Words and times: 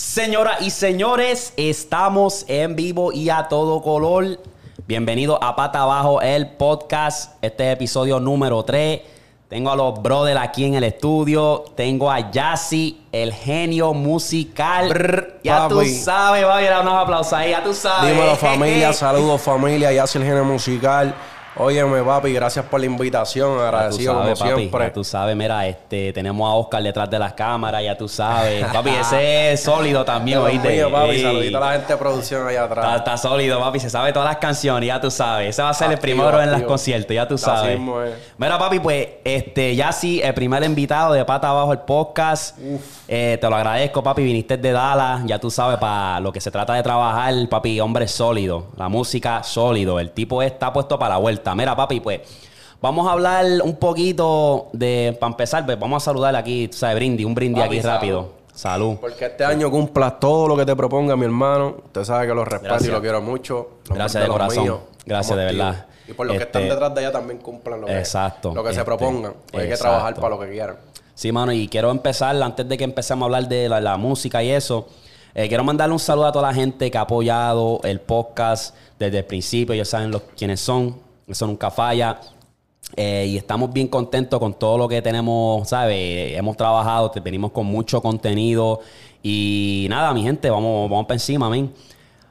Señoras 0.00 0.62
y 0.62 0.70
señores, 0.70 1.52
estamos 1.58 2.46
en 2.48 2.74
vivo 2.74 3.12
y 3.12 3.28
a 3.28 3.48
todo 3.48 3.82
color. 3.82 4.40
Bienvenido 4.86 5.38
a 5.44 5.54
Pata 5.54 5.82
Abajo, 5.82 6.22
el 6.22 6.48
podcast. 6.48 7.34
Este 7.42 7.68
es 7.68 7.74
episodio 7.74 8.18
número 8.18 8.64
3. 8.64 9.02
Tengo 9.48 9.70
a 9.70 9.76
los 9.76 10.00
brothers 10.02 10.40
aquí 10.40 10.64
en 10.64 10.74
el 10.74 10.84
estudio. 10.84 11.64
Tengo 11.76 12.10
a 12.10 12.30
Yassi, 12.30 13.02
el 13.12 13.32
genio 13.34 13.92
musical. 13.92 14.88
Brr, 14.88 15.40
ya 15.44 15.68
tú 15.68 15.84
sabes, 15.84 16.46
va 16.46 16.56
a 16.56 16.62
dar 16.62 16.80
unos 16.80 16.94
aplausos 16.94 17.34
ahí, 17.34 17.50
ya 17.50 17.62
tú 17.62 17.74
sabes. 17.74 18.10
Dímelo 18.10 18.36
familia, 18.36 18.92
saludos 18.94 19.42
familia, 19.42 19.92
ya 19.92 20.04
el 20.04 20.08
género 20.08 20.44
musical. 20.46 21.14
Óyeme 21.56 22.00
papi, 22.04 22.32
gracias 22.32 22.64
por 22.66 22.78
la 22.78 22.86
invitación, 22.86 23.58
agradecido 23.58 24.14
sabes, 24.14 24.38
como 24.38 24.50
papi, 24.50 24.60
siempre. 24.60 24.86
ya 24.86 24.92
tú 24.92 25.02
sabes, 25.02 25.36
mira, 25.36 25.66
este, 25.66 26.12
tenemos 26.12 26.48
a 26.48 26.54
Oscar 26.54 26.80
detrás 26.80 27.10
de 27.10 27.18
las 27.18 27.32
cámaras, 27.32 27.82
ya 27.82 27.98
tú 27.98 28.08
sabes. 28.08 28.64
Papi, 28.66 28.90
ese 28.90 29.52
es 29.52 29.62
sólido 29.62 30.04
también, 30.04 30.38
oíste. 30.38 30.68
mío, 30.68 30.92
papi, 30.92 31.10
Ey. 31.10 31.22
saludito 31.22 31.56
a 31.58 31.60
la 31.60 31.72
gente 31.72 31.92
de 31.92 31.98
producción 31.98 32.46
allá 32.46 32.64
atrás. 32.64 32.96
está 32.98 33.16
sólido, 33.16 33.58
papi. 33.58 33.80
Se 33.80 33.90
sabe 33.90 34.12
todas 34.12 34.28
las 34.28 34.36
canciones, 34.38 34.86
ya 34.86 35.00
tú 35.00 35.10
sabes. 35.10 35.48
Ese 35.50 35.60
va 35.62 35.70
a 35.70 35.74
ser 35.74 35.88
el 35.88 35.94
Activo, 35.94 36.18
primero 36.22 36.40
en 36.40 36.52
las 36.52 36.62
conciertos, 36.62 37.14
ya 37.14 37.26
tú 37.26 37.36
sabes. 37.36 37.76
mismo. 37.78 37.96
Mira, 38.38 38.56
papi, 38.56 38.78
pues, 38.78 39.08
este, 39.24 39.74
ya 39.74 39.90
sí, 39.90 40.22
el 40.22 40.34
primer 40.34 40.62
invitado 40.62 41.14
de 41.14 41.24
Pata 41.24 41.48
Abajo 41.50 41.72
el 41.72 41.80
podcast. 41.80 42.56
Eh, 43.08 43.38
te 43.40 43.50
lo 43.50 43.56
agradezco, 43.56 44.04
papi. 44.04 44.22
Viniste 44.22 44.56
de 44.56 44.70
Dallas, 44.70 45.22
ya 45.26 45.40
tú 45.40 45.50
sabes, 45.50 45.78
para 45.78 46.20
lo 46.20 46.32
que 46.32 46.40
se 46.40 46.52
trata 46.52 46.74
de 46.74 46.82
trabajar, 46.84 47.34
papi, 47.48 47.80
hombre 47.80 48.06
sólido. 48.06 48.68
La 48.76 48.88
música 48.88 49.42
sólido. 49.42 49.98
El 49.98 50.12
tipo 50.12 50.42
está 50.42 50.72
puesto 50.72 50.96
para 50.96 51.14
la 51.14 51.20
vuelta. 51.20 51.39
Mira, 51.54 51.74
papi, 51.76 52.00
pues. 52.00 52.20
Vamos 52.82 53.06
a 53.06 53.12
hablar 53.12 53.44
un 53.62 53.76
poquito 53.76 54.68
de, 54.72 55.14
para 55.20 55.32
empezar, 55.32 55.66
pues, 55.66 55.78
vamos 55.78 56.02
a 56.02 56.04
saludar 56.04 56.34
aquí, 56.34 56.68
tú 56.68 56.78
sabes, 56.78 56.96
brindis, 56.96 57.26
un 57.26 57.34
brindis 57.34 57.62
Papi, 57.62 57.74
aquí 57.76 57.82
salud. 57.82 57.94
rápido. 57.94 58.28
Salud. 58.54 58.96
Porque 59.00 59.26
este 59.26 59.44
año 59.44 59.70
cumplas 59.70 60.18
todo 60.18 60.48
lo 60.48 60.56
que 60.56 60.64
te 60.66 60.74
proponga 60.74 61.14
mi 61.16 61.24
hermano. 61.24 61.76
Usted 61.86 62.04
sabe 62.04 62.26
que 62.26 62.34
lo 62.34 62.44
respeto 62.44 62.72
Gracias. 62.74 62.88
y 62.88 62.92
lo 62.92 63.00
quiero 63.00 63.20
mucho. 63.22 63.68
Los 63.88 63.96
Gracias 63.98 64.22
de 64.22 64.28
corazón. 64.28 64.62
míos. 64.64 64.78
Gracias 65.06 65.36
de 65.38 65.44
verdad. 65.44 65.86
Y 66.08 66.12
por 66.14 66.26
los 66.26 66.36
que 66.36 66.42
Este- 66.42 66.58
están 66.58 66.68
detrás 66.70 66.94
de 66.94 67.00
ella 67.02 67.12
también 67.12 67.38
cumplan 67.38 67.80
lo 67.82 67.86
que, 67.86 67.98
Exacto. 67.98 68.52
lo 68.54 68.62
que 68.62 68.70
se 68.70 68.80
Este, 68.80 68.84
propongan. 68.84 69.34
Pues 69.52 69.64
hay 69.64 69.70
que 69.70 69.76
trabajar 69.76 70.14
para 70.14 70.28
lo 70.30 70.40
que 70.40 70.50
quieran. 70.50 70.76
Sí, 71.14 71.32
mano, 71.32 71.52
y 71.52 71.68
quiero 71.68 71.90
empezar, 71.90 72.42
antes 72.42 72.66
de 72.68 72.76
que 72.78 72.84
empecemos 72.84 73.22
a 73.22 73.26
hablar 73.26 73.46
de 73.48 73.68
la, 73.68 73.80
la 73.80 73.96
música 73.98 74.42
y 74.42 74.50
eso, 74.50 74.88
eh, 75.34 75.48
quiero 75.48 75.64
mandarle 75.64 75.92
un 75.92 75.98
saludo 75.98 76.26
a 76.26 76.32
toda 76.32 76.48
la 76.48 76.54
gente 76.54 76.90
que 76.90 76.96
ha 76.98 77.02
apoyado 77.02 77.80
el 77.84 78.00
podcast 78.00 78.74
desde 78.98 79.18
el 79.18 79.24
principio, 79.26 79.74
ya 79.74 79.84
saben 79.84 80.10
los, 80.10 80.22
quiénes 80.36 80.60
son, 80.60 80.96
eso 81.30 81.46
nunca 81.46 81.70
falla. 81.70 82.20
Eh, 82.96 83.26
y 83.28 83.36
estamos 83.36 83.72
bien 83.72 83.86
contentos 83.88 84.38
con 84.40 84.54
todo 84.54 84.76
lo 84.76 84.88
que 84.88 85.00
tenemos, 85.00 85.68
¿sabes? 85.68 86.36
Hemos 86.36 86.56
trabajado, 86.56 87.10
te- 87.10 87.20
venimos 87.20 87.52
con 87.52 87.66
mucho 87.66 88.00
contenido. 88.02 88.80
Y 89.22 89.86
nada, 89.90 90.12
mi 90.12 90.22
gente, 90.22 90.50
vamos, 90.50 90.90
vamos 90.90 91.06
para 91.06 91.14
encima, 91.16 91.48
men. 91.48 91.72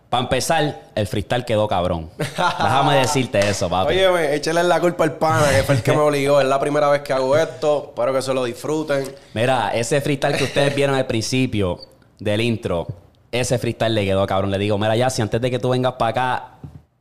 Para 0.10 0.24
empezar, 0.24 0.90
el 0.96 1.06
freestyle 1.06 1.46
quedó 1.46 1.68
cabrón. 1.68 2.10
Déjame 2.18 2.96
decirte 2.96 3.40
eso, 3.48 3.70
papi. 3.70 3.94
Óyeme, 3.94 4.34
échale 4.36 4.64
la 4.64 4.82
culpa 4.82 5.04
al 5.04 5.14
pana, 5.14 5.46
que 5.56 5.62
fue 5.64 5.76
el 5.76 5.84
que 5.84 5.92
me 5.92 5.98
obligó. 6.02 6.42
Es 6.42 6.48
la 6.48 6.60
primera 6.60 6.90
vez 6.90 7.02
que 7.04 7.14
hago 7.14 7.38
esto. 7.38 7.86
Espero 7.90 8.12
que 8.14 8.22
se 8.24 8.34
lo 8.34 8.44
disfruten. 8.44 9.04
Mira, 9.36 9.70
ese 9.74 10.02
freestyle 10.02 10.36
que 10.36 10.46
ustedes 10.46 10.76
vieron 10.76 10.96
al 10.96 11.06
principio 11.06 11.80
del 12.20 12.42
intro, 12.42 12.88
ese 13.32 13.60
freestyle 13.60 13.94
le 13.94 14.04
quedó 14.04 14.26
cabrón. 14.26 14.50
Le 14.50 14.58
digo, 14.58 14.80
mira, 14.80 14.96
ya, 14.96 15.12
si 15.12 15.22
antes 15.22 15.40
de 15.40 15.52
que 15.52 15.60
tú 15.60 15.70
vengas 15.70 15.94
para 15.94 16.10
acá, 16.10 16.52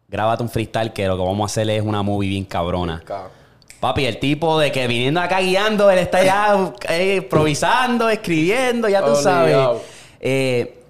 grábate 0.09 0.43
un 0.43 0.49
freestyle 0.49 0.93
que 0.93 1.07
lo 1.07 1.17
que 1.17 1.23
vamos 1.23 1.43
a 1.43 1.53
hacer 1.53 1.69
es 1.71 1.83
una 1.83 2.03
movie 2.03 2.31
bien 2.31 2.45
cabrona. 2.45 3.03
Ca- 3.05 3.29
Papi, 3.79 4.07
el 4.07 4.19
tipo 4.19 4.59
de 4.59 4.73
que 4.73 4.89
viniendo 4.89 5.21
acá 5.21 5.39
guiando, 5.39 5.89
él 5.89 5.99
está 6.01 6.25
ya 6.25 6.73
eh, 6.89 7.17
improvisando, 7.23 8.09
escribiendo, 8.09 8.89
ya 8.89 9.05
tú 9.05 9.15
sabes. 9.15 9.57
Eh, 10.19 10.83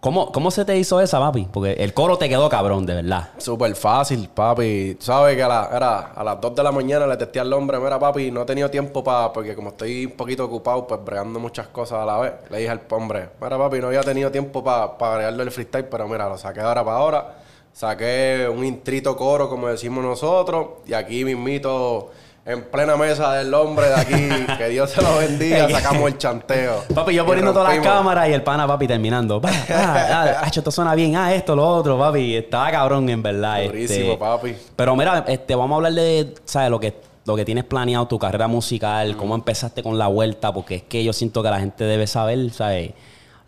¿cómo, 0.00 0.32
¿Cómo 0.32 0.50
se 0.50 0.64
te 0.64 0.74
hizo 0.78 1.02
esa, 1.02 1.18
papi? 1.20 1.48
Porque 1.52 1.72
el 1.74 1.92
coro 1.92 2.16
te 2.16 2.30
quedó 2.30 2.48
cabrón, 2.48 2.86
de 2.86 2.94
verdad. 2.94 3.28
Súper 3.36 3.76
fácil, 3.76 4.26
papi. 4.32 4.96
Sabes 5.00 5.36
que 5.36 5.42
a, 5.42 5.48
la- 5.48 5.68
era, 5.70 5.98
a 6.16 6.24
las 6.24 6.40
2 6.40 6.54
de 6.54 6.62
la 6.62 6.72
mañana 6.72 7.06
le 7.06 7.18
testé 7.18 7.40
al 7.40 7.52
hombre, 7.52 7.78
mira, 7.78 7.98
papi, 7.98 8.30
no 8.30 8.40
he 8.40 8.46
tenido 8.46 8.70
tiempo 8.70 9.04
para, 9.04 9.30
porque 9.34 9.54
como 9.54 9.68
estoy 9.70 10.06
un 10.06 10.12
poquito 10.12 10.44
ocupado, 10.46 10.86
pues 10.86 11.04
bregando 11.04 11.38
muchas 11.40 11.68
cosas 11.68 11.98
a 11.98 12.06
la 12.06 12.16
vez, 12.20 12.32
le 12.48 12.56
dije 12.58 12.70
al 12.70 12.80
hombre, 12.88 13.28
mira, 13.38 13.58
papi, 13.58 13.80
no 13.80 13.88
había 13.88 14.00
tenido 14.00 14.30
tiempo 14.30 14.64
para 14.64 14.96
pa 14.96 15.10
agregarle 15.12 15.42
el 15.42 15.50
freestyle, 15.50 15.84
pero 15.90 16.08
mira, 16.08 16.26
lo 16.26 16.38
saqué 16.38 16.60
ahora 16.60 16.82
para 16.82 16.96
ahora. 16.96 17.34
Saqué 17.72 18.46
un 18.52 18.64
intrito 18.64 19.16
coro, 19.16 19.48
como 19.48 19.68
decimos 19.68 20.04
nosotros, 20.04 20.66
y 20.86 20.92
aquí 20.92 21.24
mismito, 21.24 22.10
en 22.44 22.64
plena 22.64 22.96
mesa 22.96 23.34
del 23.34 23.52
hombre 23.54 23.86
de 23.88 23.94
aquí, 23.94 24.28
que 24.58 24.68
Dios 24.68 24.90
se 24.90 25.00
lo 25.00 25.18
bendiga, 25.18 25.68
sacamos 25.70 26.10
el 26.10 26.18
chanteo. 26.18 26.82
Papi, 26.94 27.14
yo 27.14 27.24
poniendo 27.24 27.52
todas 27.52 27.74
las 27.74 27.84
cámaras 27.84 28.28
y 28.28 28.32
el 28.32 28.42
pana, 28.42 28.66
papi, 28.66 28.86
terminando. 28.86 29.40
Ah, 29.72 30.40
ah, 30.42 30.46
esto 30.46 30.70
suena 30.70 30.94
bien. 30.94 31.16
Ah, 31.16 31.32
esto, 31.32 31.54
lo 31.54 31.66
otro, 31.66 31.98
papi. 31.98 32.36
Estaba 32.36 32.70
cabrón, 32.70 33.08
en 33.08 33.22
verdad. 33.22 33.64
Durísimo, 33.64 34.12
este. 34.12 34.16
papi. 34.18 34.56
Pero 34.76 34.96
mira, 34.96 35.24
este, 35.28 35.54
vamos 35.54 35.72
a 35.72 35.76
hablar 35.76 35.92
de, 35.92 36.34
¿sabes? 36.44 36.70
Lo 36.70 36.80
que, 36.80 36.94
lo 37.24 37.36
que 37.36 37.44
tienes 37.44 37.64
planeado, 37.64 38.06
tu 38.06 38.18
carrera 38.18 38.48
musical, 38.48 39.16
cómo 39.16 39.34
empezaste 39.34 39.82
con 39.82 39.96
la 39.96 40.08
vuelta, 40.08 40.52
porque 40.52 40.76
es 40.76 40.82
que 40.82 41.04
yo 41.04 41.12
siento 41.12 41.42
que 41.42 41.50
la 41.50 41.60
gente 41.60 41.84
debe 41.84 42.06
saber, 42.06 42.50
¿sabes? 42.50 42.92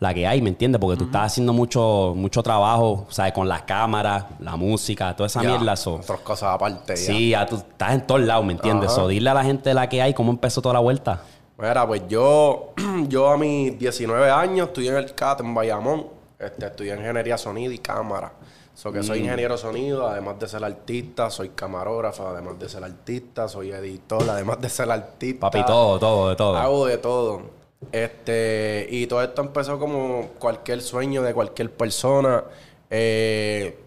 La 0.03 0.13
que 0.13 0.27
hay, 0.27 0.43
¿me 0.43 0.49
entiendes? 0.49 0.81
Porque 0.81 0.97
tú 0.99 1.05
estás 1.05 1.27
haciendo 1.27 1.53
mucho, 1.53 2.13
mucho 2.17 2.43
trabajo, 2.43 3.07
¿sabes? 3.09 3.33
Con 3.33 3.49
las 3.49 3.63
cámaras, 3.63 4.25
la 4.41 4.57
música, 4.57 5.15
toda 5.15 5.29
esa 5.29 5.43
Ya, 5.43 5.51
mierda. 5.51 5.77
so. 5.77 5.95
Otras 5.95 6.19
cosas 6.21 6.55
aparte. 6.55 6.97
Sí, 6.97 7.31
ya 7.31 7.47
tú 7.47 7.55
estás 7.57 7.93
en 7.93 8.05
todos 8.05 8.21
lados, 8.23 8.45
¿me 8.45 8.53
entiendes? 8.55 8.89
Ajá. 8.91 8.97
So, 9.03 9.07
dile 9.09 9.31
a 9.31 9.35
la 9.35 9.45
gente 9.45 9.73
la 9.73 9.89
que 9.89 10.03
hay, 10.03 10.13
cómo 10.13 10.33
empezó 10.33 10.61
toda 10.61 10.73
la 10.73 10.81
vuelta. 10.81 11.23
Mira, 11.57 11.87
pues 11.87 12.03
yo, 12.09 12.73
yo 13.09 13.31
a 13.31 13.37
mis 13.39 13.79
19 13.79 14.29
años 14.29 14.67
estudié 14.69 14.91
en 14.91 14.97
el 14.97 15.15
CAT 15.15 15.41
en 15.41 15.55
Bayamón. 15.55 16.07
Este, 16.37 16.67
estudié 16.67 16.97
ingeniería 16.97 17.39
sonido 17.39 17.73
y 17.73 17.79
cámara. 17.79 18.33
So 18.75 18.91
que 18.91 18.99
Mm. 18.99 19.05
soy 19.05 19.19
ingeniero 19.21 19.57
sonido, 19.57 20.09
además 20.09 20.37
de 20.41 20.49
ser 20.49 20.65
artista, 20.65 21.31
soy 21.31 21.51
camarógrafo, 21.51 22.27
además 22.27 22.59
de 22.59 22.69
ser 22.69 22.83
artista, 22.83 23.47
soy 23.47 23.71
editor, 23.71 24.29
además 24.29 24.61
de 24.61 24.69
ser 24.69 24.91
artista. 24.91 25.39
Papi, 25.49 25.65
todo, 25.65 26.01
todo, 26.01 26.29
de 26.31 26.35
todo. 26.35 26.57
Hago 26.57 26.87
de 26.87 26.99
todo. 26.99 27.62
Este, 27.91 28.87
y 28.91 29.07
todo 29.07 29.23
esto 29.23 29.43
empezó 29.43 29.79
como 29.79 30.31
cualquier 30.39 30.81
sueño 30.81 31.23
de 31.23 31.35
cualquier 31.35 31.71
persona. 31.73 32.45
Eh, 32.91 33.79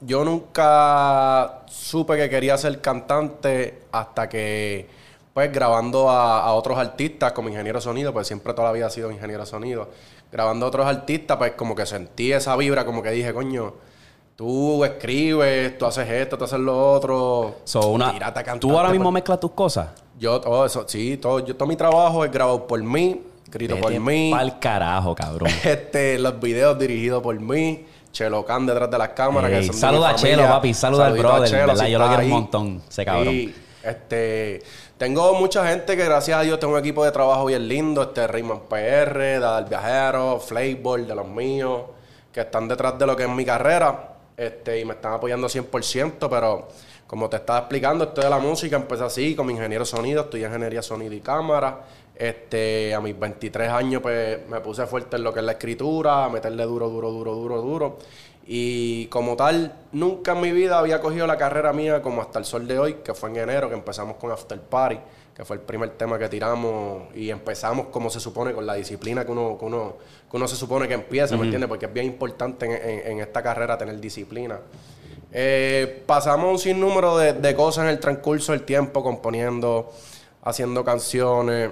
yo 0.00 0.24
nunca 0.24 1.62
supe 1.66 2.16
que 2.16 2.28
quería 2.28 2.56
ser 2.56 2.80
cantante 2.80 3.82
hasta 3.92 4.28
que, 4.28 4.88
pues, 5.34 5.52
grabando 5.52 6.08
a, 6.08 6.40
a 6.40 6.54
otros 6.54 6.78
artistas 6.78 7.32
como 7.32 7.48
ingeniero 7.48 7.80
sonido, 7.80 8.12
pues 8.12 8.26
siempre 8.26 8.54
toda 8.54 8.68
la 8.68 8.72
vida 8.72 8.86
he 8.86 8.90
sido 8.90 9.10
ingeniero 9.10 9.44
sonido. 9.46 9.88
Grabando 10.30 10.66
a 10.66 10.68
otros 10.68 10.86
artistas, 10.86 11.36
pues, 11.36 11.52
como 11.52 11.74
que 11.74 11.86
sentí 11.86 12.32
esa 12.32 12.56
vibra, 12.56 12.84
como 12.84 13.02
que 13.02 13.10
dije, 13.10 13.32
coño, 13.32 13.74
tú 14.36 14.84
escribes, 14.84 15.78
tú 15.78 15.86
haces 15.86 16.08
esto, 16.08 16.36
tú 16.36 16.44
haces 16.44 16.58
lo 16.58 16.92
otro. 16.92 17.56
So, 17.64 17.88
una, 17.88 18.08
a 18.08 18.58
¿Tú 18.58 18.76
ahora 18.76 18.90
mismo 18.90 19.04
pues. 19.04 19.14
mezclas 19.14 19.40
tus 19.40 19.52
cosas? 19.52 19.90
Yo, 20.18 20.40
todo 20.40 20.66
eso, 20.66 20.84
sí, 20.88 21.16
todo, 21.16 21.40
yo, 21.40 21.54
todo 21.54 21.68
mi 21.68 21.76
trabajo 21.76 22.24
es 22.24 22.32
grabado 22.32 22.66
por 22.66 22.82
mí, 22.82 23.20
escrito 23.52 23.76
por 23.76 23.92
mí, 23.92 24.30
Pa'l 24.30 24.58
carajo, 24.58 25.14
cabrón. 25.14 25.50
este, 25.64 26.18
los 26.18 26.40
videos 26.40 26.78
dirigidos 26.78 27.22
por 27.22 27.38
mí, 27.38 27.84
Chelo 28.10 28.44
Can 28.46 28.66
detrás 28.66 28.90
de 28.90 28.98
las 28.98 29.10
cámaras. 29.10 29.50
Ey, 29.50 29.60
que 29.60 29.66
son 29.66 29.76
saluda 29.76 30.10
a 30.10 30.14
Chelo, 30.14 30.44
papi, 30.44 30.72
saluda 30.72 31.06
al 31.06 31.18
brother, 31.18 31.48
Chelo, 31.48 31.66
¿verdad? 31.68 31.84
si 31.84 31.90
Yo 31.90 31.98
lo 31.98 32.08
quiero 32.08 32.22
un 32.22 32.30
montón, 32.30 32.82
ese 32.88 33.04
cabrón. 33.04 33.54
Este, 33.82 34.62
tengo 34.96 35.34
mucha 35.34 35.66
gente 35.68 35.96
que 35.96 36.04
gracias 36.04 36.38
a 36.38 36.42
Dios 36.42 36.58
tengo 36.60 36.74
un 36.74 36.78
equipo 36.78 37.04
de 37.04 37.10
trabajo 37.10 37.46
bien 37.46 37.66
lindo, 37.66 38.02
este 38.02 38.26
Raymond 38.26 38.62
PR, 38.62 39.40
Dada 39.40 39.58
el 39.58 39.64
Viajero, 39.66 40.38
Flavor 40.38 41.04
de 41.04 41.14
los 41.14 41.26
míos, 41.26 41.82
que 42.32 42.40
están 42.40 42.68
detrás 42.68 42.98
de 42.98 43.06
lo 43.06 43.16
que 43.16 43.24
es 43.24 43.28
mi 43.28 43.44
carrera, 43.44 44.14
este, 44.36 44.80
y 44.80 44.84
me 44.84 44.94
están 44.94 45.14
apoyando 45.14 45.48
100%, 45.48 46.28
pero 46.30 46.68
como 47.12 47.28
te 47.28 47.36
estaba 47.36 47.58
explicando, 47.58 48.04
esto 48.04 48.22
de 48.22 48.30
la 48.30 48.38
música 48.38 48.74
empecé 48.76 49.04
así, 49.04 49.34
como 49.36 49.50
ingeniero 49.50 49.84
sonido, 49.84 50.22
estudié 50.22 50.46
ingeniería 50.46 50.80
sonido 50.80 51.12
y 51.12 51.20
cámara. 51.20 51.80
Este, 52.16 52.94
a 52.94 53.02
mis 53.02 53.18
23 53.18 53.68
años 53.68 54.00
pues 54.00 54.38
me 54.48 54.60
puse 54.60 54.86
fuerte 54.86 55.16
en 55.16 55.22
lo 55.22 55.30
que 55.30 55.40
es 55.40 55.44
la 55.44 55.52
escritura, 55.52 56.24
a 56.24 56.30
meterle 56.30 56.64
duro, 56.64 56.88
duro, 56.88 57.10
duro, 57.10 57.34
duro, 57.34 57.60
duro. 57.60 57.98
Y 58.46 59.08
como 59.08 59.36
tal, 59.36 59.74
nunca 59.92 60.32
en 60.32 60.40
mi 60.40 60.52
vida 60.52 60.78
había 60.78 61.02
cogido 61.02 61.26
la 61.26 61.36
carrera 61.36 61.74
mía 61.74 62.00
como 62.00 62.22
hasta 62.22 62.38
el 62.38 62.46
sol 62.46 62.66
de 62.66 62.78
hoy, 62.78 62.94
que 63.04 63.12
fue 63.12 63.28
en 63.28 63.36
enero, 63.36 63.68
que 63.68 63.74
empezamos 63.74 64.16
con 64.16 64.30
After 64.32 64.58
Party, 64.58 64.98
que 65.36 65.44
fue 65.44 65.56
el 65.56 65.62
primer 65.62 65.90
tema 65.90 66.18
que 66.18 66.30
tiramos 66.30 67.14
y 67.14 67.28
empezamos 67.28 67.88
como 67.88 68.08
se 68.08 68.20
supone, 68.20 68.54
con 68.54 68.64
la 68.64 68.72
disciplina 68.72 69.26
que 69.26 69.32
uno, 69.32 69.58
que 69.58 69.66
uno, 69.66 69.96
que 70.30 70.36
uno 70.38 70.48
se 70.48 70.56
supone 70.56 70.88
que 70.88 70.94
empiece, 70.94 71.34
¿me 71.36 71.44
entiendes? 71.44 71.68
Porque 71.68 71.84
es 71.84 71.92
bien 71.92 72.06
importante 72.06 72.64
en, 72.64 72.72
en- 72.72 73.12
en 73.12 73.20
esta 73.20 73.42
carrera 73.42 73.76
tener 73.76 74.00
disciplina. 74.00 74.58
Eh, 75.32 76.02
pasamos 76.06 76.50
un 76.50 76.58
sinnúmero 76.58 77.16
de, 77.16 77.32
de 77.32 77.54
cosas 77.54 77.84
en 77.84 77.90
el 77.90 77.98
transcurso 77.98 78.52
del 78.52 78.62
tiempo, 78.62 79.02
componiendo, 79.02 79.90
haciendo 80.42 80.84
canciones. 80.84 81.70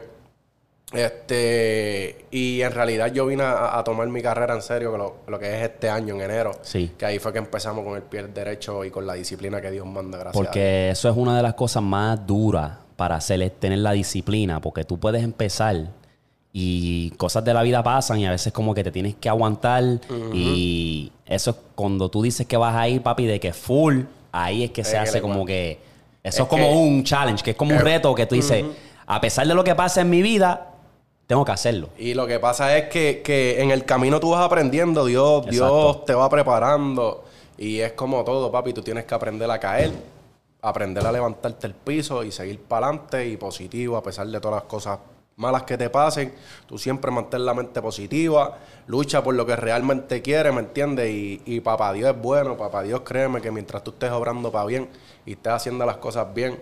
Este, 0.93 2.25
y 2.33 2.63
en 2.63 2.73
realidad 2.73 3.13
yo 3.13 3.27
vine 3.27 3.45
a, 3.45 3.79
a 3.79 3.85
tomar 3.85 4.09
mi 4.09 4.23
carrera 4.23 4.55
en 4.55 4.63
serio, 4.63 4.91
que 4.91 4.99
lo, 4.99 5.17
lo 5.29 5.39
que 5.39 5.57
es 5.57 5.63
este 5.63 5.89
año, 5.89 6.17
en 6.17 6.23
enero. 6.23 6.53
Sí. 6.63 6.93
Que 6.99 7.07
ahí 7.07 7.19
fue 7.19 7.33
que 7.33 7.39
empezamos 7.39 7.85
con 7.85 7.95
el 7.95 8.03
pie 8.03 8.25
derecho 8.25 8.85
y 8.85 8.91
con 8.91 9.07
la 9.07 9.15
disciplina 9.15 9.61
que 9.61 9.71
Dios 9.71 9.87
manda, 9.87 10.19
gracias. 10.19 10.41
a. 10.41 10.45
Porque 10.45 10.91
eso 10.91 11.09
es 11.09 11.17
una 11.17 11.37
de 11.37 11.43
las 11.43 11.55
cosas 11.55 11.83
más 11.83 12.27
duras 12.27 12.73
para 12.97 13.17
hacer, 13.17 13.41
es 13.43 13.59
tener 13.61 13.79
la 13.79 13.93
disciplina. 13.93 14.61
Porque 14.61 14.85
tú 14.85 14.99
puedes 14.99 15.23
empezar 15.23 15.77
y 16.53 17.11
cosas 17.13 17.45
de 17.45 17.55
la 17.55 17.63
vida 17.63 17.83
pasan 17.83 18.19
y 18.21 18.27
a 18.27 18.31
veces 18.31 18.53
como 18.53 18.75
que 18.75 18.83
te 18.83 18.91
tienes 18.91 19.15
que 19.17 19.29
aguantar 19.29 19.85
y 20.33 21.13
eso 21.27 21.51
es 21.51 21.57
cuando 21.75 22.09
tú 22.09 22.23
dices 22.23 22.47
que 22.47 22.57
vas 22.57 22.75
a 22.75 22.89
ir, 22.89 23.03
papi, 23.03 23.27
de 23.27 23.39
que 23.39 23.53
full, 23.53 24.03
ahí 24.33 24.65
es 24.65 24.71
que 24.71 24.85
se 24.85 24.99
hace 24.99 25.21
como 25.21 25.45
que... 25.47 25.79
Eso 26.23 26.43
Es 26.43 26.45
es, 26.45 26.49
como 26.49 26.65
que- 26.69 26.75
un 26.77 27.05
challenge, 27.05 27.43
que 27.43 27.51
es 27.53 27.57
como 27.57 27.71
un 27.73 27.79
Eh, 27.79 27.83
reto 27.83 28.15
que 28.15 28.27
tú 28.27 28.35
dices, 28.35 28.65
a 29.07 29.21
pesar 29.21 29.47
de 29.47 29.55
lo 29.55 29.65
que 29.65 29.75
pasa 29.75 30.03
en 30.03 30.11
mi 30.11 30.21
vida, 30.23 30.67
tengo 31.27 31.45
que 31.47 31.53
hacerlo. 31.53 31.89
Y 31.97 32.13
lo 32.15 32.27
que 32.27 32.39
pasa 32.39 32.77
es 32.77 32.89
que, 32.91 33.23
que 33.25 33.63
en 33.63 33.71
el 33.71 33.85
camino 33.87 34.21
tú 34.21 34.31
vas 34.31 34.45
aprendiendo, 34.45 35.07
Dios, 35.07 35.47
Exacto. 35.47 35.83
Dios 35.83 36.05
te 36.05 36.13
va 36.15 36.29
preparando. 36.29 37.25
Y 37.57 37.79
es 37.81 37.93
como 37.93 38.23
todo, 38.25 38.51
papi, 38.53 38.73
tú 38.75 38.83
tienes 38.83 39.05
que 39.07 39.15
aprender 39.15 39.51
a 39.51 39.59
caer, 39.59 39.93
aprender 40.61 41.07
a 41.07 41.13
levantarte 41.13 41.67
el 41.69 41.75
piso 41.75 42.23
y 42.23 42.33
seguir 42.33 42.61
para 42.61 42.89
adelante 42.89 43.27
y 43.29 43.37
positivo 43.39 43.97
a 43.97 44.03
pesar 44.03 44.27
de 44.27 44.41
todas 44.41 44.57
las 44.63 44.65
cosas 44.65 44.99
malas 45.41 45.65
que 45.65 45.77
te 45.77 45.91
pasen. 45.91 46.33
Tú 46.67 46.79
siempre 46.79 47.11
mantén 47.11 47.45
la 47.45 47.55
mente 47.55 47.81
positiva, 47.83 48.59
lucha 48.87 49.25
por 49.25 49.35
lo 49.35 49.45
que 49.47 49.57
realmente 49.57 50.23
quieres, 50.23 50.55
¿me 50.55 50.61
entiendes? 50.61 51.11
Y, 51.11 51.43
y 51.47 51.61
papá 51.61 51.93
Dios 51.93 52.15
es 52.15 52.23
bueno, 52.23 52.57
papá 52.57 52.83
Dios 52.83 53.01
créeme 53.01 53.41
que 53.41 53.51
mientras 53.51 53.83
tú 53.83 53.91
estés 53.91 54.11
obrando 54.13 54.53
para 54.53 54.67
bien 54.67 54.89
y 55.27 55.33
estés 55.33 55.53
haciendo 55.53 55.85
las 55.87 55.97
cosas 55.97 56.33
bien, 56.33 56.59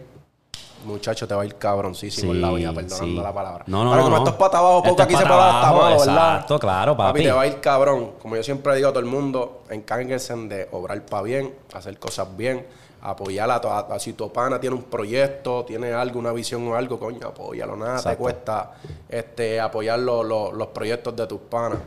muchacho, 0.85 1.27
te 1.27 1.35
va 1.35 1.43
a 1.43 1.45
ir 1.47 1.57
cabroncísimo 1.57 2.33
en 2.33 2.41
la 2.41 2.53
vida, 2.53 2.73
perdonando 2.73 3.21
sí. 3.21 3.27
la 3.27 3.35
palabra. 3.35 3.65
No, 3.67 3.85
no, 3.85 3.91
Pero 3.91 4.05
como 4.05 4.17
no. 4.17 4.23
esto 4.23 4.31
es 4.31 4.37
para 4.37 4.59
abajo, 4.59 4.83
es 4.87 5.01
aquí 5.01 5.17
se 5.17 5.23
para 5.23 5.35
puede 5.35 5.41
dar 5.41 5.55
hasta 5.55 5.69
abajo, 5.69 5.83
malo, 5.83 5.99
¿verdad? 5.99 6.33
exacto, 6.35 6.59
claro, 6.59 6.97
papi. 6.97 7.23
te 7.23 7.33
va 7.33 7.43
a 7.43 7.47
ir 7.47 7.61
cabrón. 7.61 8.13
Como 8.23 8.37
yo 8.37 8.43
siempre 8.43 8.77
digo 8.77 8.89
a 8.89 8.93
todo 8.93 9.01
el 9.01 9.07
mundo, 9.07 9.63
encárguense 9.71 10.35
de 10.37 10.69
obrar 10.73 11.05
para 11.05 11.23
bien, 11.23 11.55
hacer 11.75 11.99
cosas 11.99 12.29
bien, 12.37 12.65
apoyar 13.11 13.51
a, 13.51 13.61
to- 13.61 13.71
a- 13.71 13.81
a- 13.95 13.99
si 13.99 14.13
tu 14.13 14.31
pana 14.33 14.59
tiene 14.61 14.77
un 14.77 14.83
proyecto, 14.85 15.65
tiene 15.65 15.93
algo, 15.93 16.19
una 16.19 16.33
visión 16.33 16.67
o 16.69 16.75
algo, 16.75 16.99
coño, 16.99 17.29
apóyalo. 17.29 17.77
Nada 17.77 18.03
te 18.03 18.17
cuesta 18.17 18.73
este, 19.09 19.61
apoyar 19.61 19.99
lo- 19.99 20.23
lo- 20.23 20.53
los 20.53 20.69
proyectos 20.69 21.15
de 21.17 21.27
tus 21.27 21.41
panas. 21.41 21.79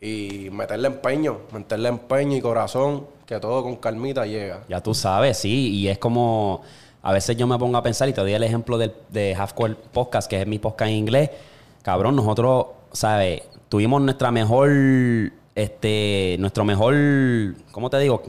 Y 0.00 0.50
meterle 0.52 0.88
empeño, 0.88 1.38
meterle 1.52 1.88
empeño 1.88 2.36
y 2.36 2.40
corazón, 2.42 3.06
que 3.24 3.40
todo 3.40 3.62
con 3.62 3.76
calmita 3.76 4.26
llega. 4.26 4.62
Ya 4.68 4.82
tú 4.82 4.92
sabes, 4.94 5.38
sí. 5.38 5.70
Y 5.70 5.88
es 5.88 5.98
como. 5.98 6.60
A 7.02 7.12
veces 7.12 7.36
yo 7.36 7.46
me 7.46 7.58
pongo 7.58 7.76
a 7.78 7.82
pensar 7.82 8.08
y 8.08 8.12
te 8.12 8.20
doy 8.20 8.32
el 8.34 8.42
ejemplo 8.42 8.76
del, 8.78 8.92
de 9.10 9.34
Halfcore 9.34 9.74
Podcast, 9.92 10.28
que 10.28 10.40
es 10.42 10.46
mi 10.46 10.58
podcast 10.58 10.90
en 10.90 10.96
inglés. 10.96 11.30
Cabrón, 11.82 12.16
nosotros, 12.16 12.66
¿sabes? 12.92 13.42
Tuvimos 13.68 14.02
nuestra 14.02 14.30
mejor. 14.30 14.70
Este. 15.54 16.36
Nuestro 16.38 16.64
mejor. 16.64 16.94
¿Cómo 17.72 17.88
te 17.88 17.98
digo? 17.98 18.22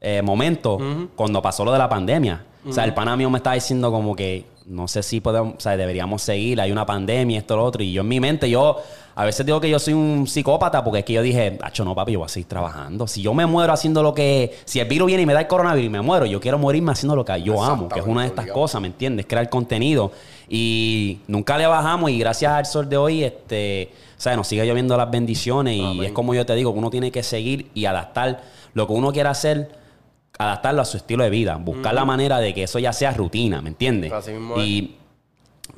Eh, 0.00 0.22
momento 0.22 0.78
cuando 1.16 1.42
pasó 1.42 1.64
lo 1.64 1.72
de 1.72 1.78
la 1.78 1.88
pandemia. 1.88 2.44
O 2.66 2.72
sea, 2.72 2.84
el 2.84 2.94
pana 2.94 3.16
mío 3.16 3.30
me 3.30 3.38
estaba 3.38 3.54
diciendo 3.54 3.90
como 3.90 4.14
que 4.14 4.44
no 4.68 4.86
sé 4.86 5.02
si 5.02 5.20
podemos, 5.20 5.54
o 5.56 5.60
sea, 5.60 5.76
deberíamos 5.76 6.20
seguir, 6.20 6.60
hay 6.60 6.70
una 6.70 6.84
pandemia, 6.84 7.38
esto, 7.38 7.56
lo 7.56 7.64
otro. 7.64 7.82
Y 7.82 7.92
yo 7.92 8.02
en 8.02 8.08
mi 8.08 8.20
mente, 8.20 8.50
yo 8.50 8.76
a 9.14 9.24
veces 9.24 9.44
digo 9.46 9.60
que 9.60 9.70
yo 9.70 9.78
soy 9.78 9.94
un 9.94 10.26
psicópata 10.26 10.84
porque 10.84 11.00
es 11.00 11.04
que 11.06 11.14
yo 11.14 11.22
dije, 11.22 11.58
acho, 11.62 11.84
no, 11.84 11.94
papi, 11.94 12.12
yo 12.12 12.18
voy 12.18 12.26
a 12.26 12.28
seguir 12.28 12.48
trabajando. 12.48 13.06
Si 13.06 13.22
yo 13.22 13.32
me 13.32 13.46
muero 13.46 13.72
haciendo 13.72 14.02
lo 14.02 14.14
que, 14.14 14.56
si 14.66 14.78
el 14.78 14.86
virus 14.86 15.06
viene 15.06 15.22
y 15.22 15.26
me 15.26 15.32
da 15.32 15.40
el 15.40 15.46
coronavirus 15.46 15.86
y 15.86 15.90
me 15.90 16.02
muero, 16.02 16.26
yo 16.26 16.38
quiero 16.38 16.58
morirme 16.58 16.92
haciendo 16.92 17.16
lo 17.16 17.24
que 17.24 17.42
yo 17.42 17.62
amo, 17.64 17.88
que 17.88 18.00
es 18.00 18.06
una 18.06 18.22
de 18.22 18.28
estas 18.28 18.44
obligado. 18.44 18.60
cosas, 18.60 18.80
¿me 18.82 18.88
entiendes? 18.88 19.26
Crear 19.26 19.48
contenido. 19.48 20.12
Y 20.50 21.20
nunca 21.26 21.56
le 21.56 21.66
bajamos 21.66 22.10
y 22.10 22.18
gracias 22.18 22.52
al 22.52 22.66
sol 22.66 22.88
de 22.90 22.96
hoy, 22.98 23.24
este, 23.24 23.90
o 24.18 24.20
sea, 24.20 24.36
nos 24.36 24.46
sigue 24.46 24.66
lloviendo 24.66 24.96
las 24.98 25.10
bendiciones 25.10 25.74
y 25.76 26.04
es 26.04 26.12
como 26.12 26.34
yo 26.34 26.44
te 26.44 26.54
digo, 26.54 26.72
que 26.74 26.78
uno 26.78 26.90
tiene 26.90 27.10
que 27.10 27.22
seguir 27.22 27.70
y 27.72 27.86
adaptar 27.86 28.42
lo 28.74 28.86
que 28.86 28.92
uno 28.92 29.12
quiera 29.12 29.30
hacer 29.30 29.78
adaptarlo 30.38 30.80
a 30.82 30.84
su 30.84 30.96
estilo 30.96 31.24
de 31.24 31.30
vida, 31.30 31.56
buscar 31.56 31.92
la 31.94 32.04
manera 32.04 32.38
de 32.38 32.54
que 32.54 32.62
eso 32.62 32.78
ya 32.78 32.92
sea 32.92 33.10
rutina, 33.12 33.60
¿me 33.60 33.70
entiendes? 33.70 34.10
Y 34.62 34.94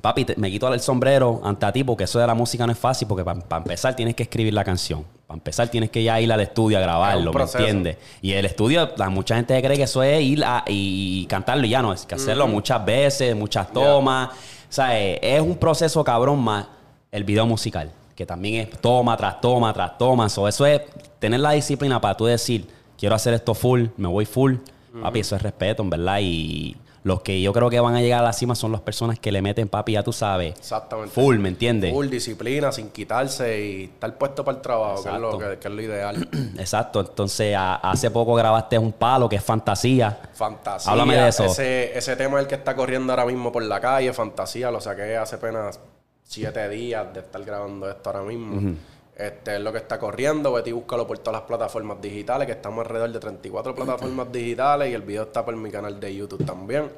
papi, 0.00 0.24
te- 0.24 0.36
me 0.36 0.50
quito 0.50 0.72
el 0.72 0.80
sombrero 0.80 1.40
ante 1.44 1.66
a 1.66 1.72
ti 1.72 1.82
porque 1.84 2.04
eso 2.04 2.18
de 2.18 2.26
la 2.26 2.34
música 2.34 2.66
no 2.66 2.72
es 2.72 2.78
fácil 2.78 3.08
porque 3.08 3.24
para 3.24 3.38
empezar 3.58 3.96
tienes 3.96 4.14
que 4.14 4.22
escribir 4.24 4.52
la 4.54 4.62
canción, 4.64 5.04
para 5.26 5.36
empezar 5.38 5.68
tienes 5.68 5.90
que 5.90 6.02
ya 6.02 6.20
ir 6.20 6.30
al 6.32 6.40
estudio 6.40 6.78
a 6.78 6.80
grabarlo, 6.80 7.32
¿me 7.32 7.38
entiendes? 7.64 7.96
Y 8.22 8.32
el 8.32 8.44
estudio, 8.44 8.90
la, 8.96 9.08
mucha 9.10 9.36
gente 9.36 9.60
cree 9.62 9.76
que 9.76 9.82
eso 9.84 10.02
es 10.02 10.22
ir 10.22 10.44
a, 10.44 10.64
y, 10.66 11.22
y 11.22 11.26
cantarlo 11.26 11.66
y 11.66 11.70
ya 11.70 11.82
no, 11.82 11.92
es 11.92 12.04
que 12.06 12.14
hacerlo 12.14 12.46
muchas 12.46 12.84
veces, 12.84 13.34
muchas 13.34 13.72
tomas, 13.72 14.28
o 14.30 14.32
sea, 14.72 14.98
eh, 15.00 15.18
es 15.22 15.40
un 15.40 15.56
proceso 15.56 16.04
cabrón 16.04 16.38
más 16.42 16.66
el 17.10 17.24
video 17.24 17.46
musical, 17.46 17.90
que 18.14 18.24
también 18.26 18.68
es 18.68 18.80
toma 18.80 19.16
tras 19.16 19.40
toma 19.40 19.72
tras 19.72 19.96
toma, 19.98 20.28
so, 20.28 20.46
eso 20.46 20.64
es 20.66 20.82
tener 21.18 21.40
la 21.40 21.52
disciplina 21.52 22.00
para 22.00 22.14
tú 22.16 22.26
decir, 22.26 22.66
quiero 23.00 23.17
hacer 23.17 23.35
esto 23.35 23.55
full, 23.55 23.87
me 23.97 24.06
voy 24.06 24.26
full, 24.26 24.56
papi, 25.02 25.20
eso 25.20 25.35
es 25.35 25.43
respeto, 25.43 25.82
en 25.82 25.91
verdad, 25.91 26.19
y 26.20 26.76
los 27.02 27.23
que 27.23 27.41
yo 27.41 27.50
creo 27.55 27.70
que 27.70 27.81
van 27.81 27.94
a 27.94 28.02
llegar 28.02 28.20
a 28.20 28.25
la 28.25 28.32
cima 28.35 28.55
son 28.55 28.73
las 28.73 28.82
personas 28.82 29.19
que 29.19 29.32
le 29.32 29.41
meten, 29.41 29.69
papi, 29.69 29.93
ya 29.93 30.02
tú 30.02 30.12
sabes, 30.12 30.55
Exactamente. 30.58 31.11
full, 31.14 31.38
¿me 31.38 31.49
entiendes? 31.49 31.94
Full 31.94 32.08
disciplina, 32.11 32.70
sin 32.73 32.91
quitarse 32.91 33.64
y 33.64 33.85
estar 33.85 34.19
puesto 34.19 34.44
para 34.44 34.58
el 34.58 34.62
trabajo, 34.62 35.02
que 35.02 35.08
es, 35.08 35.19
lo, 35.19 35.38
que, 35.38 35.58
que 35.58 35.69
es 35.69 35.75
lo 35.75 35.81
ideal. 35.81 36.29
Exacto, 36.58 37.00
entonces 37.00 37.56
a- 37.56 37.76
hace 37.76 38.11
poco 38.11 38.35
grabaste 38.35 38.79
un 38.79 38.93
palo 38.93 39.31
que 39.31 39.37
es 39.37 39.43
fantasía. 39.43 40.20
Fantasía. 40.35 40.93
Háblame 40.93 41.17
de 41.17 41.29
eso. 41.29 41.47
Ese, 41.47 41.97
ese 41.97 42.17
tema 42.17 42.37
es 42.38 42.43
el 42.43 42.49
que 42.49 42.56
está 42.56 42.76
corriendo 42.76 43.14
ahora 43.14 43.25
mismo 43.25 43.50
por 43.50 43.62
la 43.62 43.81
calle, 43.81 44.12
Fantasía, 44.12 44.70
lo 44.70 44.82
saqué 44.82 45.17
hace 45.17 45.37
apenas 45.37 45.81
siete 46.25 46.69
días 46.69 47.14
de 47.14 47.20
estar 47.20 47.43
grabando 47.44 47.88
esto 47.88 48.11
ahora 48.11 48.23
mismo. 48.25 48.75
Este 49.20 49.56
es 49.56 49.61
lo 49.61 49.70
que 49.70 49.78
está 49.78 49.99
corriendo. 49.99 50.50
Vete 50.50 50.70
y 50.70 50.72
búscalo 50.72 51.06
por 51.06 51.19
todas 51.19 51.40
las 51.40 51.46
plataformas 51.46 52.00
digitales, 52.00 52.46
que 52.46 52.52
estamos 52.52 52.87
alrededor 52.87 53.12
de 53.12 53.20
34 53.20 53.75
plataformas 53.75 54.32
digitales 54.32 54.90
y 54.90 54.94
el 54.94 55.02
video 55.02 55.25
está 55.25 55.44
por 55.44 55.55
mi 55.55 55.70
canal 55.70 56.00
de 56.00 56.17
YouTube 56.17 56.46
también. 56.46 56.90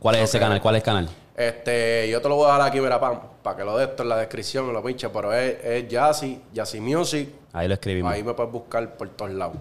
¿Cuál 0.00 0.16
es 0.16 0.22
ese 0.22 0.40
canal? 0.40 0.60
¿Cuál 0.60 0.74
es 0.74 0.80
el 0.80 0.84
canal? 0.84 1.08
Este, 1.36 2.08
yo 2.10 2.20
te 2.20 2.28
lo 2.28 2.34
voy 2.34 2.50
a 2.50 2.54
dejar 2.54 2.68
aquí, 2.68 2.80
mira, 2.80 2.98
pam, 2.98 3.20
para 3.44 3.56
que 3.56 3.64
lo 3.64 3.78
de 3.78 3.84
esto 3.84 4.02
en 4.02 4.08
la 4.08 4.16
descripción, 4.16 4.72
lo 4.72 4.82
pinche, 4.82 5.08
pero 5.08 5.32
es, 5.32 5.56
es 5.64 5.88
Jazzy, 5.88 6.40
Jazzy 6.52 6.80
Music. 6.80 7.28
Ahí 7.52 7.68
lo 7.68 7.74
escribimos. 7.74 8.12
Ahí 8.12 8.24
me 8.24 8.34
puedes 8.34 8.50
buscar 8.50 8.96
por 8.96 9.08
todos 9.10 9.30
lados. 9.30 9.56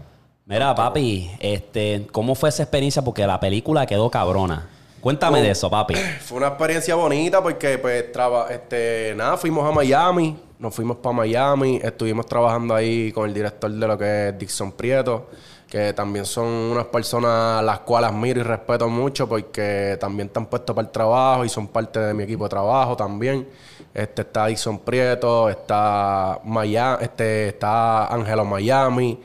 Mira, 0.46 0.74
papi, 0.74 1.30
este, 1.40 2.08
¿cómo 2.12 2.34
fue 2.34 2.50
esa 2.50 2.63
experiencia? 2.63 3.04
Porque 3.04 3.28
la 3.28 3.40
película 3.40 3.86
quedó 3.86 4.10
cabrona. 4.10 4.68
Cuéntame 5.02 5.40
Oh. 5.40 5.44
de 5.44 5.52
eso, 5.52 5.70
papi. 5.70 5.96
Fue 6.22 6.38
una 6.38 6.48
experiencia 6.48 6.96
bonita 6.96 7.42
porque, 7.42 7.78
pues, 7.78 8.12
traba, 8.12 8.48
este, 8.50 9.14
nada, 9.16 9.38
fuimos 9.38 9.68
a 9.68 9.72
Miami, 9.72 10.38
nos 10.60 10.74
fuimos 10.74 10.98
para 10.98 11.16
Miami, 11.16 11.80
estuvimos 11.84 12.26
trabajando 12.26 12.74
ahí 12.74 13.12
con 13.12 13.28
el 13.28 13.34
director 13.34 13.72
de 13.72 13.88
lo 13.88 13.98
que 13.98 14.30
es 14.30 14.40
Dixon 14.40 14.72
Prieto, 14.72 15.28
que 15.70 15.94
también 15.94 16.26
son 16.26 16.46
unas 16.48 16.86
personas 16.86 17.64
las 17.64 17.80
cuales 17.82 18.10
admiro 18.10 18.40
y 18.40 18.44
respeto 18.44 18.88
mucho 18.88 19.28
porque 19.28 19.98
también 20.00 20.28
están 20.28 20.46
puestos 20.46 20.74
para 20.76 20.88
el 20.88 20.92
trabajo 20.92 21.44
y 21.46 21.50
son 21.50 21.68
parte 21.68 22.00
de 22.00 22.14
mi 22.14 22.24
equipo 22.24 22.46
de 22.46 22.50
trabajo 22.50 22.96
también. 22.96 23.48
Este 23.94 24.22
está 24.22 24.48
Dixon 24.48 24.80
Prieto, 24.80 25.50
está 25.50 26.40
Miami, 26.44 27.04
este, 27.04 27.50
está 27.50 28.08
Ángelo 28.08 28.46
Miami, 28.46 29.20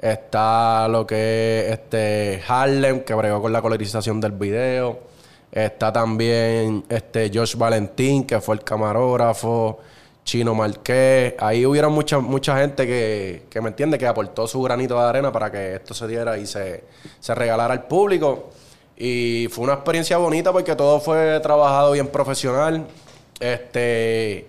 está 0.00 0.86
lo 0.88 1.06
que 1.06 1.66
es 1.66 1.72
este 1.72 2.42
Harlem, 2.46 3.00
que 3.00 3.14
bregó 3.14 3.42
con 3.42 3.52
la 3.52 3.60
colorización 3.60 4.20
del 4.20 4.32
video. 4.32 5.07
Está 5.50 5.92
también 5.92 6.84
este 6.88 7.30
Josh 7.32 7.56
Valentín, 7.56 8.24
que 8.24 8.40
fue 8.40 8.54
el 8.56 8.64
camarógrafo. 8.64 9.78
Chino 10.24 10.54
Marqués. 10.54 11.32
Ahí 11.38 11.64
hubieron 11.64 11.90
mucha, 11.92 12.18
mucha 12.18 12.58
gente 12.60 12.86
que, 12.86 13.44
que 13.48 13.62
me 13.62 13.68
entiende, 13.68 13.96
que 13.96 14.06
aportó 14.06 14.46
su 14.46 14.60
granito 14.60 14.94
de 15.00 15.08
arena 15.08 15.32
para 15.32 15.50
que 15.50 15.76
esto 15.76 15.94
se 15.94 16.06
diera 16.06 16.36
y 16.36 16.46
se, 16.46 16.84
se 17.18 17.34
regalara 17.34 17.72
al 17.72 17.84
público. 17.84 18.50
Y 18.94 19.48
fue 19.50 19.64
una 19.64 19.72
experiencia 19.74 20.18
bonita 20.18 20.52
porque 20.52 20.76
todo 20.76 21.00
fue 21.00 21.40
trabajado 21.40 21.92
bien 21.92 22.08
profesional. 22.08 22.86
Este. 23.40 24.46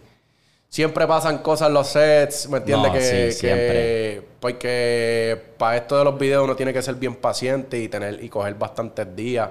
Siempre 0.67 1.07
pasan 1.07 1.37
cosas 1.39 1.69
en 1.69 1.73
los 1.75 1.87
sets, 1.87 2.49
¿me 2.49 2.57
entiendes? 2.57 2.91
No, 2.91 2.97
que, 2.97 3.01
sí, 3.01 3.11
que- 3.11 3.31
siempre. 3.31 4.21
porque 4.41 5.41
para 5.57 5.77
esto 5.77 5.97
de 5.97 6.03
los 6.03 6.19
videos 6.19 6.43
uno 6.43 6.55
tiene 6.57 6.73
que 6.73 6.81
ser 6.81 6.95
bien 6.95 7.15
paciente 7.15 7.79
y 7.79 7.87
tener 7.87 8.23
y 8.23 8.27
coger 8.29 8.53
bastantes 8.55 9.15
días 9.15 9.49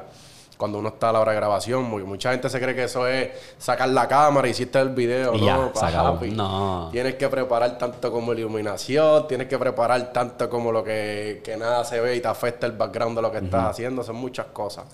cuando 0.59 0.79
uno 0.81 0.89
está 0.91 1.09
a 1.09 1.13
la 1.13 1.21
hora 1.21 1.33
de 1.33 1.37
grabación. 1.39 1.85
Mu- 1.85 2.05
Mucha 2.05 2.33
gente 2.33 2.51
se 2.51 2.61
cree 2.61 2.75
que 2.75 2.85
eso 2.85 3.07
es 3.07 3.31
sacar 3.57 3.89
la 3.89 4.07
cámara 4.07 4.47
y 4.49 4.51
hiciste 4.51 4.79
el 4.81 4.91
video. 4.91 5.33
Y 5.35 5.41
no, 5.47 5.73
ya. 5.93 6.03
No. 6.37 6.89
Tienes 6.93 7.15
que 7.15 7.29
preparar 7.29 7.79
tanto 7.79 8.11
como 8.13 8.35
iluminación, 8.35 9.27
tienes 9.29 9.47
que 9.47 9.57
preparar 9.59 10.13
tanto 10.13 10.51
como 10.51 10.71
lo 10.73 10.85
que, 10.85 11.41
que 11.43 11.57
nada 11.57 11.85
se 11.85 12.01
ve 12.01 12.17
y 12.17 12.21
te 12.21 12.29
afecta 12.29 12.67
el 12.67 12.73
background 12.73 13.17
de 13.17 13.23
lo 13.23 13.31
que 13.33 13.39
estás 13.39 13.65
haciendo. 13.71 14.03
Son 14.03 14.17
muchas 14.17 14.47
cosas. 14.47 14.85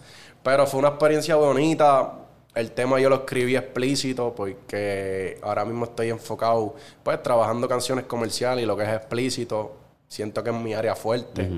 Pero 0.43 0.67
fue 0.67 0.79
una 0.81 0.89
experiencia 0.91 1.35
bonita. 1.37 2.13
El 2.55 2.71
tema 2.71 3.01
yo 3.01 3.09
lo 3.09 3.17
escribí 3.17 3.57
explícito 3.57 4.33
porque 4.33 5.41
ahora 5.43 5.65
mismo 5.65 5.87
estoy 5.87 6.11
enfocado, 6.11 6.77
pues, 7.03 7.21
trabajando 7.21 7.67
canciones 7.69 8.05
comerciales 8.05 8.63
y 8.63 8.67
lo 8.67 8.77
que 8.77 8.85
es 8.85 8.91
explícito, 8.91 9.73
siento 10.07 10.45
que 10.45 10.51
es 10.51 10.57
mi 10.57 10.73
área 10.75 10.95
fuerte. 10.95 11.51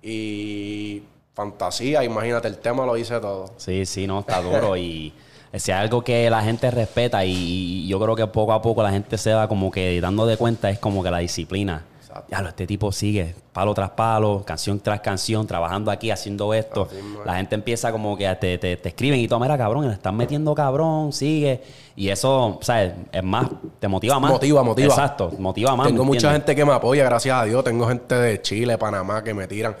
Y 0.00 1.02
fantasía, 1.38 2.02
imagínate, 2.02 2.48
el 2.48 2.58
tema 2.58 2.84
lo 2.84 2.94
dice 2.94 3.20
todo. 3.20 3.52
Sí, 3.58 3.86
sí, 3.86 4.08
no, 4.08 4.18
está 4.18 4.42
duro 4.42 4.76
y 4.76 5.14
hay 5.52 5.70
algo 5.70 6.02
que 6.02 6.28
la 6.28 6.42
gente 6.42 6.68
respeta 6.68 7.24
y, 7.24 7.86
yo 7.86 8.00
creo 8.00 8.16
que 8.16 8.26
poco 8.26 8.52
a 8.52 8.60
poco 8.60 8.82
la 8.82 8.90
gente 8.90 9.16
se 9.16 9.32
va 9.32 9.46
como 9.46 9.70
que 9.70 10.00
dando 10.00 10.26
de 10.26 10.36
cuenta 10.36 10.68
es 10.68 10.80
como 10.80 11.00
que 11.00 11.12
la 11.12 11.18
disciplina. 11.18 11.84
Ya, 12.28 12.38
este 12.38 12.66
tipo 12.66 12.90
sigue 12.90 13.36
palo 13.52 13.72
tras 13.74 13.90
palo, 13.90 14.42
canción 14.44 14.80
tras 14.80 15.00
canción, 15.00 15.46
trabajando 15.46 15.92
aquí, 15.92 16.10
haciendo 16.10 16.52
esto. 16.52 16.88
Es. 16.90 17.04
La 17.24 17.36
gente 17.36 17.54
empieza 17.54 17.92
como 17.92 18.16
que 18.16 18.26
te, 18.34 18.58
te, 18.58 18.76
te 18.76 18.88
escriben 18.88 19.20
y 19.20 19.28
todo, 19.28 19.38
mira, 19.38 19.56
cabrón, 19.56 19.86
le 19.86 19.94
están 19.94 20.16
metiendo 20.16 20.52
cabrón, 20.54 21.12
sigue. 21.12 21.62
Y 21.94 22.08
eso, 22.08 22.58
¿sabes? 22.62 22.94
Es 23.12 23.22
más, 23.22 23.48
te 23.78 23.86
motiva 23.86 24.18
más. 24.18 24.32
Motiva, 24.32 24.64
motiva. 24.64 24.88
Exacto, 24.88 25.30
motiva 25.38 25.76
más. 25.76 25.86
Tengo 25.86 26.02
¿me 26.02 26.08
mucha 26.08 26.28
entiendes? 26.28 26.40
gente 26.40 26.56
que 26.56 26.64
me 26.64 26.72
apoya, 26.72 27.04
gracias 27.04 27.36
a 27.36 27.44
Dios. 27.44 27.62
Tengo 27.62 27.86
gente 27.86 28.16
de 28.16 28.42
Chile, 28.42 28.78
Panamá 28.78 29.22
que 29.22 29.34
me 29.34 29.46
tiran, 29.46 29.76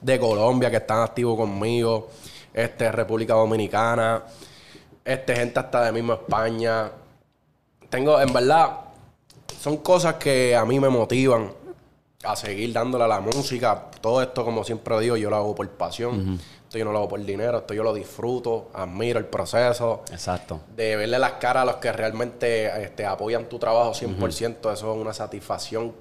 de 0.00 0.18
Colombia 0.18 0.70
que 0.70 0.78
están 0.78 1.02
activos 1.02 1.36
conmigo, 1.36 2.08
este, 2.52 2.90
República 2.90 3.34
Dominicana, 3.34 4.22
este, 5.04 5.36
gente 5.36 5.60
hasta 5.60 5.84
de 5.84 5.92
mismo 5.92 6.14
España. 6.14 6.90
Tengo, 7.88 8.20
en 8.20 8.32
verdad, 8.32 8.78
son 9.60 9.78
cosas 9.78 10.14
que 10.14 10.56
a 10.56 10.64
mí 10.64 10.80
me 10.80 10.88
motivan 10.88 11.52
a 12.24 12.36
seguir 12.36 12.72
dándole 12.72 13.04
a 13.04 13.08
la 13.08 13.20
música. 13.20 13.90
Todo 14.00 14.22
esto, 14.22 14.44
como 14.44 14.64
siempre 14.64 14.98
digo, 15.00 15.16
yo 15.16 15.30
lo 15.30 15.36
hago 15.36 15.54
por 15.54 15.68
pasión. 15.70 16.38
Esto 16.70 16.78
yo 16.78 16.84
no 16.84 16.92
lo 16.92 16.98
hago 16.98 17.08
por 17.08 17.24
dinero, 17.24 17.58
esto 17.58 17.74
yo 17.74 17.82
lo 17.82 17.92
disfruto, 17.92 18.68
admiro 18.74 19.18
el 19.18 19.24
proceso 19.24 20.04
Exacto. 20.12 20.60
de 20.76 20.94
verle 20.94 21.18
las 21.18 21.32
caras 21.32 21.62
a 21.62 21.64
los 21.64 21.76
que 21.76 21.90
realmente 21.90 22.84
este, 22.84 23.04
apoyan 23.04 23.48
tu 23.48 23.58
trabajo 23.58 23.90
100%, 23.90 24.72
eso 24.72 24.72
es 24.72 25.00
una 25.00 25.12
satisfacción 25.12 25.92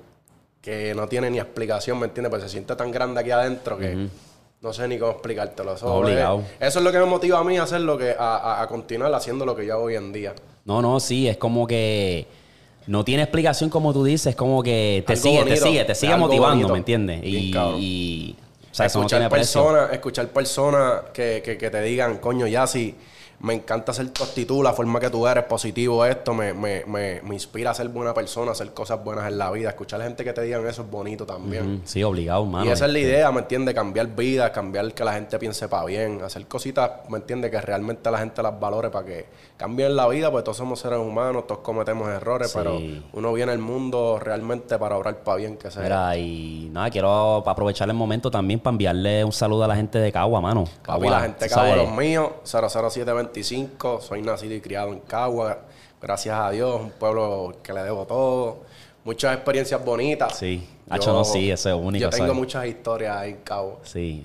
que 0.62 0.94
no 0.96 1.08
tiene 1.08 1.30
ni 1.30 1.39
explicación, 1.39 2.00
¿me 2.00 2.06
entiendes? 2.08 2.30
Pues 2.30 2.44
se 2.44 2.50
siente 2.50 2.75
tan 2.75 2.92
grande 2.92 3.22
aquí 3.22 3.32
adentro 3.32 3.78
que 3.78 4.08
no 4.62 4.74
sé 4.74 4.88
ni 4.88 4.98
cómo 5.00 5.12
explicártelo. 5.13 5.74
Eso, 5.75 5.94
Obligado. 5.94 6.39
es, 6.60 6.68
eso 6.70 6.80
es 6.80 6.86
lo 6.86 6.92
que 6.92 7.00
me 7.00 7.06
motiva 7.06 7.39
a 7.39 7.44
mí 7.44 7.58
a 7.58 7.63
hacer 7.63 7.82
lo 7.82 7.98
que, 7.98 8.13
a, 8.18 8.62
a- 8.62 8.68
continuar 8.68 9.13
haciendo 9.13 9.46
lo 9.46 9.56
que 9.56 9.66
yo 9.66 9.74
hago 9.75 9.84
hoy 9.86 9.96
en 9.96 10.12
día. 10.12 10.34
No, 10.66 10.82
no, 10.82 11.00
sí, 11.00 11.28
es 11.28 11.38
como 11.38 11.66
que 11.66 12.28
no 12.88 13.06
tiene 13.06 13.24
explicación 13.24 13.70
como 13.70 13.94
tú 13.94 14.04
dices, 14.04 14.36
como 14.36 14.62
que 14.62 15.04
te 15.08 15.13
Algo 15.13 15.24
sigue, 15.24 15.39
bonito, 15.39 15.56
te 15.56 15.62
sigue, 15.62 15.86
te 15.86 15.96
sigue 15.96 16.16
motivando, 16.18 16.68
bonito. 16.68 16.74
¿me 16.74 16.78
entiendes? 16.80 17.22
Y, 17.24 18.36
o 18.72 18.75
sea, 18.75 18.86
no 18.86 18.88
escuchar 18.88 19.30
personas, 19.30 19.94
escuchar 19.94 20.28
personas 20.28 21.01
que, 21.13 21.42
que, 21.44 21.58
que 21.58 21.70
te 21.70 21.82
digan, 21.82 22.18
coño, 22.18 22.46
ya 22.48 22.68
si 22.68 22.96
me 23.41 23.53
encanta 23.53 23.93
ser 23.93 24.10
tu 24.10 24.24
actitud, 24.24 24.63
la 24.63 24.74
forma 24.74 25.00
que 25.00 25.10
tú 25.10 25.25
eres, 25.27 25.43
positivo 25.46 26.03
esto, 26.05 26.34
me, 26.34 26.53
me, 26.53 26.84
me, 26.86 27.22
me 27.24 27.34
inspira 27.36 27.72
a 27.72 27.74
ser 27.74 27.88
buena 27.89 28.13
persona, 28.13 28.50
a 28.50 28.51
hacer 28.51 28.74
cosas 28.74 29.01
buenas 29.03 29.27
en 29.27 29.38
la 29.38 29.50
vida. 29.51 29.69
Escuchar 29.69 30.01
gente 30.01 30.24
que 30.25 30.34
te 30.34 30.41
digan 30.41 30.65
eso 30.67 30.81
es 30.81 30.89
bonito 30.91 31.25
también. 31.25 31.75
Mm, 31.75 31.81
Sí, 31.86 32.03
obligado, 32.03 32.46
mano. 32.46 32.65
y 32.65 32.69
esa 32.69 32.86
es 32.86 32.91
la 32.91 33.00
este, 33.00 33.12
idea, 33.12 33.31
¿me 33.31 33.39
entiendes? 33.39 33.74
Cambiar 33.75 34.08
vidas, 34.08 34.51
cambiar 34.51 34.93
que 34.93 35.03
la 35.03 35.13
gente 35.13 35.39
piense 35.39 35.67
para 35.69 35.86
bien, 35.86 36.22
hacer 36.22 36.46
cositas, 36.48 36.91
¿me 37.10 37.17
entiendes? 37.17 37.50
Que 37.51 37.62
realmente 37.62 38.12
la 38.12 38.17
gente 38.19 38.43
las 38.43 38.60
valore 38.60 38.89
para 38.89 39.05
que 39.05 39.25
cambien 39.58 39.96
la 39.96 40.08
vida, 40.08 40.29
pues 40.31 40.43
todos 40.43 40.58
somos 40.58 40.79
seres 40.79 41.00
humanos, 41.00 41.48
todos 41.48 41.62
cometemos 41.62 42.10
errores, 42.10 42.51
Sí. 42.51 42.58
pero 42.58 42.77
uno 43.13 43.34
viene 43.34 43.51
al 43.51 43.60
mundo 43.60 44.19
realmente 44.19 44.77
para 44.77 44.98
obrar 44.98 45.17
para 45.24 45.38
bien, 45.38 45.58
que 45.58 45.72
sea. 45.72 45.84
Mira, 45.84 46.17
y 46.17 46.69
nada, 46.74 46.89
quiero 46.89 47.38
aprovechar 47.48 47.88
el 47.89 47.96
momento 47.96 48.29
también 48.29 48.60
para 48.60 48.74
enviarle 48.74 49.24
un 49.24 49.31
saludo 49.31 49.63
a 49.63 49.67
la 49.67 49.75
gente 49.75 49.98
de 50.00 50.12
Cagua, 50.12 50.41
mano. 50.41 50.65
Papi, 50.65 50.79
Cagua, 50.84 51.10
la 51.12 51.19
gente 51.22 51.46
de 51.46 51.50
Cagua, 51.50 51.75
los 51.75 51.91
míos, 51.91 52.29
00725, 53.33 54.01
soy 54.01 54.21
nacido 54.21 54.53
y 54.55 54.62
criado 54.62 54.93
en 54.93 55.00
Cagua, 55.00 55.59
gracias 56.01 56.38
a 56.38 56.51
Dios, 56.51 56.81
un 56.81 56.91
pueblo 56.91 57.53
que 57.63 57.74
le 57.74 57.83
debo 57.83 58.05
todo, 58.05 58.59
muchas 59.03 59.36
experiencias 59.36 59.83
bonitas. 59.83 60.38
Sí, 60.38 60.67
Hacho, 60.89 61.13
no, 61.13 61.24
sí, 61.24 61.51
eso 61.51 61.69
es 61.69 61.75
único, 61.75 62.03
Yo 62.03 62.09
tengo 62.09 62.25
¿sabes? 62.25 62.36
muchas 62.36 62.65
historias 62.65 63.15
ahí 63.17 63.31
en 63.31 63.38
Cagua. 63.38 63.77
Sí. 63.83 64.24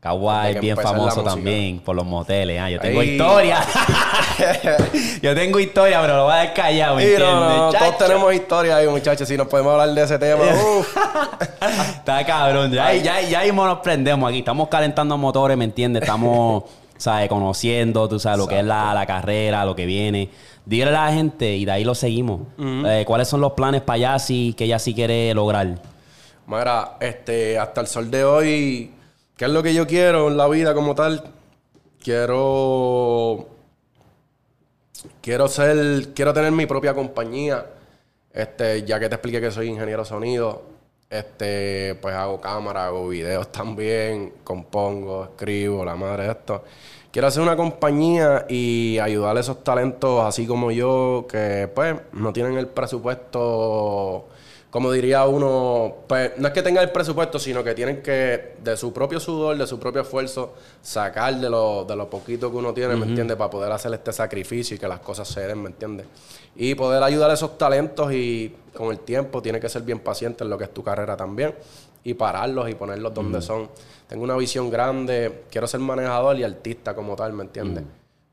Cagua 0.00 0.50
es 0.50 0.60
bien 0.60 0.76
famoso 0.76 1.22
también 1.24 1.80
por 1.80 1.96
los 1.96 2.04
moteles. 2.06 2.60
ah, 2.60 2.70
Yo 2.70 2.78
tengo 2.78 3.02
Ey. 3.02 3.12
historia. 3.12 3.58
Yo 5.22 5.34
tengo 5.34 5.58
historia, 5.58 6.00
pero 6.00 6.16
lo 6.18 6.24
voy 6.26 6.34
a 6.34 6.36
dejar 6.36 6.54
callado, 6.54 6.96
¿me 6.96 7.18
no, 7.18 7.70
no, 7.72 7.72
todos 7.72 7.98
tenemos 7.98 8.32
historias 8.32 8.76
ahí, 8.76 8.86
muchachos. 8.86 9.26
Si 9.26 9.36
nos 9.36 9.48
podemos 9.48 9.72
hablar 9.72 9.90
de 9.90 10.02
ese 10.04 10.16
tema. 10.18 10.44
Está 11.96 12.24
cabrón. 12.24 12.70
Ya, 12.70 12.94
ya, 12.94 13.20
ya 13.22 13.40
mismo 13.42 13.66
nos 13.66 13.78
prendemos 13.80 14.28
aquí. 14.28 14.38
Estamos 14.40 14.68
calentando 14.68 15.18
motores, 15.18 15.56
¿me 15.56 15.64
entiendes? 15.64 16.02
Estamos, 16.02 16.64
¿sabes? 16.96 17.28
Conociendo, 17.28 18.08
tú 18.08 18.18
sabes, 18.18 18.38
lo 18.38 18.46
que 18.46 18.60
es 18.60 18.64
la, 18.64 18.94
la 18.94 19.06
carrera, 19.06 19.64
lo 19.64 19.74
que 19.76 19.86
viene. 19.86 20.30
Dígale 20.64 20.96
a 20.96 21.06
la 21.06 21.12
gente 21.12 21.56
y 21.56 21.64
de 21.64 21.70
ahí 21.72 21.84
lo 21.84 21.94
seguimos. 21.94 22.40
Eh, 22.58 23.04
¿Cuáles 23.06 23.28
son 23.28 23.40
los 23.40 23.52
planes 23.52 23.82
para 23.82 23.98
Yassi 23.98 24.54
que 24.56 24.66
Yassi 24.66 24.94
quiere 24.94 25.32
lograr? 25.32 25.78
Mira, 26.46 26.96
este, 27.00 27.58
hasta 27.58 27.80
el 27.80 27.86
sol 27.86 28.10
de 28.10 28.24
hoy, 28.24 28.92
¿qué 29.36 29.44
es 29.44 29.50
lo 29.50 29.62
que 29.62 29.74
yo 29.74 29.86
quiero 29.86 30.28
en 30.28 30.36
la 30.36 30.48
vida 30.48 30.74
como 30.74 30.94
tal? 30.94 31.22
Quiero. 32.02 33.48
Quiero 35.20 35.48
ser. 35.48 36.12
Quiero 36.14 36.32
tener 36.32 36.52
mi 36.52 36.66
propia 36.66 36.94
compañía. 36.94 37.66
Este, 38.32 38.84
ya 38.84 39.00
que 39.00 39.08
te 39.08 39.14
expliqué 39.14 39.40
que 39.40 39.50
soy 39.50 39.68
ingeniero 39.68 40.04
sonido. 40.04 40.75
Este, 41.08 41.94
pues 42.02 42.14
hago 42.16 42.40
cámara, 42.40 42.86
hago 42.86 43.08
videos 43.08 43.52
también, 43.52 44.32
compongo, 44.42 45.24
escribo, 45.24 45.84
la 45.84 45.94
madre 45.94 46.24
de 46.24 46.30
esto. 46.30 46.64
Quiero 47.12 47.28
hacer 47.28 47.42
una 47.42 47.56
compañía 47.56 48.44
y 48.48 48.98
ayudar 48.98 49.36
a 49.36 49.40
esos 49.40 49.62
talentos 49.62 50.22
así 50.24 50.46
como 50.46 50.70
yo 50.72 51.26
que 51.30 51.70
pues 51.74 51.96
no 52.12 52.32
tienen 52.32 52.58
el 52.58 52.66
presupuesto 52.68 54.28
como 54.76 54.92
diría 54.92 55.24
uno, 55.24 56.04
pues 56.06 56.32
no 56.36 56.48
es 56.48 56.52
que 56.52 56.60
tengan 56.60 56.84
el 56.84 56.90
presupuesto, 56.90 57.38
sino 57.38 57.64
que 57.64 57.74
tienen 57.74 58.02
que, 58.02 58.56
de 58.62 58.76
su 58.76 58.92
propio 58.92 59.18
sudor, 59.18 59.56
de 59.56 59.66
su 59.66 59.78
propio 59.78 60.02
esfuerzo, 60.02 60.52
sacar 60.82 61.34
de 61.40 61.48
lo, 61.48 61.86
de 61.86 61.96
lo 61.96 62.10
poquito 62.10 62.50
que 62.50 62.58
uno 62.58 62.74
tiene, 62.74 62.94
¿me 62.94 63.06
entiendes? 63.06 63.38
Para 63.38 63.48
poder 63.48 63.72
hacer 63.72 63.94
este 63.94 64.12
sacrificio 64.12 64.76
y 64.76 64.78
que 64.78 64.86
las 64.86 65.00
cosas 65.00 65.28
se 65.28 65.46
den, 65.46 65.62
¿me 65.62 65.70
entiendes? 65.70 66.06
Y 66.56 66.74
poder 66.74 67.02
ayudar 67.02 67.30
a 67.30 67.32
esos 67.32 67.56
talentos 67.56 68.12
y 68.12 68.54
con 68.74 68.90
el 68.90 68.98
tiempo 68.98 69.40
tiene 69.40 69.60
que 69.60 69.70
ser 69.70 69.80
bien 69.80 70.00
paciente 70.00 70.44
en 70.44 70.50
lo 70.50 70.58
que 70.58 70.64
es 70.64 70.74
tu 70.74 70.82
carrera 70.82 71.16
también 71.16 71.54
y 72.04 72.12
pararlos 72.12 72.68
y 72.68 72.74
ponerlos 72.74 73.14
donde 73.14 73.40
son. 73.40 73.70
Tengo 74.06 74.24
una 74.24 74.36
visión 74.36 74.68
grande, 74.68 75.44
quiero 75.50 75.66
ser 75.66 75.80
manejador 75.80 76.38
y 76.38 76.44
artista 76.44 76.94
como 76.94 77.16
tal, 77.16 77.32
¿me 77.32 77.44
entiendes? 77.44 77.82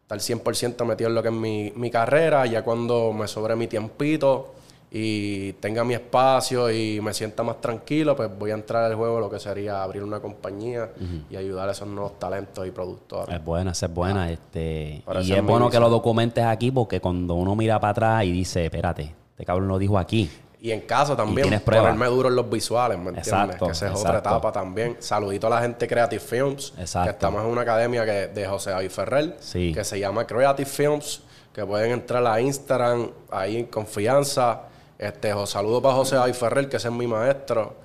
Estar 0.01 0.19
100% 0.19 0.83
metido 0.83 1.07
en 1.07 1.15
lo 1.15 1.23
que 1.23 1.29
es 1.29 1.33
mi, 1.33 1.71
mi 1.77 1.89
carrera, 1.89 2.45
ya 2.47 2.65
cuando 2.65 3.13
me 3.13 3.29
sobre 3.29 3.55
mi 3.55 3.67
tiempito 3.67 4.55
y 4.95 5.53
tenga 5.53 5.83
mi 5.83 5.95
espacio 5.95 6.69
y 6.69 7.01
me 7.01 7.15
sienta 7.15 7.41
más 7.41 7.59
tranquilo, 7.59 8.15
pues 8.15 8.29
voy 8.37 8.51
a 8.51 8.53
entrar 8.53 8.83
al 8.83 8.93
juego 8.93 9.19
lo 9.19 9.27
que 9.27 9.39
sería 9.39 9.81
abrir 9.81 10.03
una 10.03 10.19
compañía 10.19 10.91
y 11.31 11.35
ayudar 11.35 11.67
a 11.67 11.71
esos 11.71 11.87
nuevos 11.87 12.19
talentos 12.19 12.67
y 12.67 12.69
productores. 12.69 13.35
Es 13.35 13.43
buena, 13.43 13.71
esa 13.71 13.87
es 13.87 13.93
buena. 13.93 14.29
Este, 14.29 15.01
y 15.23 15.33
es 15.33 15.43
bueno 15.43 15.71
que 15.71 15.79
lo 15.79 15.89
documentes 15.89 16.43
aquí 16.43 16.69
porque 16.69 17.01
cuando 17.01 17.33
uno 17.33 17.55
mira 17.55 17.79
para 17.79 17.89
atrás 17.89 18.23
y 18.25 18.31
dice, 18.31 18.65
espérate, 18.65 19.11
este 19.31 19.43
cabrón 19.43 19.67
lo 19.67 19.79
dijo 19.79 19.97
aquí. 19.97 20.29
Y 20.61 20.71
en 20.71 20.81
caso 20.81 21.15
también, 21.15 21.59
ponerme 21.65 22.05
duro 22.05 22.29
en 22.29 22.35
los 22.35 22.47
visuales, 22.47 22.97
¿me 22.99 23.09
entiendes? 23.09 23.27
Exacto, 23.33 23.65
que 23.65 23.71
esa 23.71 23.91
es 23.91 23.99
otra 23.99 24.19
etapa 24.19 24.51
también. 24.51 24.95
Saludito 24.99 25.47
a 25.47 25.49
la 25.49 25.61
gente 25.61 25.79
de 25.79 25.87
Creative 25.87 26.21
Films, 26.21 26.71
Exacto. 26.77 27.07
que 27.09 27.13
estamos 27.15 27.43
en 27.43 27.49
una 27.49 27.61
academia 27.61 28.05
que, 28.05 28.27
de 28.27 28.47
José 28.47 28.69
David 28.69 28.89
Ferrer, 28.91 29.35
Sí. 29.39 29.73
que 29.73 29.83
se 29.83 29.99
llama 29.99 30.25
Creative 30.27 30.69
Films, 30.69 31.23
que 31.51 31.65
pueden 31.65 31.91
entrar 31.91 32.25
a 32.27 32.39
Instagram, 32.39 33.09
ahí 33.31 33.57
en 33.57 33.65
confianza. 33.65 34.67
Este, 34.97 35.33
saludo 35.47 35.81
para 35.81 35.95
José 35.95 36.15
David 36.15 36.33
Ferrer, 36.33 36.69
que 36.69 36.77
ese 36.77 36.87
es 36.87 36.93
mi 36.93 37.07
maestro. 37.07 37.75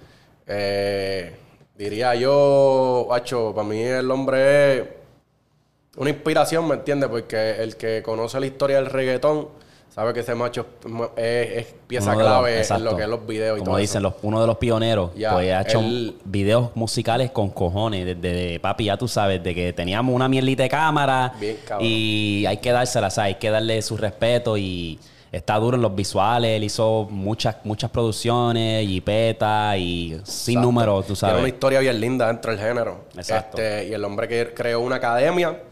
Eh, 0.47 1.35
diría 1.77 2.15
yo, 2.15 3.09
Hacho, 3.12 3.53
para 3.55 3.67
mí 3.69 3.81
el 3.83 4.11
hombre 4.11 4.79
es 4.79 4.85
una 5.97 6.11
inspiración, 6.11 6.67
¿me 6.69 6.75
entiendes? 6.77 7.09
Porque 7.09 7.62
el 7.62 7.77
que 7.77 8.03
conoce 8.03 8.38
la 8.41 8.47
historia 8.47 8.77
del 8.77 8.87
reggaetón 8.87 9.49
sabe 9.93 10.12
que 10.15 10.21
ese 10.21 10.35
macho 10.37 10.65
es, 11.17 11.50
es 11.67 11.75
pieza 11.88 12.12
los- 12.15 12.23
clave 12.23 12.62
en 12.65 12.85
lo 12.85 12.97
que 12.97 13.03
es 13.03 13.09
los 13.09 13.27
videos 13.27 13.57
y 13.57 13.61
Como 13.61 13.73
todo 13.73 13.81
dicen, 13.81 13.99
eso. 14.00 14.11
los, 14.11 14.15
uno 14.23 14.41
de 14.41 14.47
los 14.47 14.57
pioneros. 14.59 15.11
Ya, 15.17 15.33
pues 15.33 15.53
ha 15.53 15.62
hecho 15.62 15.81
él- 15.81 16.17
videos 16.25 16.71
musicales 16.77 17.33
con 17.33 17.50
cojones. 17.50 18.07
Desde 18.07 18.33
de, 18.53 18.61
papi, 18.61 18.85
ya 18.85 18.97
tú 18.97 19.09
sabes, 19.09 19.43
de 19.43 19.55
que 19.55 19.73
teníamos 19.73 20.15
una 20.15 20.29
mierdita 20.29 20.62
de 20.62 20.69
cámara. 20.69 21.35
Bien 21.41 21.57
cabrón. 21.67 21.88
y 21.91 22.47
hay 22.47 22.59
que 22.59 22.71
dársela, 22.71 23.11
¿sabes? 23.11 23.35
Hay 23.35 23.41
que 23.41 23.50
darle 23.50 23.83
su 23.83 23.97
respeto 23.97 24.57
y 24.57 25.00
está 25.32 25.56
duro 25.56 25.76
en 25.76 25.82
los 25.82 25.94
visuales. 25.94 26.56
Él 26.56 26.64
hizo 26.64 27.06
muchas, 27.11 27.56
muchas 27.64 27.90
producciones 27.90 28.87
y 28.88 29.00
peta 29.00 29.76
y 29.76 30.11
sin 30.25 30.54
Exacto. 30.54 30.61
números, 30.61 31.06
tú 31.06 31.14
Tiene 31.14 31.32
una 31.35 31.38
sabes. 31.40 31.52
historia 31.54 31.80
bien 31.80 32.00
linda 32.00 32.26
dentro 32.28 32.50
del 32.52 32.61
género. 32.61 33.04
Exacto. 33.16 33.58
Este, 33.58 33.88
y 33.88 33.92
el 33.92 34.04
hombre 34.04 34.28
que 34.28 34.52
creó 34.54 34.80
una 34.80 34.97
academia, 34.97 35.62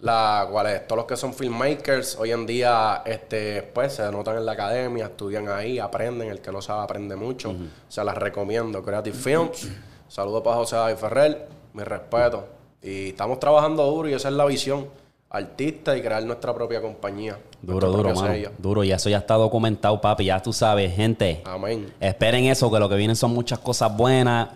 la 0.00 0.46
cual 0.50 0.66
es 0.68 0.86
todos 0.86 0.98
los 0.98 1.06
que 1.06 1.16
son 1.16 1.34
filmmakers, 1.34 2.16
hoy 2.16 2.30
en 2.30 2.46
día 2.46 3.02
este, 3.04 3.62
pues, 3.62 3.94
se 3.94 4.02
anotan 4.02 4.36
en 4.36 4.46
la 4.46 4.52
academia, 4.52 5.06
estudian 5.06 5.48
ahí, 5.48 5.78
aprenden. 5.78 6.28
El 6.28 6.40
que 6.40 6.52
no 6.52 6.62
sabe 6.62 6.82
aprende 6.84 7.16
mucho. 7.16 7.54
Se 7.88 8.04
las 8.04 8.16
recomiendo. 8.16 8.82
Creative 8.82 9.16
Films. 9.16 9.68
Saludos 10.08 10.42
para 10.42 10.56
José 10.56 10.76
David 10.76 10.96
Ferrer. 10.96 11.48
Mi 11.74 11.82
respeto. 11.82 12.46
Y 12.82 13.08
estamos 13.08 13.40
trabajando 13.40 13.84
duro 13.86 14.08
y 14.08 14.12
esa 14.14 14.28
es 14.28 14.34
la 14.34 14.44
visión. 14.46 14.86
Artista 15.30 15.94
y 15.94 16.00
crear 16.00 16.22
nuestra 16.24 16.54
propia 16.54 16.80
compañía. 16.80 17.38
Duro, 17.60 17.90
duro, 17.90 18.14
mano. 18.14 18.28
sello. 18.28 18.50
Duro. 18.56 18.82
Y 18.82 18.92
eso 18.92 19.10
ya 19.10 19.18
está 19.18 19.34
documentado, 19.34 20.00
papi. 20.00 20.24
Ya 20.24 20.40
tú 20.40 20.54
sabes, 20.54 20.94
gente. 20.94 21.42
Amén. 21.44 21.92
Esperen 22.00 22.44
eso, 22.46 22.70
que 22.70 22.78
lo 22.78 22.88
que 22.88 22.96
vienen 22.96 23.14
son 23.14 23.34
muchas 23.34 23.58
cosas 23.58 23.94
buenas. 23.94 24.48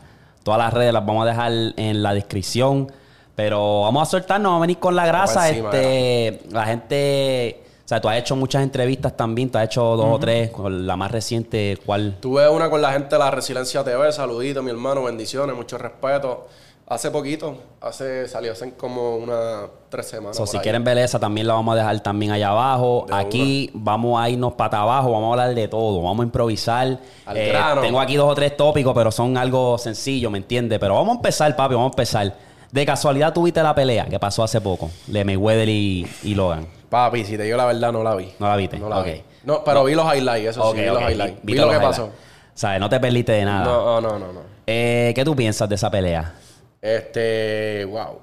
Todas 0.43 0.59
las 0.59 0.73
redes 0.73 0.93
las 0.93 1.05
vamos 1.05 1.27
a 1.27 1.31
dejar 1.31 1.53
en 1.77 2.03
la 2.03 2.15
descripción. 2.15 2.91
Pero 3.35 3.83
vamos 3.83 4.09
a 4.09 4.11
soltarnos, 4.11 4.51
vamos 4.51 4.61
a 4.61 4.63
venir 4.63 4.79
con 4.79 4.97
la 4.97 5.07
grasa. 5.07 5.49
Encima, 5.49 5.71
este, 5.73 6.41
la 6.51 6.65
gente, 6.65 7.63
o 7.85 7.89
sea, 7.89 8.01
tú 8.01 8.09
has 8.09 8.19
hecho 8.19 8.37
muchas 8.37 8.63
entrevistas 8.63 9.17
también, 9.17 9.51
tú 9.51 9.59
has 9.59 9.65
hecho 9.65 9.83
dos 9.97 10.07
o 10.07 10.19
tres, 10.19 10.51
con 10.51 10.87
la 10.87 10.97
más 10.97 11.11
reciente, 11.11 11.79
¿cuál? 11.85 12.19
Tuve 12.21 12.49
una 12.49 12.69
con 12.69 12.83
la 12.83 12.93
gente 12.93 13.15
de 13.15 13.19
la 13.19 13.31
Resiliencia 13.31 13.83
TV, 13.85 14.13
saludito, 14.13 14.63
mi 14.63 14.71
hermano, 14.71 15.05
bendiciones, 15.05 15.57
mucho 15.57 15.79
respeto. 15.79 16.47
Hace 16.95 17.11
poquito, 17.11 17.57
hace, 17.81 18.29
salió 18.29 18.53
hace 18.53 18.73
como 18.75 19.17
unas 19.17 19.65
tres 19.89 20.07
semanas. 20.07 20.37
So, 20.37 20.47
si 20.47 20.57
ahí. 20.59 20.63
quieren 20.63 20.85
ver 20.85 20.99
esa, 20.99 21.19
también 21.19 21.47
la 21.47 21.55
vamos 21.55 21.73
a 21.75 21.79
dejar 21.79 22.01
también 22.01 22.33
allá 22.33 22.49
abajo. 22.51 23.07
De 23.09 23.15
Aquí 23.15 23.71
vamos 23.73 24.21
a 24.21 24.29
irnos 24.29 24.53
para 24.55 24.81
abajo, 24.81 25.11
vamos 25.11 25.29
a 25.29 25.43
hablar 25.43 25.55
de 25.55 25.69
todo, 25.69 26.03
vamos 26.03 26.21
a 26.21 26.25
improvisar. 26.25 26.99
Al 27.27 27.37
Eh, 27.37 27.49
grano. 27.49 27.81
tengo 27.81 28.01
aquí 28.01 28.17
dos 28.17 28.31
o 28.31 28.35
tres 28.35 28.57
tópicos, 28.57 28.93
pero 28.95 29.11
son 29.11 29.37
algo 29.37 29.79
sencillo, 29.79 30.31
¿me 30.31 30.39
entiendes? 30.39 30.79
Pero 30.79 30.95
vamos 30.95 31.15
a 31.15 31.17
empezar, 31.17 31.55
papi, 31.57 31.75
vamos 31.75 31.91
a 31.91 31.95
empezar. 31.95 32.35
De 32.71 32.87
casualidad 32.87 33.33
tuviste 33.33 33.63
la 33.63 33.75
pelea 33.75 34.07
que 34.07 34.19
pasó 34.19 34.43
hace 34.43 34.61
poco, 34.61 34.91
de 35.07 35.25
Mayweather 35.25 35.69
y, 35.69 36.07
y 36.23 36.35
Logan. 36.35 36.67
Papi, 36.89 37.25
si 37.25 37.37
te 37.37 37.43
digo 37.45 37.57
la 37.57 37.67
verdad, 37.67 37.93
no 37.93 38.03
la 38.03 38.15
vi. 38.15 38.33
¿No 38.39 38.49
la 38.49 38.57
viste? 38.57 38.79
No 38.79 38.89
la 38.89 39.03
vi. 39.03 39.23
No, 39.45 39.65
pero 39.65 39.85
vi 39.85 39.95
los 39.95 40.07
highlights, 40.15 40.51
eso 40.51 40.63
Ok, 40.69 40.77
sí, 40.77 40.81
vi 40.83 40.87
los 40.87 41.03
highlights. 41.03 41.39
Vi, 41.43 41.55
lo 41.55 41.69
que 41.69 41.75
highlights. 41.75 41.99
pasó. 41.99 42.11
¿Sabes? 42.55 42.81
No 42.81 42.89
te 42.89 43.01
perdiste 43.01 43.33
de 43.33 43.45
nada. 43.45 43.65
No, 43.65 44.01
no, 44.01 44.19
no, 44.19 44.33
no. 44.33 44.41
Eh, 44.67 45.13
¿Qué 45.15 45.25
tú 45.25 45.35
piensas 45.35 45.69
de 45.69 45.75
esa 45.75 45.91
pelea? 45.91 46.35
Este, 46.83 47.85
wow. 47.85 48.19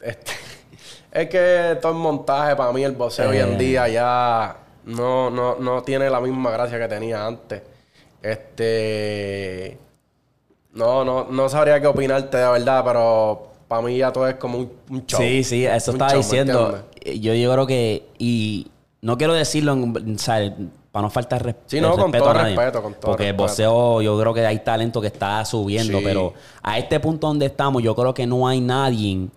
Este, 0.00 0.32
es 1.12 1.28
que 1.28 1.78
todo 1.80 1.92
el 1.92 1.98
montaje 1.98 2.56
para 2.56 2.72
mí, 2.72 2.82
el 2.82 2.92
boxeo 2.92 3.28
hoy 3.30 3.36
Eh. 3.36 3.40
en 3.42 3.58
día 3.58 3.86
ya 3.88 4.56
no, 4.86 5.28
no, 5.30 5.56
no 5.56 5.82
tiene 5.82 6.08
la 6.08 6.20
misma 6.20 6.50
gracia 6.50 6.78
que 6.78 6.88
tenía 6.88 7.26
antes. 7.26 7.62
Este, 8.22 9.78
no, 10.72 11.04
no, 11.04 11.26
no 11.30 11.48
sabría 11.48 11.80
qué 11.80 11.86
opinarte 11.86 12.36
de 12.38 12.48
verdad, 12.50 12.82
pero 12.84 13.48
para 13.68 13.82
mí 13.82 13.98
ya 13.98 14.12
todo 14.12 14.26
es 14.26 14.36
como 14.36 14.58
un, 14.58 14.72
un 14.90 15.06
show. 15.06 15.20
Sí, 15.20 15.44
sí, 15.44 15.66
eso 15.66 15.90
Un 15.92 15.96
estaba 15.96 16.10
show, 16.12 16.18
¿me 16.20 16.24
diciendo. 16.24 16.84
Yo, 17.04 17.34
yo 17.34 17.52
creo 17.52 17.66
que, 17.66 18.06
y 18.18 18.70
no 19.02 19.18
quiero 19.18 19.34
decirlo, 19.34 19.72
en-. 19.74 20.70
Para 20.98 21.06
no 21.06 21.10
faltar 21.10 21.56
Sí, 21.66 21.80
no, 21.80 21.92
con 21.92 22.12
respeto 22.12 22.24
todo 22.24 22.30
a 22.30 22.34
nadie. 22.42 22.56
respeto, 22.56 22.82
con 22.82 22.94
todo 22.94 23.02
Porque 23.12 23.28
el 23.28 23.34
boxeo, 23.36 24.02
yo 24.02 24.18
creo 24.18 24.34
que 24.34 24.44
hay 24.44 24.58
talento 24.58 25.00
que 25.00 25.06
está 25.06 25.44
subiendo, 25.44 25.98
Sí. 25.98 26.04
pero 26.04 26.34
a 26.62 26.76
este 26.76 26.98
punto 26.98 27.28
donde 27.28 27.46
estamos, 27.46 27.82
yo 27.84 27.94
creo 27.94 28.12
que 28.12 28.26
no 28.26 28.48
hay 28.48 28.60
nadie 28.60 29.28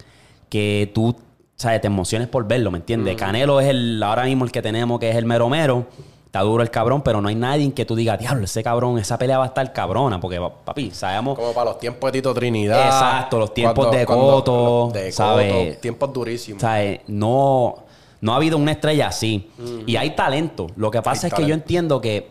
que 0.50 0.92
tú, 0.94 1.16
¿sabes? 1.56 1.80
Te 1.82 1.88
emociones 1.88 2.28
por 2.30 2.48
verlo, 2.48 2.72
¿me 2.72 2.80
entiendes? 2.80 3.16
Canelo 3.16 3.60
es 3.60 3.68
el, 3.68 4.02
ahora 4.02 4.24
mismo 4.24 4.44
el 4.44 4.52
que 4.52 4.62
tenemos, 4.64 5.00
que 5.00 5.12
es 5.12 5.16
el 5.16 5.26
mero 5.26 5.50
mero. 5.50 5.86
Está 6.26 6.42
duro 6.42 6.64
el 6.64 6.72
cabrón, 6.72 7.02
pero 7.04 7.22
no 7.22 7.28
hay 7.28 7.36
nadie 7.36 7.72
que 7.74 7.86
tú 7.86 7.94
digas, 7.96 8.18
diablo, 8.18 8.46
ese 8.46 8.64
cabrón, 8.64 8.98
esa 8.98 9.18
pelea 9.20 9.38
va 9.38 9.44
a 9.44 9.48
estar 9.48 9.72
cabrona, 9.74 10.20
porque, 10.20 10.42
papi, 10.66 10.90
sabemos. 10.92 11.38
Como 11.38 11.52
para 11.54 11.72
los 11.72 11.78
tiempos 11.80 12.12
de 12.12 12.20
Tito 12.20 12.34
Trinidad. 12.34 12.86
Exacto, 12.86 13.38
los 13.38 13.54
tiempos 13.54 13.92
de 13.92 14.06
Cotto, 14.06 14.90
de 14.94 15.12
¿sabes? 15.12 15.54
Cotto, 15.54 15.80
tiempos 15.82 16.14
durísimos. 16.14 16.62
¿sabes? 16.62 17.02
No, 17.08 17.76
no 18.22 18.34
ha 18.34 18.36
habido 18.38 18.58
una 18.58 18.72
estrella 18.72 19.08
así. 19.08 19.50
Y 19.86 19.96
hay 19.98 20.16
talento. 20.16 20.68
Lo 20.76 20.90
que 20.92 21.02
pasa 21.02 21.28
es 21.28 21.34
que 21.34 21.46
yo 21.46 21.54
entiendo 21.54 22.00
que 22.02 22.30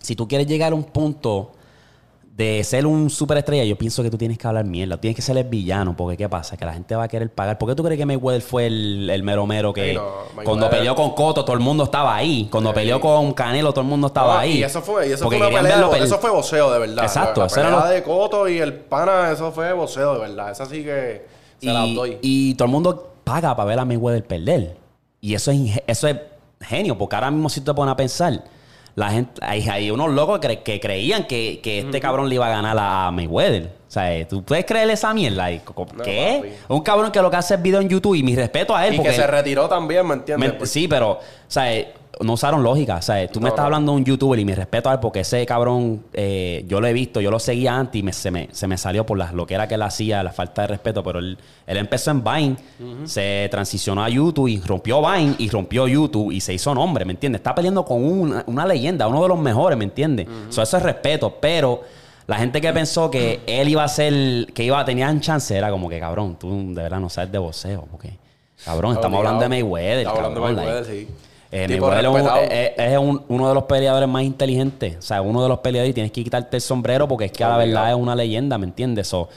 si 0.00 0.14
tú 0.16 0.28
quieres 0.28 0.46
llegar 0.46 0.72
a 0.72 0.74
un 0.74 0.84
punto 0.84 1.52
de 2.36 2.64
ser 2.64 2.84
un 2.84 3.10
superestrella, 3.10 3.62
yo 3.62 3.78
pienso 3.78 4.02
que 4.02 4.10
tú 4.10 4.18
tienes 4.18 4.36
que 4.36 4.46
hablar 4.48 4.64
mierda. 4.64 4.96
Tienes 5.00 5.14
que 5.14 5.22
ser 5.22 5.36
el 5.38 5.44
villano. 5.44 5.96
Porque, 5.96 6.16
¿qué 6.16 6.28
pasa? 6.28 6.56
Que 6.56 6.64
la 6.64 6.72
gente 6.72 6.96
va 6.96 7.04
a 7.04 7.08
querer 7.08 7.30
pagar. 7.32 7.58
¿Por 7.58 7.68
qué 7.68 7.76
tú 7.76 7.84
crees 7.84 7.96
que 7.96 8.04
Mayweather 8.04 8.42
fue 8.42 8.66
el, 8.66 9.08
el 9.08 9.22
mero 9.22 9.46
mero 9.46 9.72
que 9.72 9.90
Sí, 9.90 9.94
no, 9.94 10.02
Mayweather- 10.34 10.44
cuando 10.44 10.68
peleó 10.68 10.96
con 10.96 11.12
Cotto 11.14 11.44
todo 11.44 11.54
el 11.54 11.62
mundo 11.62 11.84
estaba 11.84 12.16
ahí? 12.16 12.48
Cuando 12.50 12.70
Sí. 12.70 12.74
peleó 12.74 13.00
con 13.00 13.32
Canelo 13.34 13.70
todo 13.72 13.82
el 13.82 13.86
mundo 13.86 14.08
estaba 14.08 14.34
No, 14.34 14.38
ahí. 14.40 14.58
Y 14.58 14.62
eso 14.64 14.82
fue, 14.82 15.08
y 15.08 15.12
eso 15.12 15.22
Porque 15.22 15.38
fue 15.38 15.46
una 15.46 15.56
pelea, 15.60 15.90
eso 16.04 16.18
fue 16.18 16.30
boxeo 16.30 16.72
de 16.72 16.78
verdad. 16.80 17.04
Exacto, 17.04 17.42
La, 17.42 17.46
eso 17.46 17.54
la 17.56 17.62
era 17.62 17.70
pelea 17.76 17.88
lo- 17.88 17.94
de 17.94 18.02
Coto 18.02 18.48
y 18.48 18.58
el 18.58 18.74
pana, 18.74 19.30
eso 19.30 19.52
fue 19.52 19.72
boxeo 19.72 20.14
de 20.14 20.18
verdad. 20.20 20.50
Esa 20.50 20.66
sí 20.66 20.82
que 20.82 21.24
se 21.60 21.66
la 21.72 21.86
doy. 21.86 22.18
y 22.20 22.54
todo 22.54 22.66
el 22.66 22.72
mundo 22.72 23.12
paga 23.22 23.54
para 23.54 23.64
ver 23.68 23.78
a 23.78 23.84
Mayweather 23.84 24.24
perder. 24.26 24.76
Y 25.24 25.34
eso 25.34 25.50
es, 25.50 25.58
eso 25.86 26.06
es 26.06 26.16
genio, 26.60 26.98
porque 26.98 27.16
ahora 27.16 27.30
mismo 27.30 27.48
si 27.48 27.62
te 27.62 27.72
pones 27.72 27.92
a 27.92 27.96
pensar, 27.96 28.44
la 28.94 29.10
gente, 29.10 29.40
hay, 29.42 29.66
hay 29.68 29.90
unos 29.90 30.10
locos 30.10 30.38
que, 30.38 30.48
cre- 30.48 30.62
que 30.62 30.78
creían 30.80 31.26
que, 31.26 31.60
que 31.62 31.78
este 31.78 31.98
cabrón 31.98 32.28
le 32.28 32.34
iba 32.34 32.46
a 32.46 32.50
ganar 32.50 32.76
a, 32.78 33.10
Mayweather. 33.10 33.70
O 33.88 33.90
sea, 33.94 34.14
eh, 34.14 34.26
¿tú 34.26 34.42
puedes 34.44 34.66
creer 34.66 34.90
esa 34.90 35.14
mierda? 35.14 35.48
No, 35.50 36.02
¿Qué? 36.04 36.56
Un 36.68 36.82
cabrón 36.82 37.10
que 37.10 37.22
lo 37.22 37.30
que 37.30 37.36
hace 37.38 37.54
es 37.54 37.62
video 37.62 37.80
en 37.80 37.88
YouTube 37.88 38.16
y 38.16 38.22
mi 38.22 38.36
respeto 38.36 38.76
a 38.76 38.86
él. 38.86 38.94
Y 38.94 38.96
porque 38.98 39.12
que 39.12 39.16
se 39.16 39.26
retiró 39.26 39.66
también, 39.66 40.06
¿me 40.06 40.14
entiendes? 40.14 40.60
me- 40.60 40.66
sí, 40.66 40.86
pero, 40.88 41.12
o 41.12 41.20
sea, 41.48 41.72
eh, 41.72 41.94
no 42.20 42.32
usaron 42.34 42.62
lógica. 42.62 42.96
O 42.96 43.02
sea, 43.02 43.26
tú 43.28 43.40
me 43.40 43.48
estás 43.48 43.62
no. 43.62 43.66
hablando 43.66 43.92
de 43.92 43.98
un 43.98 44.04
youtuber 44.04 44.38
y 44.38 44.44
mi 44.44 44.54
respeto 44.54 44.88
a 44.90 44.92
él 44.94 45.00
porque 45.00 45.20
ese 45.20 45.44
cabrón, 45.46 46.04
eh, 46.12 46.64
yo 46.68 46.80
lo 46.80 46.86
he 46.86 46.92
visto, 46.92 47.20
yo 47.20 47.30
lo 47.30 47.38
seguía 47.38 47.76
antes 47.76 47.98
y 48.00 48.02
me- 48.02 48.12
se, 48.12 48.30
me, 48.30 48.48
se 48.52 48.66
me 48.66 48.76
salió 48.78 49.04
por 49.06 49.18
las 49.18 49.32
lo 49.34 49.46
que 49.46 49.54
era 49.54 49.66
que 49.68 49.74
él 49.74 49.82
hacía, 49.82 50.22
la 50.22 50.32
falta 50.32 50.62
de 50.62 50.68
respeto, 50.68 51.02
pero 51.02 51.18
él, 51.18 51.38
él 51.66 51.76
empezó 51.76 52.10
en 52.10 52.22
Vine, 52.24 52.56
se 53.04 53.48
transicionó 53.50 54.02
a 54.04 54.08
YouTube 54.08 54.48
y 54.48 54.60
rompió 54.60 55.00
Vine 55.02 55.34
y 55.38 55.48
rompió 55.48 55.88
YouTube 55.88 56.30
y 56.32 56.40
se 56.40 56.54
hizo 56.54 56.74
nombre, 56.74 57.04
¿me 57.04 57.12
entiendes? 57.12 57.40
Está 57.40 57.54
peleando 57.54 57.84
con 57.84 58.04
una, 58.04 58.44
una 58.46 58.66
leyenda, 58.66 59.06
uno 59.08 59.22
de 59.22 59.28
los 59.28 59.38
mejores, 59.38 59.76
¿me 59.78 59.84
entiendes? 59.84 60.26
So, 60.50 60.62
eso 60.62 60.76
es 60.76 60.82
respeto, 60.82 61.36
pero... 61.40 61.82
La 62.26 62.36
gente 62.38 62.58
que 62.58 62.72
pensó 62.72 63.10
que 63.10 63.40
él 63.46 63.68
iba 63.68 63.84
a 63.84 63.88
ser, 63.88 64.46
que 64.54 64.64
iba, 64.64 64.82
tenían 64.86 65.20
chance, 65.20 65.54
era 65.54 65.70
como 65.70 65.90
que 65.90 66.00
cabrón, 66.00 66.38
tú 66.40 66.72
de 66.72 66.82
verdad 66.82 66.98
no 66.98 67.10
sabes 67.10 67.30
de 67.30 67.36
boxeo, 67.36 67.86
porque 67.90 68.16
cabrón, 68.64 68.94
estamos 68.94 69.18
hablando 69.18 69.42
de 69.42 69.48
Mayweather, 69.50 69.98
Estamos 69.98 70.18
hablando 70.20 70.40
de 70.40 70.46
cabrón, 70.46 70.64
Mayweather, 70.64 70.86
like. 70.86 71.06
sí. 71.06 71.14
Eh, 71.56 71.68
Mayweather 71.68 72.72
es, 72.76 72.98
un- 72.98 73.22
uno 73.28 73.48
de 73.48 73.54
los 73.54 73.62
peleadores 73.64 74.08
más 74.08 74.24
inteligentes. 74.24 74.96
O 74.98 75.02
sea, 75.02 75.22
uno 75.22 75.40
de 75.42 75.48
los 75.48 75.60
peleadores 75.60 75.90
y 75.90 75.94
tienes 75.94 76.10
que 76.10 76.24
quitarte 76.24 76.56
el 76.56 76.60
sombrero 76.60 77.06
porque 77.06 77.26
es 77.26 77.32
que 77.32 77.44
a 77.44 77.48
la 77.48 77.56
Obligado. 77.58 77.74
verdad 77.84 77.96
es 77.96 78.02
una 78.02 78.16
leyenda, 78.16 78.58
¿me 78.58 78.66
entiendes? 78.66 79.06
So, 79.06 79.28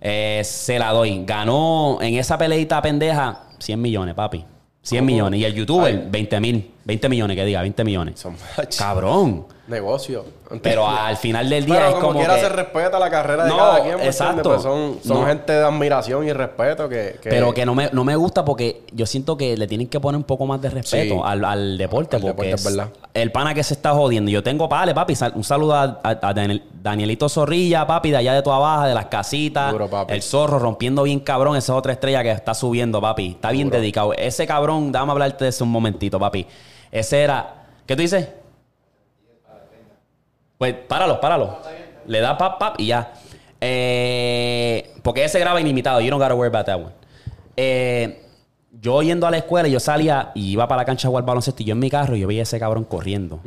eh, 0.00 0.40
se 0.44 0.78
la 0.78 0.90
doy. 0.92 1.22
Ganó 1.24 1.98
en 2.00 2.14
esa 2.14 2.36
peleita 2.36 2.82
pendeja 2.82 3.44
100 3.58 3.80
millones, 3.80 4.14
papi. 4.16 4.44
100 4.82 5.00
¿Cómo? 5.02 5.06
millones. 5.12 5.40
Y 5.40 5.44
el 5.44 5.54
youtuber, 5.54 5.94
Ay. 5.94 6.08
20 6.10 6.40
mil. 6.40 6.70
20 6.84 7.08
millones, 7.08 7.36
que 7.36 7.44
diga, 7.44 7.60
20 7.60 7.84
millones. 7.84 8.18
Son 8.18 8.34
Cabrón. 8.78 9.46
Negocio. 9.70 10.24
Pero 10.62 10.86
al 10.86 11.16
final 11.16 11.48
del 11.48 11.64
día 11.64 11.76
Pero 11.76 11.86
es 11.88 11.94
como, 11.94 12.06
como 12.08 12.18
quiera 12.18 12.34
que... 12.34 12.40
se 12.40 12.48
respeta 12.48 12.98
la 12.98 13.08
carrera 13.08 13.44
de 13.44 13.50
No, 13.50 13.56
cada 13.56 13.82
quien. 13.82 13.96
¿me 13.98 14.06
exacto. 14.06 14.50
Pues 14.50 14.62
son 14.62 14.98
son 15.02 15.20
No. 15.20 15.26
gente 15.26 15.52
de 15.52 15.62
admiración 15.64 16.26
y 16.26 16.32
respeto 16.32 16.88
que... 16.88 17.18
que- 17.22 17.30
Pero 17.30 17.54
que 17.54 17.64
no 17.64 17.74
me, 17.74 17.88
no 17.92 18.02
me 18.04 18.16
gusta 18.16 18.44
porque 18.44 18.82
yo 18.92 19.06
siento 19.06 19.36
que 19.36 19.56
le 19.56 19.66
tienen 19.68 19.86
que 19.86 20.00
poner 20.00 20.16
un 20.18 20.24
poco 20.24 20.44
más 20.46 20.60
de 20.60 20.70
respeto 20.70 21.14
Sí. 21.14 21.20
al, 21.24 21.44
al 21.44 21.78
deporte. 21.78 22.16
Al 22.16 22.22
porque 22.22 22.48
deporte, 22.48 22.68
es 22.68 22.76
verdad. 22.76 22.88
el 23.14 23.30
pana 23.32 23.54
que 23.54 23.62
se 23.62 23.74
está 23.74 23.92
jodiendo. 23.92 24.30
Yo 24.30 24.42
tengo, 24.42 24.68
pale, 24.68 24.92
papi, 24.94 25.14
un 25.34 25.44
saludo 25.44 25.74
a, 25.74 26.00
a- 26.02 26.18
a 26.20 26.34
Daniel- 26.34 26.64
Danielito 26.82 27.28
Zorrilla, 27.28 27.86
papi, 27.86 28.10
de 28.10 28.16
allá 28.16 28.34
de 28.34 28.42
toda 28.42 28.58
baja, 28.58 28.88
de 28.88 28.94
las 28.94 29.06
casitas. 29.06 29.70
Duro, 29.70 29.88
papi. 29.88 30.14
El 30.14 30.22
zorro 30.22 30.58
rompiendo 30.58 31.04
bien 31.04 31.20
cabrón. 31.20 31.56
Esa 31.56 31.72
es 31.74 31.78
otra 31.78 31.92
estrella 31.92 32.22
que 32.24 32.32
está 32.32 32.54
subiendo, 32.54 33.00
papi. 33.00 33.28
Está 33.30 33.50
bien 33.52 33.68
Duro. 33.68 33.78
dedicado. 33.80 34.12
Ese 34.14 34.46
cabrón, 34.48 34.90
dame 34.90 35.12
hablarte 35.12 35.44
de 35.44 35.50
eso 35.50 35.62
un 35.64 35.70
momentito, 35.70 36.18
papi. 36.18 36.44
Ese 36.90 37.20
era. 37.22 37.54
¿Qué 37.86 37.94
tú 37.96 38.02
dices? 38.02 38.28
Pues 40.60 40.74
páralo, 40.74 41.18
páralo. 41.22 41.56
Le 42.06 42.20
da 42.20 42.36
pap, 42.36 42.58
pap 42.58 42.78
y 42.78 42.88
ya. 42.88 43.14
Eh, 43.62 44.92
porque 45.02 45.24
ese 45.24 45.40
graba 45.40 45.58
ilimitado. 45.58 46.02
You 46.02 46.10
don't 46.10 46.20
gotta 46.20 46.34
worry 46.34 46.48
about 46.48 46.66
that 46.66 46.78
one. 46.78 46.92
Eh, 47.56 48.20
yo 48.82 49.02
yendo 49.02 49.26
a 49.26 49.30
la 49.30 49.36
escuela, 49.36 49.68
yo 49.68 49.78
salía 49.78 50.30
y 50.34 50.52
iba 50.52 50.66
para 50.66 50.82
la 50.82 50.84
cancha 50.86 51.06
a 51.06 51.10
jugar 51.10 51.24
baloncesto 51.26 51.62
y 51.62 51.66
yo 51.66 51.72
en 51.72 51.78
mi 51.80 51.90
carro 51.90 52.16
yo 52.16 52.26
veía 52.26 52.40
a 52.40 52.44
ese 52.44 52.58
cabrón 52.58 52.84
corriendo. 52.84 53.40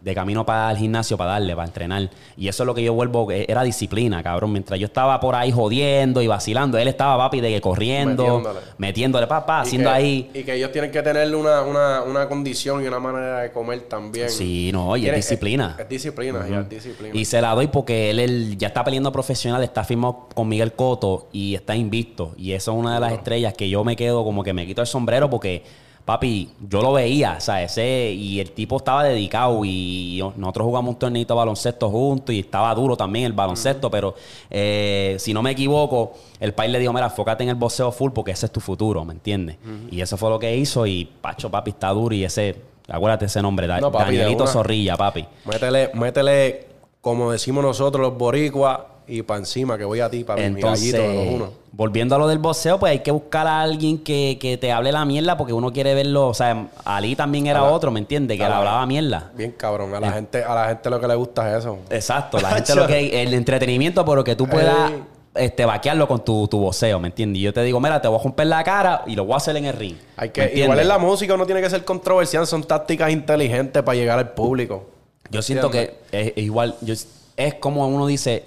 de 0.00 0.14
camino 0.14 0.46
para 0.46 0.70
el 0.70 0.78
gimnasio 0.78 1.16
para 1.18 1.32
darle, 1.32 1.54
para 1.54 1.66
entrenar. 1.66 2.08
Y 2.36 2.48
eso 2.48 2.62
es 2.62 2.66
lo 2.66 2.74
que 2.74 2.82
yo 2.82 2.94
vuelvo, 2.94 3.30
era 3.30 3.62
disciplina, 3.64 4.22
cabrón. 4.22 4.52
Mientras 4.52 4.80
yo 4.80 4.86
estaba 4.86 5.20
por 5.20 5.34
ahí 5.34 5.52
jodiendo 5.52 6.22
y 6.22 6.26
vacilando, 6.26 6.78
él 6.78 6.88
estaba, 6.88 7.16
papi, 7.18 7.40
de 7.40 7.50
que 7.50 7.60
corriendo, 7.60 8.24
Metiéndole. 8.24 8.60
metiéndole, 8.78 9.26
papá, 9.26 9.60
haciendo 9.60 9.90
que- 9.90 9.94
ahí. 9.96 10.30
Y 10.32 10.42
que 10.42 10.54
ellos 10.54 10.72
tienen 10.72 10.90
que 10.90 11.02
tener 11.02 11.34
una, 11.34 11.62
una, 11.62 12.02
una 12.02 12.28
condición 12.28 12.82
y 12.82 12.86
una 12.86 12.98
manera 12.98 13.40
de 13.40 13.52
comer 13.52 13.82
también. 13.82 14.30
Sí, 14.30 14.70
no, 14.72 14.96
y 14.96 15.06
es 15.06 15.14
disciplina. 15.14 15.76
Es, 15.78 15.88
disciplina, 15.88 16.46
es 16.48 16.68
disciplina. 16.68 17.14
Y 17.14 17.24
se 17.26 17.40
la 17.42 17.54
doy 17.54 17.66
porque 17.66 18.10
él, 18.10 18.18
él 18.20 18.56
ya 18.56 18.68
está 18.68 18.82
peleando 18.84 19.12
profesional, 19.12 19.62
está 19.62 19.84
firmado 19.84 20.28
con 20.34 20.48
Miguel 20.48 20.72
Coto 20.72 21.28
y 21.32 21.54
está 21.54 21.76
invicto. 21.76 22.32
Y 22.38 22.52
eso 22.52 22.72
es 22.72 22.78
una 22.78 22.94
de 22.94 23.00
las 23.00 23.12
estrellas 23.12 23.52
que 23.54 23.68
yo 23.68 23.84
me 23.84 23.96
quedo 23.96 24.24
como 24.24 24.42
que 24.42 24.52
me 24.52 24.61
quito 24.66 24.80
el 24.80 24.86
sombrero 24.86 25.28
porque, 25.30 25.62
papi, 26.04 26.50
yo 26.68 26.82
lo 26.82 26.92
veía, 26.94 27.36
o 27.38 27.40
sea, 27.40 27.62
ese, 27.62 28.10
y 28.12 28.40
el 28.40 28.50
tipo 28.52 28.76
estaba 28.78 29.04
dedicado 29.04 29.64
y 29.64 30.20
nosotros 30.36 30.64
jugamos 30.66 30.94
un 30.94 30.98
torneito 30.98 31.34
de 31.34 31.38
baloncesto 31.38 31.88
juntos 31.90 32.34
y 32.34 32.40
estaba 32.40 32.74
duro 32.74 32.96
también 32.96 33.26
el 33.26 33.32
baloncesto, 33.32 33.90
pero 33.90 34.14
eh, 34.50 35.16
si 35.18 35.32
no 35.32 35.42
me 35.42 35.52
equivoco, 35.52 36.12
el 36.40 36.52
país 36.54 36.70
le 36.72 36.78
dijo, 36.78 36.92
mira, 36.92 37.06
enfócate 37.06 37.44
en 37.44 37.50
el 37.50 37.54
boxeo 37.54 37.92
full 37.92 38.10
porque 38.12 38.32
ese 38.32 38.46
es 38.46 38.52
tu 38.52 38.60
futuro, 38.60 39.04
¿me 39.04 39.12
entiendes? 39.14 39.56
Y 39.90 40.00
eso 40.00 40.16
fue 40.16 40.28
lo 40.30 40.38
que 40.38 40.56
hizo 40.56 40.86
y, 40.86 41.04
Pacho, 41.04 41.50
papi, 41.50 41.70
está 41.70 41.90
duro 41.90 42.14
y 42.14 42.24
ese, 42.24 42.56
acuérdate 42.88 43.26
ese 43.26 43.40
nombre, 43.40 43.66
Da- 43.66 43.80
No, 43.80 43.92
papi, 43.92 44.12
de 44.12 44.18
Danielito. 44.18 44.46
Zorrilla, 44.46 44.96
papi. 44.96 45.24
Métele, 45.44 45.90
métele, 45.94 46.66
como 47.00 47.30
decimos 47.30 47.62
nosotros 47.64 48.00
los 48.02 48.18
boricuas, 48.18 48.80
y 49.06 49.22
para 49.22 49.38
encima, 49.40 49.76
que 49.78 49.84
voy 49.84 50.00
a 50.00 50.08
ti, 50.10 50.24
para 50.24 50.48
mi 50.50 50.60
gallito 50.60 50.96
de 51.02 51.14
los 51.14 51.34
unos. 51.34 51.48
Volviendo 51.72 52.14
a 52.14 52.18
lo 52.18 52.28
del 52.28 52.38
boxeo, 52.38 52.78
pues 52.78 52.90
hay 52.92 52.98
que 53.00 53.10
buscar 53.10 53.46
a 53.46 53.62
alguien 53.62 53.98
que, 53.98 54.36
que 54.40 54.56
te 54.58 54.70
hable 54.72 54.92
la 54.92 55.04
mierda 55.04 55.36
porque 55.36 55.52
uno 55.52 55.72
quiere 55.72 55.94
verlo. 55.94 56.28
O 56.28 56.34
sea, 56.34 56.68
Ali 56.84 57.16
también 57.16 57.46
era 57.46 57.60
la- 57.62 57.70
otro, 57.70 57.90
¿me 57.90 57.98
entiendes? 58.00 58.36
Que 58.36 58.42
le 58.44 58.48
la- 58.50 58.58
hablaba 58.58 58.86
mierda. 58.86 59.30
Bien 59.36 59.52
cabrón. 59.52 59.94
A 59.94 60.00
la 60.00 60.12
gente, 60.12 60.44
a 60.44 60.54
la 60.54 60.68
gente 60.68 60.90
lo 60.90 61.00
que 61.00 61.08
le 61.08 61.14
gusta 61.14 61.50
es 61.50 61.60
eso. 61.60 61.78
Exacto, 61.90 62.38
la 62.40 62.50
gente 62.54 62.74
lo 62.74 62.86
que 62.86 63.22
el 63.22 63.32
entretenimiento, 63.34 64.04
pero 64.04 64.22
que 64.22 64.36
tú 64.36 64.46
puedas 64.46 64.90
Ey. 64.90 65.02
este, 65.34 65.64
vaquearlo 65.64 66.06
con 66.06 66.22
tu, 66.24 66.46
tu 66.46 66.58
voceo, 66.60 67.00
¿me 67.00 67.08
entiendes? 67.08 67.40
Y 67.40 67.42
yo 67.44 67.52
te 67.54 67.62
digo, 67.62 67.80
mira, 67.80 68.02
te 68.02 68.08
voy 68.08 68.20
a 68.20 68.22
romper 68.22 68.46
la 68.48 68.62
cara 68.62 69.02
y 69.06 69.16
lo 69.16 69.24
voy 69.24 69.34
a 69.34 69.36
hacer 69.38 69.56
en 69.56 69.64
el 69.64 69.72
ring. 69.72 69.96
Hay 70.18 70.28
¿me 70.28 70.32
que, 70.32 70.52
igual 70.60 70.78
en 70.78 70.88
la 70.88 70.98
música 70.98 71.36
no 71.38 71.46
tiene 71.46 71.62
que 71.62 71.70
ser 71.70 71.84
controversial, 71.86 72.46
son 72.46 72.64
tácticas 72.64 73.10
inteligentes 73.10 73.82
para 73.82 73.96
llegar 73.96 74.18
al 74.18 74.30
público. 74.32 74.90
Yo 75.30 75.40
siento 75.40 75.70
que 75.70 75.94
es, 76.12 76.32
es 76.36 76.44
igual, 76.44 76.74
yo- 76.82 76.94
es 77.38 77.54
como 77.54 77.88
uno 77.88 78.06
dice, 78.06 78.44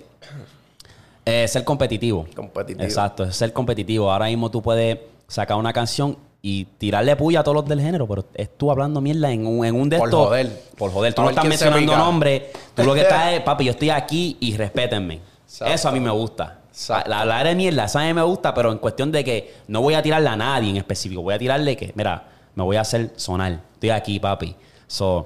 eh, 1.25 1.47
ser 1.47 1.63
competitivo. 1.63 2.25
Competitivo. 2.35 2.83
Exacto, 2.83 3.23
es 3.23 3.35
ser 3.35 3.51
competitivo. 3.53 4.11
Ahora 4.11 4.25
mismo 4.27 4.49
tú 4.51 4.61
puedes 4.61 4.99
sacar 5.27 5.57
una 5.57 5.73
canción 5.73 6.17
y 6.41 6.65
tirarle 6.77 7.15
puya 7.15 7.39
a 7.39 7.43
todos 7.43 7.55
los 7.55 7.65
del 7.65 7.81
género, 7.81 8.07
pero 8.07 8.23
es 8.35 8.55
tú 8.55 8.69
hablando 8.69 9.01
mierda 9.01 9.31
en 9.31 9.47
un, 9.47 9.65
en 9.65 9.73
un 9.75 9.89
de 9.89 9.97
Por 9.97 10.09
estos- 10.09 10.27
joder. 10.27 10.61
Por 10.77 10.91
joder. 10.91 11.13
Tú 11.15 11.23
no 11.23 11.29
estás 11.29 11.45
mencionando 11.45 11.97
nombres. 11.97 12.43
Tú 12.75 12.83
lo 12.83 12.93
que 12.93 13.01
estás 13.01 13.33
es, 13.33 13.41
papi, 13.41 13.65
yo 13.65 13.71
estoy 13.71 13.89
aquí 13.89 14.37
y 14.39 14.55
respétenme. 14.55 15.21
Exacto. 15.43 15.73
Eso 15.73 15.89
a 15.89 15.91
mí 15.91 15.99
me 15.99 16.11
gusta. 16.11 16.59
Exacto. 16.69 17.09
La 17.09 17.21
hablar 17.21 17.47
de 17.47 17.55
mierda, 17.55 17.85
eso 17.85 17.97
a 17.97 18.03
mí 18.03 18.13
me 18.13 18.21
gusta, 18.21 18.53
pero 18.53 18.71
en 18.71 18.77
cuestión 18.77 19.11
de 19.11 19.23
que 19.23 19.53
no 19.67 19.81
voy 19.81 19.95
a 19.95 20.03
tirarle 20.03 20.29
a 20.29 20.35
nadie 20.35 20.69
en 20.69 20.77
específico. 20.77 21.21
Voy 21.23 21.33
a 21.33 21.39
tirarle 21.39 21.75
que, 21.75 21.91
mira, 21.95 22.27
me 22.53 22.63
voy 22.63 22.75
a 22.77 22.81
hacer 22.81 23.11
sonar. 23.15 23.61
Estoy 23.73 23.89
aquí, 23.89 24.19
papi. 24.19 24.55
So, 24.85 25.25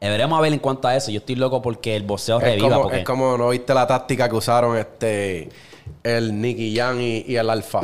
veremos 0.00 0.38
a 0.38 0.42
ver 0.42 0.52
en 0.52 0.58
cuanto 0.60 0.86
a 0.88 0.94
eso. 0.96 1.10
Yo 1.10 1.18
estoy 1.18 1.34
loco 1.34 1.60
porque 1.60 1.96
el 1.96 2.02
boxeo 2.04 2.38
Es 2.38 2.44
reviva. 2.44 2.68
como, 2.68 2.82
porque... 2.82 2.98
es 2.98 3.04
como, 3.04 3.36
¿no 3.38 3.48
viste 3.50 3.74
la 3.74 3.86
táctica 3.86 4.28
que 4.28 4.36
usaron 4.36 4.76
este 4.76 5.48
el 6.02 6.40
Nicky 6.40 6.76
Jan 6.76 7.00
y, 7.00 7.24
y 7.26 7.36
el 7.36 7.48
Alfa? 7.50 7.80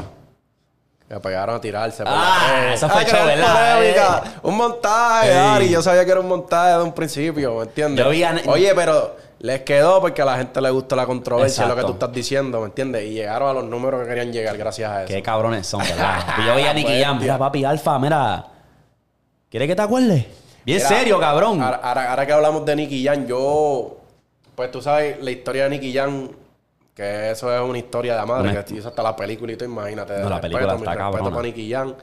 Que 1.09 1.21
pegaron 1.21 1.57
a 1.57 1.61
tirarse. 1.61 2.03
por 2.03 2.13
Ah, 2.15 2.71
eso 2.73 2.89
fue 2.89 3.01
Ay, 3.03 3.07
show, 3.11 3.27
¿verdad? 3.27 3.75
polémica. 3.77 4.23
Un 4.43 4.57
montaje, 4.57 5.31
Ey. 5.31 5.37
Ari. 5.37 5.69
Yo 5.71 5.83
sabía 5.83 6.05
que 6.05 6.11
era 6.13 6.21
un 6.21 6.29
montaje 6.29 6.79
de 6.79 6.83
un 6.83 6.93
principio, 6.95 7.57
¿me 7.57 7.63
entiendes? 7.65 8.05
Yo 8.05 8.11
vi 8.11 8.23
a- 8.23 8.41
Oye, 8.47 8.73
pero 8.75 9.17
les 9.41 9.61
quedó 9.61 10.01
porque 10.01 10.23
a 10.23 10.25
la 10.25 10.39
gente 10.39 10.61
le 10.63 10.71
gusta 10.71 10.97
la 10.97 11.05
controversia, 11.05 11.65
lo 11.67 11.75
que 11.75 11.81
Exacto. 11.83 11.99
tú 11.99 12.05
estás 12.05 12.13
diciendo, 12.15 12.61
¿me 12.61 12.67
entiendes? 12.67 13.05
Y 13.05 13.11
llegaron 13.13 13.51
a 13.51 13.53
los 13.53 13.65
números 13.65 14.01
que 14.03 14.09
querían 14.09 14.33
llegar 14.33 14.57
gracias 14.57 14.91
a 14.91 15.05
eso. 15.05 15.13
Qué 15.13 15.21
cabrones 15.23 15.67
son, 15.67 15.81
¿verdad? 15.81 16.25
Yo 16.47 16.55
veía 16.55 16.71
a 16.71 16.75
Nicky. 16.75 17.03
Jam. 17.03 17.19
Mira, 17.21 17.37
papi, 17.37 17.65
Alfa, 17.65 17.99
mira. 17.99 18.47
¿Quieres 19.51 19.69
que 19.69 19.77
te 19.77 19.83
acuerdes? 19.83 20.25
Bien 20.65 20.81
serio, 20.81 21.19
cabrón. 21.21 21.61
Ahora, 21.63 21.77
ahora- 21.83 22.11
ahora 22.11 22.27
que 22.27 22.33
hablamos 22.33 22.65
de 22.65 22.77
Nicky 22.77 23.05
Jan, 23.05 23.27
yo. 23.27 23.97
Pues 24.55 24.71
tú 24.71 24.81
sabes, 24.81 25.21
la 25.23 25.31
historia 25.31 25.65
de 25.65 25.71
Nicky 25.71 25.93
Jan, 25.93 26.31
que 26.95 27.31
eso 27.33 27.53
es 27.55 27.61
una 27.69 27.79
historia 27.79 28.13
de 28.15 28.19
la 28.21 28.27
madre, 28.27 28.51
Una- 28.51 28.65
que 28.65 28.75
hizo 28.75 28.89
hasta 28.89 29.03
la 29.03 29.17
película 29.17 29.53
y 29.53 29.57
todo, 29.57 29.69
imagínate. 29.69 30.13
No, 30.15 30.29
la 30.29 30.41
respeto, 30.41 30.41
película 30.59 30.75
está 30.75 31.11
para 31.11 31.43
Nicky 31.43 31.71
Jan. 31.73 31.95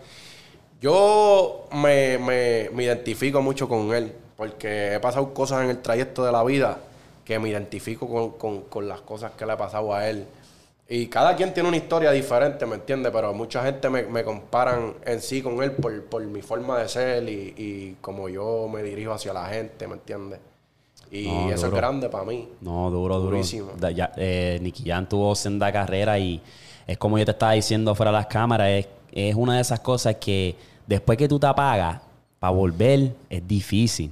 Yo 0.81 1.67
me, 1.73 2.17
me- 2.17 2.69
me 2.73 2.83
identifico 2.83 3.41
mucho 3.41 3.67
con 3.69 3.93
él, 3.93 4.11
porque 4.35 4.95
he 4.95 4.99
pasado 4.99 5.33
cosas 5.33 5.63
en 5.63 5.69
el 5.69 5.81
trayecto 5.81 6.23
de 6.25 6.31
la 6.31 6.43
vida 6.43 6.77
que 7.23 7.37
me 7.39 7.49
identifico 7.49 8.07
con, 8.07 8.31
con- 8.31 8.61
con 8.63 8.87
las 8.87 9.01
cosas 9.01 9.31
que 9.37 9.45
le 9.45 9.53
ha 9.53 9.57
pasado 9.57 9.93
a 9.93 10.09
él. 10.09 10.25
Y 10.93 11.07
cada 11.07 11.37
quien 11.37 11.53
tiene 11.53 11.69
una 11.69 11.77
historia 11.77 12.11
diferente, 12.11 12.65
¿me 12.65 12.75
entiendes? 12.75 13.13
Pero 13.13 13.33
mucha 13.33 13.63
gente 13.63 13.89
me, 13.89 14.03
me 14.03 14.25
comparan 14.25 14.93
en 15.05 15.21
sí 15.21 15.41
con 15.41 15.63
él 15.63 15.71
por, 15.71 16.03
por 16.05 16.21
mi 16.25 16.41
forma 16.41 16.79
de 16.79 16.89
ser 16.89 17.23
y, 17.29 17.53
y 17.57 17.97
como 18.01 18.27
yo 18.27 18.67
me 18.67 18.83
dirijo 18.83 19.13
hacia 19.13 19.31
la 19.31 19.45
gente, 19.45 19.87
¿me 19.87 19.93
entiendes? 19.93 20.39
Y 21.09 21.27
No, 21.27 21.49
eso 21.49 21.65
duro. 21.67 21.67
es 21.67 21.81
grande 21.81 22.09
para 22.09 22.25
mí. 22.25 22.49
No, 22.59 22.89
duro, 22.91 23.19
duro. 23.19 23.31
Durísimo. 23.31 23.71
Da- 23.79 23.91
ya, 23.91 24.11
eh, 24.17 24.59
Nicky 24.61 24.83
Jam 24.85 25.07
tuvo 25.07 25.33
senda 25.33 25.71
carrera 25.71 26.19
y 26.19 26.41
es 26.85 26.97
como 26.97 27.17
yo 27.17 27.23
te 27.23 27.31
estaba 27.31 27.53
diciendo 27.53 27.95
fuera 27.95 28.11
de 28.11 28.17
las 28.17 28.27
cámaras, 28.27 28.67
es, 28.69 28.87
es 29.13 29.35
una 29.35 29.55
de 29.55 29.61
esas 29.61 29.79
cosas 29.79 30.15
que 30.17 30.55
después 30.87 31.17
que 31.17 31.29
tú 31.29 31.39
te 31.39 31.47
apagas, 31.47 32.01
para 32.39 32.51
volver 32.51 33.13
es 33.29 33.47
difícil. 33.47 34.11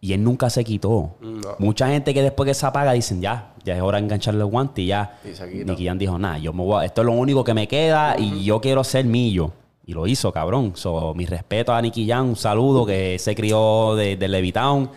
Y 0.00 0.12
él 0.12 0.22
nunca 0.22 0.50
se 0.50 0.62
quitó. 0.64 1.14
No. 1.20 1.56
Mucha 1.58 1.88
gente 1.88 2.12
que 2.12 2.22
después 2.22 2.46
que 2.48 2.54
se 2.54 2.66
apaga 2.66 2.92
dicen, 2.92 3.20
ya, 3.20 3.51
ya 3.64 3.76
es 3.76 3.82
hora 3.82 3.98
de 3.98 4.04
engancharle 4.04 4.40
el 4.40 4.46
guante 4.46 4.82
y 4.82 4.86
ya. 4.86 5.18
Y. 5.24 5.64
Nicky 5.64 5.86
Jam 5.86 5.98
dijo, 5.98 6.18
nada, 6.18 6.38
yo 6.38 6.52
me 6.52 6.62
voy 6.64 6.82
a- 6.82 6.84
esto 6.84 7.02
es 7.02 7.06
lo 7.06 7.12
único 7.12 7.44
que 7.44 7.54
me 7.54 7.66
queda 7.68 8.16
y 8.18 8.44
yo 8.44 8.60
quiero 8.60 8.82
ser 8.84 9.04
millo. 9.04 9.52
Y 9.84 9.92
lo 9.94 10.06
hizo, 10.06 10.32
cabrón. 10.32 10.72
So, 10.76 11.12
mi 11.14 11.26
respeto 11.26 11.72
a 11.72 11.82
Nicky 11.82 12.06
Jam, 12.08 12.28
un 12.30 12.36
saludo 12.36 12.86
que 12.86 13.18
se 13.18 13.34
crió 13.34 13.94
de, 13.96 14.16
de 14.16 14.28
Levitown, 14.28 14.88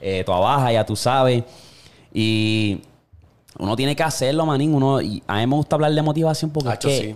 eh, 0.00 0.24
toda 0.24 0.40
baja, 0.40 0.72
ya 0.72 0.84
tú 0.84 0.96
sabes. 0.96 1.44
Y 2.12 2.80
uno 3.58 3.76
tiene 3.76 3.94
que 3.94 4.02
hacerlo, 4.02 4.44
manín. 4.46 4.74
Uno, 4.74 5.00
y 5.00 5.22
a 5.26 5.36
mí 5.38 5.46
me 5.46 5.56
gusta 5.56 5.76
hablar 5.76 5.92
de 5.92 6.02
motivación 6.02 6.50
porque 6.50 6.70
Hacho, 6.70 6.88
es 6.88 7.00
que 7.00 7.06
sí. 7.10 7.14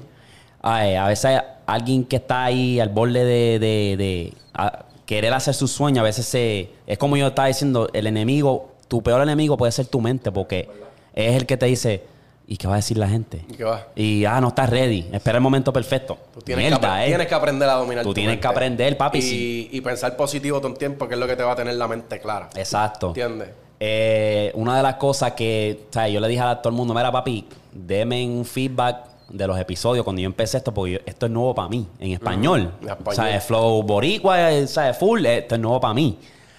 ay, 0.63 0.95
a 0.95 1.07
veces 1.09 1.41
alguien 1.67 2.05
que 2.05 2.17
está 2.17 2.45
ahí 2.45 2.79
al 2.81 2.89
borde 2.91 3.25
de, 3.25 3.59
de- 3.59 3.97
de, 3.97 4.35
a- 4.55 4.85
querer 5.05 5.33
hacer 5.35 5.55
su 5.55 5.69
sueño, 5.69 6.01
a 6.01 6.05
veces 6.05 6.27
se, 6.27 6.71
es 6.87 6.99
como 6.99 7.17
yo 7.17 7.29
estaba 7.29 7.49
diciendo, 7.49 7.89
el 7.93 8.07
enemigo, 8.09 8.71
tu 8.89 9.03
peor 9.03 9.23
enemigo 9.23 9.57
puede 9.57 9.71
ser 9.73 9.87
tu 9.87 10.01
mente 10.01 10.33
porque 10.33 10.69
es 11.17 11.35
el 11.35 11.47
que 11.47 11.57
te 11.57 11.67
dice, 11.67 12.05
¿y 12.47 12.57
qué 12.59 12.69
va 12.69 12.75
a 12.75 12.77
decir 12.77 12.97
la 12.99 13.09
gente? 13.09 13.45
¿Y 13.51 13.55
qué 13.55 13.65
va? 13.65 13.89
Y, 13.97 14.25
ah, 14.25 14.41
no 14.41 14.49
estás 14.49 14.71
ready, 14.71 15.09
espera 15.13 15.39
el 15.39 15.43
momento 15.43 15.73
perfecto. 15.73 16.17
Tú 16.33 16.41
tienes, 16.43 16.71
Mierda, 16.71 16.99
que, 16.99 17.05
eh. 17.05 17.07
tienes 17.09 17.27
que 17.27 17.35
aprender 17.35 17.69
a 17.69 17.73
dominar 17.75 18.05
Tú 18.05 18.11
tu 18.11 18.15
tienes 18.15 18.33
mente. 18.35 18.43
que 18.43 18.47
aprender, 18.49 18.97
papi, 18.97 19.19
Y, 19.19 19.23
sí. 19.23 19.69
y 19.73 19.81
pensar 19.81 20.17
positivo 20.17 20.59
todo 20.61 20.71
el 20.73 20.79
tiempo, 20.79 21.09
que 21.09 21.15
es 21.15 21.21
lo 21.21 21.27
que 21.27 21.35
te 21.35 21.43
va 21.43 21.53
a 21.53 21.57
tener 21.57 21.75
la 21.75 21.89
mente 21.89 22.21
clara. 22.21 22.49
Exacto. 22.55 23.09
¿Entiendes? 23.09 23.49
Eh, 23.81 24.53
una 24.55 24.77
de 24.77 24.83
las 24.83 24.95
cosas 24.95 25.33
que, 25.33 25.87
o 25.91 25.93
sea, 25.93 26.09
yo 26.09 26.21
le 26.21 26.29
dije 26.29 26.41
a 26.41 26.57
todo 26.63 26.71
el 26.71 26.77
mundo, 26.77 26.95
mira 26.95 27.11
papi, 27.13 27.47
deme 27.73 28.25
un 28.27 28.45
feedback 28.45 29.05
de 29.29 29.47
los 29.47 29.59
episodios 29.59 30.05
cuando 30.05 30.23
yo 30.23 30.27
empecé 30.27 30.57
esto, 30.59 30.73
porque 30.73 30.93
yo- 30.93 30.99
esto 31.05 31.27
es 31.27 31.33
nuevo 31.33 31.55
para 31.55 31.69
mí, 31.69 31.87
en 31.99 32.13
español. 32.13 32.73
en 32.81 32.89
español. 32.89 33.05
O 33.07 33.13
sea, 33.13 33.41
flow 33.41 33.83
boricua, 33.83 34.53
eh, 34.53 34.67
sea, 34.67 34.95
full, 34.95 35.27
esto 35.27 35.57
es 35.57 35.61
nuevo 35.61 35.81
para 35.81 35.93
mí. 35.95 36.17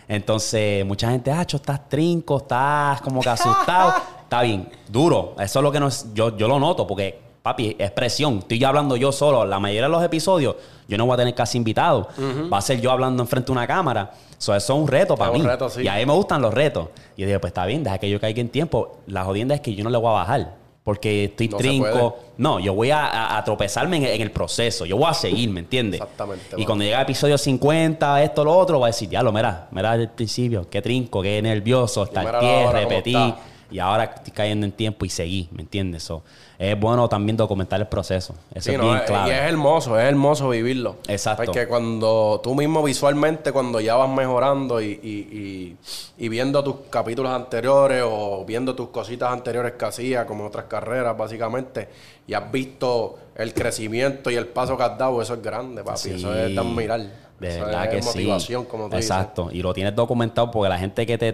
Entonces, 0.08 0.86
mucha 0.86 1.10
gente, 1.12 1.32
ah, 1.32 1.41
estás 1.41 1.89
trinco, 1.89 2.38
estás 2.38 3.02
como 3.02 3.22
que 3.22 3.30
asustado. 3.30 3.93
Está 4.28 4.42
bien, 4.42 4.70
duro. 4.90 5.36
Eso 5.40 5.60
es 5.60 5.63
lo 5.63 5.72
que 5.72 5.80
nos, 5.80 6.13
yo, 6.13 6.36
yo 6.36 6.48
lo 6.50 6.60
noto, 6.60 6.86
porque, 6.86 7.18
papi, 7.42 7.78
es 7.80 7.92
presión. 7.92 8.40
Estoy 8.40 8.60
yo 8.60 8.68
hablando 8.68 8.98
yo 8.98 9.13
solo. 9.13 9.46
La 9.46 9.58
mayoría 9.60 9.84
de 9.84 9.90
los 9.90 10.04
episodios, 10.04 10.56
yo 10.86 10.98
no 10.98 11.06
voy 11.06 11.13
a 11.13 11.18
tener 11.18 11.34
casi 11.34 11.58
invitados. 11.58 12.08
Va 12.52 12.58
a 12.58 12.62
ser 12.62 12.82
yo 12.82 12.92
hablando 12.92 13.24
enfrente 13.24 13.46
de 13.48 13.52
una 13.54 13.66
cámara. 13.66 14.12
So, 14.38 14.54
eso 14.54 14.74
es 14.74 14.80
un 14.82 14.88
reto 14.88 15.16
para 15.16 15.32
mí. 15.32 15.40
un 15.40 15.48
reto, 15.48 15.70
sí. 15.70 15.82
Y 15.82 15.88
a 15.88 15.96
mí 15.96 16.06
me 16.06 16.12
gustan 16.13 16.42
los 16.42 16.54
retos. 16.54 16.90
Y 17.16 17.22
yo 17.22 17.28
dije, 17.28 17.40
pues 17.40 17.52
está 17.52 17.66
bien, 17.66 17.84
deja 17.84 17.98
que 17.98 18.10
yo 18.10 18.20
caiga 18.20 18.42
en 18.42 18.50
tiempo. 18.50 18.98
La 19.08 19.24
jodienda 19.24 19.56
es 19.56 19.62
que 19.62 19.74
yo 19.74 19.84
no 19.86 19.90
le 19.90 19.98
voy 19.98 20.10
a 20.10 20.13
bajar. 20.13 20.56
Porque 20.84 21.26
estoy 21.26 21.48
No 21.50 21.58
trinco. 21.58 22.18
No, 22.38 22.60
yo 22.60 22.74
voy 22.74 22.92
a, 22.92 23.06
a- 23.06 23.38
a 23.38 23.44
tropezarme 23.44 23.98
en, 23.98 24.06
en 24.06 24.22
el 24.22 24.32
proceso. 24.32 24.86
Yo 24.86 24.96
voy 24.98 25.08
a 25.10 25.13
seguir, 25.13 25.50
¿me 25.50 25.60
entiendes? 25.62 26.00
Exactamente, 26.02 26.56
Y 26.58 26.66
cuando 26.66 26.84
llega 26.86 26.98
el 26.98 27.04
episodio 27.04 27.38
50, 27.38 28.24
esto, 28.24 28.46
lo 28.46 28.56
otro, 28.58 28.78
voy 28.80 28.86
a 28.86 28.88
decir, 28.88 29.10
ya 29.10 29.22
lo, 29.22 29.32
mira, 29.34 29.68
mira 29.72 29.92
desde 29.92 30.04
el 30.04 30.10
principio, 30.12 30.70
qué 30.70 30.82
trinco, 30.82 31.22
qué 31.22 31.42
nervioso, 31.42 32.04
estar 32.04 32.24
mira 32.26 32.40
pie, 32.40 32.72
repetí. 32.72 33.34
Y 33.70 33.80
ahora 33.80 34.06
estoy 34.06 34.32
cayendo 34.32 34.66
en 34.66 34.72
tiempo 34.72 35.06
y 35.06 35.10
seguí, 35.10 35.50
¿me 35.52 35.62
entiendes? 35.62 36.04
So, 36.04 36.24
es 36.58 36.80
bueno 36.80 37.10
también 37.10 37.36
documentar 37.36 37.80
el 37.82 37.88
proceso. 37.88 38.34
Eso 38.54 38.64
Sí, 38.66 38.72
es 38.72 38.78
no, 38.78 38.86
bien 38.86 38.98
es- 38.98 39.04
clave. 39.04 39.30
Y 39.30 39.34
es 39.34 39.40
hermoso, 39.42 40.00
es 40.00 40.06
hermoso 40.06 40.50
vivirlo. 40.50 40.96
Exacto. 41.08 41.44
Porque 41.46 41.68
cuando 41.68 42.40
tú 42.42 42.56
mismo 42.56 42.82
visualmente, 42.82 43.52
cuando 43.52 43.80
ya 43.82 43.96
vas 43.96 44.10
mejorando 44.10 44.82
y, 44.82 44.86
y- 45.04 45.38
y- 45.38 45.78
y 46.18 46.30
viendo 46.30 46.64
tus 46.64 46.76
capítulos 46.90 47.32
anteriores 47.32 48.04
o 48.06 48.46
viendo 48.46 48.74
tus 48.74 48.88
cositas 48.90 49.32
anteriores 49.34 49.74
que 49.74 49.86
hacías, 49.86 50.26
como 50.26 50.46
otras 50.48 50.66
carreras, 50.66 51.18
básicamente, 51.18 51.90
y 52.26 52.34
has 52.34 52.50
visto 52.52 53.18
el 53.36 53.54
crecimiento 53.54 54.32
y 54.32 54.36
el 54.36 54.48
paso 54.48 54.78
que 54.78 54.84
has 54.84 54.98
dado, 54.98 55.22
eso 55.22 55.34
es 55.36 55.42
grande, 55.44 55.84
papi. 55.84 56.00
Sí. 56.00 56.12
Eso 56.12 56.34
es 56.34 56.54
de 56.56 56.60
admirar. 56.60 57.02
De 57.40 57.50
verdad 57.60 57.84
es 57.86 57.90
que 58.00 58.02
motivación, 58.02 58.64
sí. 58.64 58.68
como 58.72 58.88
Exacto. 58.96 59.50
Y 59.52 59.62
lo 59.62 59.72
tienes 59.74 59.94
documentado 59.94 60.50
porque 60.50 60.70
la 60.70 60.80
gente 60.80 61.06
que 61.06 61.18
te, 61.20 61.34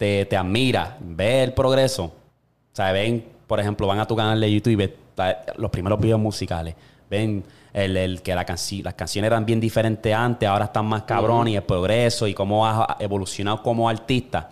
te, 0.00 0.24
te 0.24 0.34
admira, 0.34 0.96
ve 0.98 1.42
el 1.42 1.52
progreso. 1.52 2.04
O 2.04 2.12
sea, 2.72 2.90
ven, 2.90 3.22
por 3.46 3.60
ejemplo, 3.60 3.86
van 3.86 4.00
a 4.00 4.06
tu 4.06 4.16
canal 4.16 4.40
de 4.40 4.50
YouTube 4.50 4.72
y 4.72 4.76
ven 4.76 4.94
los 5.58 5.70
primeros 5.70 6.00
videos 6.00 6.18
musicales. 6.18 6.74
Ven 7.10 7.44
el, 7.74 7.94
el 7.98 8.22
que 8.22 8.34
la 8.34 8.46
canci- 8.46 8.82
las 8.82 8.94
canciones 8.94 9.26
eran 9.26 9.44
bien 9.44 9.60
diferentes 9.60 10.14
antes, 10.14 10.48
ahora 10.48 10.64
están 10.64 10.86
más 10.86 11.02
cabrones 11.02 11.52
y 11.52 11.56
el 11.56 11.62
progreso 11.64 12.26
y 12.26 12.32
cómo 12.32 12.66
has 12.66 12.98
evolucionado 12.98 13.62
como 13.62 13.90
artista. 13.90 14.48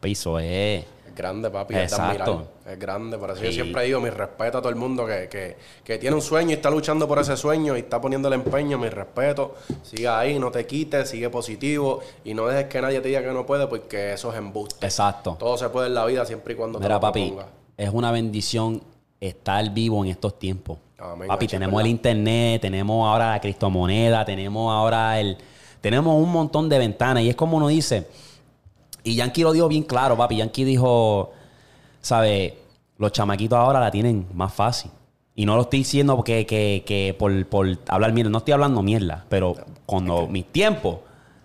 Pues 0.00 0.12
eso 0.18 0.38
es. 0.38 0.46
dices. 0.80 0.84
Es 0.84 0.95
grande, 1.16 1.50
papi. 1.50 1.74
Es 1.74 1.92
Exacto. 1.92 2.32
admirar. 2.32 2.72
Es 2.72 2.78
grande. 2.78 3.18
Por 3.18 3.30
eso 3.30 3.42
yo 3.42 3.48
Sí. 3.48 3.54
siempre 3.54 3.82
digo 3.84 4.00
mi 4.00 4.10
respeto 4.10 4.58
a 4.58 4.60
todo 4.60 4.70
el 4.70 4.76
mundo 4.76 5.04
que, 5.06 5.28
que, 5.28 5.56
que 5.82 5.98
tiene 5.98 6.14
un 6.14 6.22
sueño 6.22 6.50
y 6.50 6.54
está 6.54 6.70
luchando 6.70 7.08
por 7.08 7.18
ese 7.18 7.36
sueño 7.36 7.76
y 7.76 7.80
está 7.80 8.00
poniendo 8.00 8.28
el 8.28 8.34
empeño. 8.34 8.78
Mi 8.78 8.88
respeto. 8.88 9.56
Siga 9.82 10.20
ahí, 10.20 10.38
no 10.38 10.50
te 10.52 10.66
quites, 10.66 11.08
sigue 11.10 11.28
positivo 11.30 12.00
y 12.24 12.34
no 12.34 12.46
dejes 12.46 12.66
que 12.66 12.80
nadie 12.80 13.00
te 13.00 13.08
diga 13.08 13.22
que 13.22 13.32
no 13.32 13.44
puede 13.46 13.66
porque 13.66 14.12
eso 14.12 14.30
es 14.30 14.38
embuste. 14.38 14.86
Exacto. 14.86 15.36
Todo 15.38 15.56
se 15.58 15.68
puede 15.70 15.88
en 15.88 15.94
la 15.94 16.04
vida 16.04 16.24
siempre 16.24 16.52
y 16.54 16.56
cuando 16.56 16.78
te 16.78 16.84
Mira, 16.84 16.94
lo 16.96 17.00
papi, 17.00 17.34
es 17.76 17.90
una 17.90 18.12
bendición 18.12 18.82
estar 19.20 19.68
vivo 19.72 20.04
en 20.04 20.10
estos 20.10 20.38
tiempos. 20.38 20.78
Amén, 20.98 21.28
papi, 21.28 21.46
tenemos 21.46 21.80
es 21.80 21.84
el 21.84 21.90
internet, 21.90 22.60
tenemos 22.62 23.06
ahora 23.06 23.32
la 23.32 23.40
criptomoneda, 23.40 24.24
tenemos 24.24 24.72
ahora 24.72 25.18
el... 25.20 25.36
Tenemos 25.80 26.16
un 26.20 26.32
montón 26.32 26.68
de 26.68 26.78
ventanas 26.78 27.22
y 27.22 27.28
es 27.28 27.36
como 27.36 27.58
uno 27.58 27.68
dice, 27.68 28.06
y 29.10 29.14
Yankee 29.16 29.42
lo 29.42 29.52
dijo 29.52 29.68
bien 29.68 29.82
claro, 29.84 30.16
papi. 30.16 30.36
Yankee 30.36 30.64
dijo, 30.64 31.32
¿sabes? 32.00 32.52
Los 32.98 33.12
chamaquitos 33.12 33.58
ahora 33.58 33.80
la 33.80 33.90
tienen 33.90 34.26
más 34.34 34.52
fácil. 34.52 34.90
Y 35.34 35.44
no 35.44 35.54
lo 35.56 35.62
estoy 35.62 35.80
diciendo 35.80 36.16
porque 36.16 36.46
que, 36.46 36.82
que 36.86 37.14
por, 37.18 37.46
por 37.46 37.68
hablar 37.88 38.12
mierda, 38.12 38.30
no 38.30 38.38
estoy 38.38 38.52
hablando 38.52 38.82
mierda, 38.82 39.24
pero 39.28 39.54
cuando 39.84 40.26
mis 40.26 40.46
tiempos, 40.50 40.98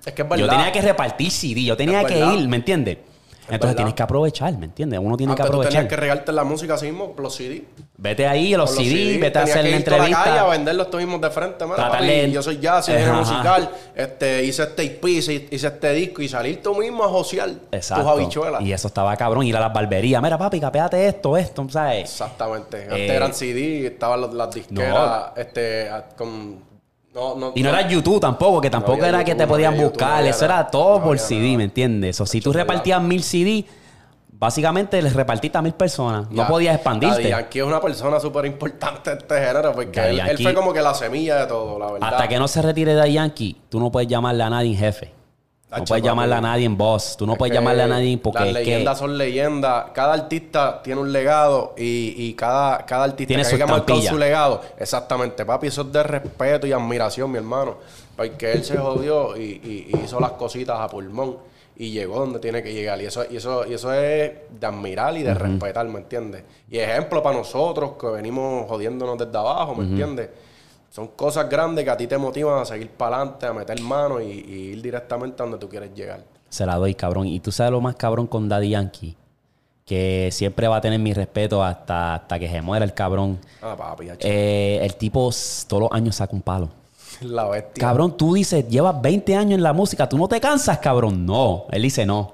Es 0.06 0.13
que 0.13 0.21
es 0.21 0.30
verdad. 0.30 0.45
yo 0.45 0.50
tenía 0.50 0.71
que 0.71 0.82
repartir 0.82 1.30
CD, 1.30 1.63
yo 1.63 1.76
tenía 1.76 2.02
Es 2.02 2.08
que 2.08 2.15
verdad. 2.15 2.34
ir, 2.34 2.47
¿me 2.47 2.56
entiendes? 2.58 2.97
Entonces 3.43 3.60
verdad. 3.62 3.75
tienes 3.75 3.93
que 3.95 4.04
aprovechar, 4.04 4.58
¿me 4.58 4.65
entiendes? 4.65 4.99
Uno 5.01 5.17
tiene 5.17 5.32
que 5.36 5.41
Antes 5.41 5.45
tú 5.47 5.51
aprovechar. 5.58 5.71
tenías 5.73 5.89
que 5.89 5.95
regarte 5.95 6.32
la 6.32 6.43
música 6.43 6.75
así 6.75 6.86
mismo, 6.86 7.13
los 7.17 7.36
CD. 7.36 7.63
Vete 7.97 8.25
ahí, 8.27 8.56
los 8.56 8.73
Con 8.73 8.84
CD, 8.84 9.17
vete 9.19 9.39
a 9.39 9.43
hacer 9.43 9.63
que 9.63 9.69
la 9.71 9.77
la 9.77 9.84
calle 9.84 10.01
a 10.04 10.08
entrevista. 10.15 10.47
venderlos 10.47 10.89
tú 10.89 10.97
mismos 10.97 11.21
de 11.21 11.30
frente. 11.32 11.65
De- 11.65 12.32
yo 12.32 12.41
soy 12.43 12.60
jazz, 12.60 12.88
ingeniero 12.89 13.15
musical. 13.15 13.69
Este, 13.95 14.43
hice 14.45 14.63
este 14.63 14.84
EP, 14.84 15.06
hice, 15.10 15.47
hice 15.51 15.67
este 15.67 15.93
disco 15.93 16.21
y 16.21 16.30
salir 16.30 16.62
tú 16.62 16.75
mismo 16.75 17.04
a 17.04 17.10
josear 17.10 17.49
Exacto. 17.71 18.04
tus 18.04 18.12
habichuelas. 18.13 18.62
Y 18.62 18.71
eso 18.71 18.88
estaba 18.88 19.15
cabrón. 19.17 19.43
Ir 19.45 19.58
a 19.58 19.60
las 19.60 19.73
barberías. 19.73 20.21
Mira, 20.21 20.38
papi, 20.38 20.60
capéate 20.60 21.08
esto, 21.08 21.36
esto, 21.36 21.67
¿sabes? 21.69 22.04
Exactamente. 22.04 22.84
Antes 22.84 22.97
Eh, 22.99 23.15
eran 23.15 23.34
CD, 23.34 23.88
estaban 23.88 24.21
los- 24.21 24.34
las 24.34 24.54
disqueras 24.54 25.32
este, 25.36 25.89
a- 25.89 26.08
con... 26.15 26.70
No, 27.13 27.36
no, 27.36 27.52
Y 27.56 27.63
no 27.63 27.69
era 27.69 27.88
YouTube 27.88 28.21
tampoco, 28.21 28.62
que 28.62 28.69
tampoco 28.69 29.04
era 29.04 29.19
YouTube, 29.19 29.26
que 29.26 29.36
te 29.36 29.47
podían 29.47 29.74
YouTube, 29.74 29.89
buscar. 29.89 30.26
eso 30.26 30.45
era 30.45 30.67
todo 30.67 31.04
por 31.04 31.19
CD, 31.19 31.41
nada. 31.41 31.58
¿me 31.58 31.63
entiendes? 31.65 32.21
O 32.21 32.26
si 32.26 32.39
tú 32.39 32.54
repartías 32.54 33.02
mil 33.02 33.21
CD, 33.21 33.65
básicamente 34.32 35.02
les 35.02 35.13
repartiste 35.13 35.58
a 35.58 35.62
mil 35.62 35.74
personas. 35.74 36.32
No 36.32 36.47
podías 36.47 36.76
expandirte. 36.76 37.30
Yankee 37.30 37.60
es 37.60 37.65
una 37.65 37.82
persona 37.82 38.19
súper 38.19 38.45
importante 38.45 39.12
en 39.12 39.17
este 39.17 39.39
género 39.39 39.74
porque 39.74 40.10
él, 40.10 40.19
él 40.19 40.38
fue 40.41 40.54
como 40.54 40.71
que 40.71 40.82
la 40.82 40.93
semilla 40.93 41.41
de 41.41 41.47
todo, 41.47 41.78
la 41.78 41.91
verdad. 41.91 42.13
Hasta 42.13 42.28
que 42.28 42.39
no 42.39 42.47
se 42.47 42.62
retire 42.62 42.95
de 42.95 43.12
Yankee, 43.12 43.62
tú 43.67 43.80
no 43.80 43.91
puedes 43.91 44.08
llamarle 44.08 44.43
a 44.43 44.50
nadie 44.50 44.71
en 44.71 44.78
jefe. 44.78 45.20
No 45.79 45.86
puedes 45.86 46.03
llamarle 46.03 46.36
a 46.36 46.41
nadie 46.41 46.65
en 46.65 46.77
boss. 46.77 47.15
Tú 47.17 47.25
no 47.25 47.34
Es 47.34 47.38
puedes 47.39 47.53
llamarle 47.55 47.84
a 47.84 47.88
nadie 47.88 48.17
porque 48.17 48.39
Las 48.39 48.47
que 48.47 48.53
leyendas 48.53 48.97
son 48.99 49.17
leyendas. 49.17 49.86
Cada 49.93 50.13
artista 50.13 50.81
tiene 50.84 50.99
un 51.01 51.12
legado 51.13 51.73
y, 51.77 52.13
y 52.17 52.34
cada, 52.34 52.86
cada 52.86 53.05
artista 53.05 53.27
Tiene 53.27 53.43
que 53.43 53.55
estampilla. 53.55 54.10
su 54.10 54.17
legado. 54.17 54.62
Exactamente, 54.77 55.45
papi. 55.45 55.67
Eso 55.67 55.81
es 55.84 55.91
de 55.91 56.03
respeto 56.03 56.67
y 56.67 56.73
admiración, 56.73 57.31
mi 57.31 57.38
hermano. 57.38 57.77
Porque 58.17 58.51
él 58.51 58.63
se 58.63 58.77
jodió 58.77 59.38
y, 59.38 59.41
y- 59.43 59.89
y 59.93 60.03
hizo 60.03 60.19
las 60.19 60.31
cositas 60.34 60.77
a 60.79 60.88
pulmón 60.88 61.38
y 61.77 61.91
llegó 61.91 62.19
donde 62.19 62.39
tiene 62.39 62.62
que 62.62 62.73
llegar. 62.73 63.01
Y 63.01 63.05
eso, 63.05 63.23
y 63.29 63.38
eso, 63.38 63.65
y 63.65 63.73
eso 63.73 63.93
es 63.93 64.31
de 64.60 64.67
admirar 64.67 65.15
y 65.17 65.23
de 65.23 65.34
respetar, 65.34 65.88
¿me 65.88 65.99
entiendes? 65.99 66.43
Y 66.69 66.77
ejemplo 66.77 67.23
para 67.23 67.38
nosotros 67.38 67.93
que 67.99 68.07
venimos 68.07 68.67
jodiéndonos 68.67 69.17
desde 69.17 69.38
abajo, 69.38 69.73
¿me 69.73 69.86
entiendes? 69.86 70.29
Son 70.91 71.08
cosas 71.08 71.49
grandes 71.49 71.86
que 71.86 71.89
a 71.89 71.95
ti 71.97 72.06
te 72.06 72.17
motivan 72.17 72.60
a 72.62 72.65
seguir 72.65 72.89
para 72.89 73.15
adelante, 73.15 73.45
a 73.47 73.54
meter 73.54 73.82
mano 73.82 74.19
y, 74.21 74.25
y 74.25 74.54
ir 74.73 74.82
directamente 74.82 75.41
a 75.41 75.45
donde 75.45 75.58
tú 75.58 75.67
quieres 75.69 75.93
llegar. 75.95 76.21
se 76.49 76.65
la 76.65 76.75
doy, 76.75 76.93
cabrón. 76.93 77.27
Y 77.27 77.39
tú 77.39 77.51
sabes 77.51 77.71
lo 77.71 77.80
más 77.82 77.95
cabrón 77.95 78.27
con 78.27 78.49
Daddy 78.49 78.69
Yankee. 78.69 79.15
Que 79.86 80.30
siempre 80.32 80.67
va 80.67 80.77
a 80.77 80.82
tener 80.82 80.99
mi 80.99 81.13
respeto 81.13 81.63
hasta, 81.63 82.15
hasta 82.15 82.38
que 82.39 82.49
se 82.49 82.62
muera 82.62 82.84
el 82.86 82.93
cabrón. 82.93 83.39
Ah, 83.62 83.75
papi, 83.77 84.10
Eh, 84.19 84.80
el 84.84 84.95
tipo 84.95 85.30
todos 85.67 85.84
los 85.84 85.91
años 85.93 86.15
saca 86.17 86.34
un 86.36 86.41
palo. 86.41 86.69
La 87.21 87.47
bestia. 87.47 87.82
Cabrón, 87.82 88.15
tú 88.17 88.34
dices, 88.34 88.67
llevas 88.67 89.01
20 89.01 89.36
años 89.36 89.54
en 89.58 89.63
la 89.63 89.73
música, 89.73 90.08
¿tú 90.10 90.17
no 90.17 90.27
te 90.27 90.39
cansas, 90.41 90.77
cabrón? 90.80 91.25
No. 91.25 91.65
Él 91.71 91.82
dice, 91.84 92.06
no. 92.06 92.34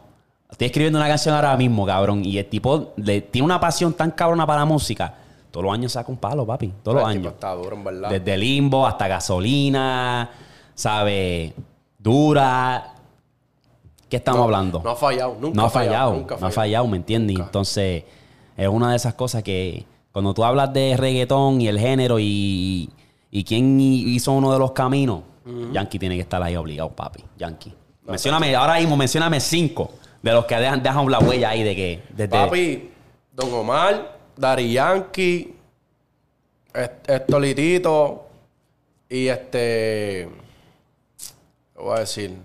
Estoy 0.52 0.68
escribiendo 0.68 0.98
una 0.98 1.08
canción 1.08 1.36
ahora 1.36 1.56
mismo, 1.58 1.86
cabrón. 1.86 2.24
Y 2.26 2.38
el 2.38 2.46
tipo 2.48 2.94
le, 2.98 3.22
tiene 3.22 3.46
una 3.46 3.60
pasión 3.60 3.94
tan 3.94 4.12
cabrona 4.12 4.46
para 4.48 4.62
la 4.62 4.66
música. 4.66 5.14
Todos 5.58 5.66
los 5.66 5.74
años 5.74 5.92
saca 5.92 6.12
un 6.12 6.18
palo, 6.20 6.46
papi. 6.46 6.72
Todos 6.84 7.00
los 7.00 7.08
años. 7.08 7.34
Está 7.34 7.56
duro, 7.56 7.76
en 7.76 7.84
verdad. 7.84 8.10
Desde 8.12 8.38
limbo 8.38 8.86
hasta 8.86 9.08
gasolina, 9.08 10.30
¿sabe? 10.76 11.52
Dura. 11.98 12.94
¿Qué 14.08 14.18
estamos 14.18 14.38
No, 14.38 14.44
hablando? 14.44 14.82
No 14.84 14.92
ha 14.92 14.96
fallado, 14.96 15.36
nunca 15.42 15.56
no 15.56 15.66
ha 15.66 15.70
fallado, 15.72 16.14
nunca 16.14 16.38
no 16.40 16.46
ha 16.46 16.52
fallado, 16.52 16.86
¿me 16.86 16.98
entiendes? 16.98 17.40
Entonces, 17.40 18.04
es 18.56 18.68
una 18.68 18.92
de 18.92 18.98
esas 18.98 19.16
cosas 19.16 19.42
que 19.42 19.88
cuando 20.12 20.32
tú 20.36 20.44
hablas 20.44 20.72
de 20.74 20.96
reggaetón 20.96 21.60
y 21.60 21.68
el 21.68 21.80
género 21.80 22.20
y, 22.20 22.92
y 23.32 23.44
quién 23.44 23.82
hizo 23.82 24.34
uno 24.34 24.54
de 24.54 24.60
los 24.60 24.74
caminos, 24.74 25.22
Yankee 25.74 25.98
tiene 25.98 26.14
que 26.14 26.22
estar 26.22 26.44
ahí 26.44 26.56
obligado, 26.56 26.92
papi. 26.92 27.24
Yankee. 27.36 27.74
mencióname, 28.06 28.56
ahora 28.56 28.76
mismo, 28.76 28.96
mencióname 28.96 29.40
cinco 29.40 29.90
de 30.22 30.34
los 30.34 30.46
que 30.46 30.54
dejan, 30.56 30.84
dejan 30.84 31.10
la 31.10 31.18
huella 31.18 31.50
ahí 31.50 31.64
de 31.64 31.76
que. 31.76 32.04
Desde, 32.10 32.28
Papi, 32.28 32.92
Don 33.34 33.52
Omar, 33.56 34.17
Dari 34.38 34.72
Yankee, 34.74 35.56
Est- 36.74 37.10
Estolitito 37.10 38.28
y 39.10 39.28
este. 39.28 40.30
¿Qué 41.76 41.82
voy 41.82 41.98
a 41.98 42.00
decir? 42.02 42.38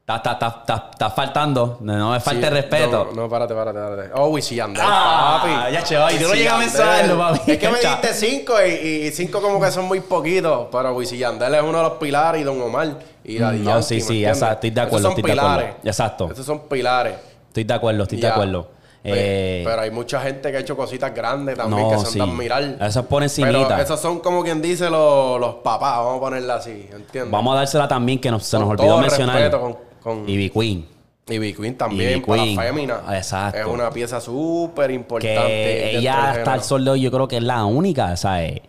Está, 0.00 0.16
está, 0.16 0.32
está, 0.32 0.46
está, 0.60 0.88
está 0.92 1.10
faltando. 1.10 1.78
No 1.80 2.10
me 2.12 2.20
falte 2.20 2.50
respeto. 2.50 3.10
No, 3.14 3.26
párate, 3.28 3.54
párate, 3.54 3.78
párate. 3.78 4.10
Oh, 4.14 4.36
y 4.36 4.42
Yandel, 4.42 4.82
Ah, 4.86 5.40
papi. 5.42 5.72
ya, 5.72 5.82
che, 5.82 5.96
ay, 5.96 6.18
tú 6.18 6.28
no 6.28 6.34
y 6.34 6.38
llegas 6.38 6.78
a 6.78 7.16
papi. 7.16 7.52
Es 7.52 7.58
que 7.58 7.68
me 7.70 7.78
diste 7.80 8.12
cinco 8.12 8.54
y, 8.62 8.70
y 9.06 9.10
cinco 9.12 9.40
como 9.40 9.58
que 9.60 9.70
son 9.70 9.86
muy 9.86 10.00
poquitos. 10.00 10.68
Pero 10.70 10.94
Wisin 10.94 11.16
y 11.16 11.20
Yandel 11.20 11.54
es 11.54 11.62
uno 11.62 11.78
de 11.78 11.84
los 11.84 11.92
pilares 11.94 12.40
y 12.42 12.44
Don 12.44 12.60
Omar 12.60 12.98
y 13.24 13.38
Daddy 13.38 13.60
no, 13.60 13.80
sí, 13.82 13.94
¿me 13.94 14.00
sí, 14.02 14.24
esa- 14.24 14.52
estoy 14.52 14.70
de 14.70 14.80
acuerdo, 14.82 15.08
estoy 15.08 15.22
de 15.22 15.32
acuerdo. 15.40 15.76
Exacto. 15.84 16.30
Esos 16.30 16.44
son 16.44 16.60
pilares. 16.68 17.14
Estoy 17.48 17.64
de 17.64 17.74
acuerdo, 17.74 18.02
estoy 18.02 18.20
de 18.20 18.26
acuerdo. 18.28 18.68
Eh, 19.06 19.62
pero 19.66 19.82
hay 19.82 19.90
mucha 19.90 20.20
gente 20.20 20.50
que 20.50 20.56
ha 20.56 20.60
hecho 20.60 20.76
cositas 20.76 21.14
grandes 21.14 21.56
también 21.56 21.82
No, 21.82 21.90
que 21.90 21.96
son 21.98 22.06
sí. 22.06 22.18
de 22.18 22.24
admirar. 22.24 22.62
Eso 22.80 23.00
es 23.00 23.06
por 23.06 23.22
Pero 23.36 23.76
esos 23.76 24.00
son 24.00 24.20
como 24.20 24.42
quien 24.42 24.62
dice 24.62 24.88
los, 24.88 25.38
los 25.38 25.56
papás, 25.56 25.98
vamos 25.98 26.16
a 26.16 26.20
ponerla 26.20 26.54
así, 26.56 26.88
¿entiendes? 26.90 27.30
Vamos 27.30 27.54
a 27.54 27.58
dársela 27.58 27.86
también 27.86 28.18
que 28.18 28.30
nos, 28.30 28.44
se 28.44 28.58
nos 28.58 28.70
olvidó 28.70 28.98
mencionar. 28.98 29.50
con- 29.50 29.76
con- 30.02 30.28
Ivy 30.28 30.50
Queen. 30.50 30.88
Queen 31.26 31.76
también, 31.76 32.10
Ivy 32.12 32.20
para 32.20 32.44
la 32.44 32.62
fémina. 32.62 33.00
Exacto. 33.14 33.58
Es 33.58 33.66
una 33.66 33.90
pieza 33.90 34.20
súper 34.20 34.90
importante. 34.90 35.36
Que 35.36 35.98
ella 35.98 36.30
hasta 36.30 36.54
el 36.54 36.62
sol 36.62 36.84
de 36.84 36.90
hoy 36.92 37.00
yo 37.02 37.10
creo 37.10 37.28
que 37.28 37.36
es 37.38 37.42
la 37.42 37.64
única, 37.64 38.16
¿sabes? 38.16 38.60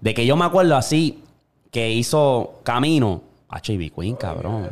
De 0.00 0.12
que 0.14 0.26
yo 0.26 0.36
me 0.36 0.44
acuerdo 0.44 0.76
así, 0.76 1.22
que 1.70 1.90
hizo 1.90 2.60
Camino. 2.62 3.22
H. 3.48 3.72
Ivy 3.72 3.90
Queen, 3.90 4.16
cabrón. 4.16 4.70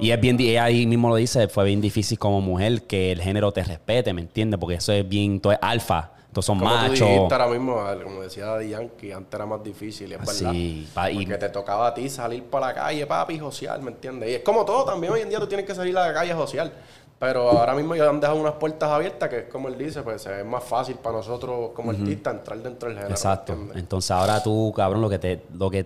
Y 0.00 0.10
es 0.10 0.20
bien, 0.20 0.40
ella 0.40 0.64
ahí 0.64 0.86
mismo 0.86 1.08
lo 1.08 1.16
dice, 1.16 1.48
fue 1.48 1.64
bien 1.66 1.80
difícil 1.80 2.18
como 2.18 2.40
mujer 2.40 2.82
que 2.82 3.12
el 3.12 3.20
género 3.20 3.52
te 3.52 3.62
respete, 3.62 4.12
¿me 4.14 4.22
entiendes? 4.22 4.58
Porque 4.58 4.76
eso 4.76 4.92
es 4.92 5.06
bien, 5.08 5.40
todo 5.40 5.52
es 5.52 5.58
alfa, 5.60 6.10
todos 6.32 6.46
son 6.46 6.58
Como 6.58 6.70
tú 6.70 6.76
machos. 6.76 7.08
dijiste 7.08 7.34
ahora 7.34 7.46
mismo, 7.48 7.76
como 8.04 8.22
decía 8.22 8.46
Daddy 8.46 8.70
Yankee, 8.70 9.12
antes 9.12 9.34
era 9.34 9.46
más 9.46 9.62
difícil, 9.62 10.10
es 10.12 10.18
verdad. 10.18 10.52
Sí, 10.52 10.88
pa- 10.94 11.10
y- 11.10 11.16
Porque 11.26 11.36
te 11.38 11.48
tocaba 11.50 11.88
a 11.88 11.94
ti 11.94 12.08
salir 12.08 12.42
para 12.44 12.68
la 12.68 12.74
calle, 12.74 13.06
papi, 13.06 13.38
social, 13.38 13.82
¿me 13.82 13.90
entiendes? 13.90 14.30
Y 14.30 14.34
es 14.36 14.40
como 14.42 14.64
todo, 14.64 14.84
también 14.84 15.12
hoy 15.12 15.20
en 15.20 15.28
día 15.28 15.38
tú 15.38 15.46
tienes 15.46 15.66
que 15.66 15.74
salir 15.74 15.96
a 15.98 16.06
la 16.06 16.14
calle 16.14 16.32
social. 16.32 16.72
Pero 17.18 17.50
ahora 17.50 17.74
mismo 17.74 17.94
ya 17.94 18.08
han 18.08 18.18
dejado 18.18 18.40
unas 18.40 18.54
puertas 18.54 18.88
abiertas 18.88 19.28
que 19.28 19.38
es 19.40 19.44
como 19.44 19.68
él 19.68 19.76
dice, 19.76 20.00
pues 20.02 20.24
es 20.24 20.42
más 20.46 20.64
fácil 20.64 20.94
para 20.94 21.18
nosotros 21.18 21.72
como 21.74 21.90
artistas 21.90 22.32
entrar 22.34 22.58
dentro 22.62 22.88
del 22.88 22.96
género. 22.96 23.10
¿me 23.10 23.14
Exacto. 23.14 23.58
Entonces 23.74 24.10
ahora 24.10 24.42
tú, 24.42 24.72
cabrón, 24.74 25.02
lo 25.02 25.10
que 25.10 25.18
te, 25.18 25.42
lo 25.52 25.70
que, 25.70 25.84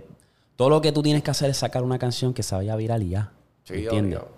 todo 0.54 0.68
lo 0.70 0.80
que 0.80 0.92
tú 0.92 1.02
tienes 1.02 1.24
que 1.24 1.32
hacer 1.32 1.50
es 1.50 1.56
sacar 1.56 1.82
una 1.82 1.98
canción 1.98 2.32
que 2.32 2.44
se 2.44 2.54
vaya 2.54 2.76
viral 2.76 3.02
y 3.02 3.08
ya. 3.10 3.32
Sí, 3.64 3.72
¿me 3.74 3.78
¿Entiendes? 3.80 4.18
obligado. 4.20 4.28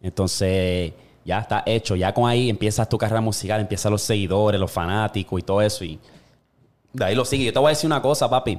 Entonces, 0.00 0.92
ya 1.24 1.40
está 1.40 1.62
hecho. 1.66 1.96
Ya 1.96 2.12
con 2.14 2.28
ahí 2.28 2.48
empiezas 2.48 2.88
tu 2.88 2.96
carrera 2.96 3.20
musical, 3.20 3.60
empiezan 3.60 3.92
los 3.92 4.02
seguidores, 4.02 4.60
los 4.60 4.70
fanáticos 4.70 5.40
y 5.40 5.42
todo 5.42 5.60
eso. 5.60 5.84
Y 5.84 5.98
de 6.92 7.04
ahí 7.04 7.14
lo 7.14 7.24
sigue. 7.24 7.44
Yo 7.46 7.52
te 7.52 7.58
voy 7.58 7.66
a 7.66 7.70
decir 7.70 7.86
una 7.86 8.00
cosa, 8.00 8.28
papi. 8.30 8.58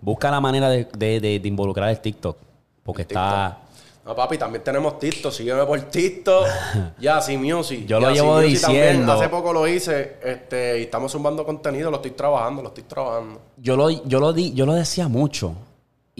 Busca 0.00 0.30
la 0.30 0.40
manera 0.40 0.68
de, 0.70 0.84
de- 0.96 1.20
de- 1.20 1.38
de 1.40 1.48
involucrar 1.48 1.88
el 1.90 2.00
TikTok. 2.00 2.36
Porque 2.82 3.02
está. 3.02 3.58
No, 4.04 4.14
papi, 4.16 4.38
también 4.38 4.64
tenemos 4.64 4.98
TikTok. 4.98 5.30
Sígueme 5.32 5.64
por 5.66 5.78
TikTok. 5.82 6.46
ya, 6.98 7.20
sin 7.20 7.42
music. 7.42 7.84
Yo 7.86 8.00
lo 8.00 8.10
llevo 8.10 8.36
Music 8.40 8.62
también. 8.62 8.84
diciendo. 8.86 9.12
Hace 9.12 9.28
poco 9.28 9.52
lo 9.52 9.68
hice. 9.68 10.16
Este, 10.24 10.78
y 10.80 10.82
estamos 10.84 11.12
zumbando 11.12 11.44
contenido. 11.44 11.90
Lo 11.90 11.96
estoy 11.96 12.12
trabajando, 12.12 12.62
lo 12.62 12.68
estoy 12.68 12.84
trabajando. 12.84 13.40
Yo 13.58 13.76
lo, 13.76 13.90
yo 13.90 14.18
lo 14.20 14.32
di, 14.32 14.54
yo 14.54 14.64
lo 14.64 14.72
decía 14.72 15.08
mucho. 15.08 15.54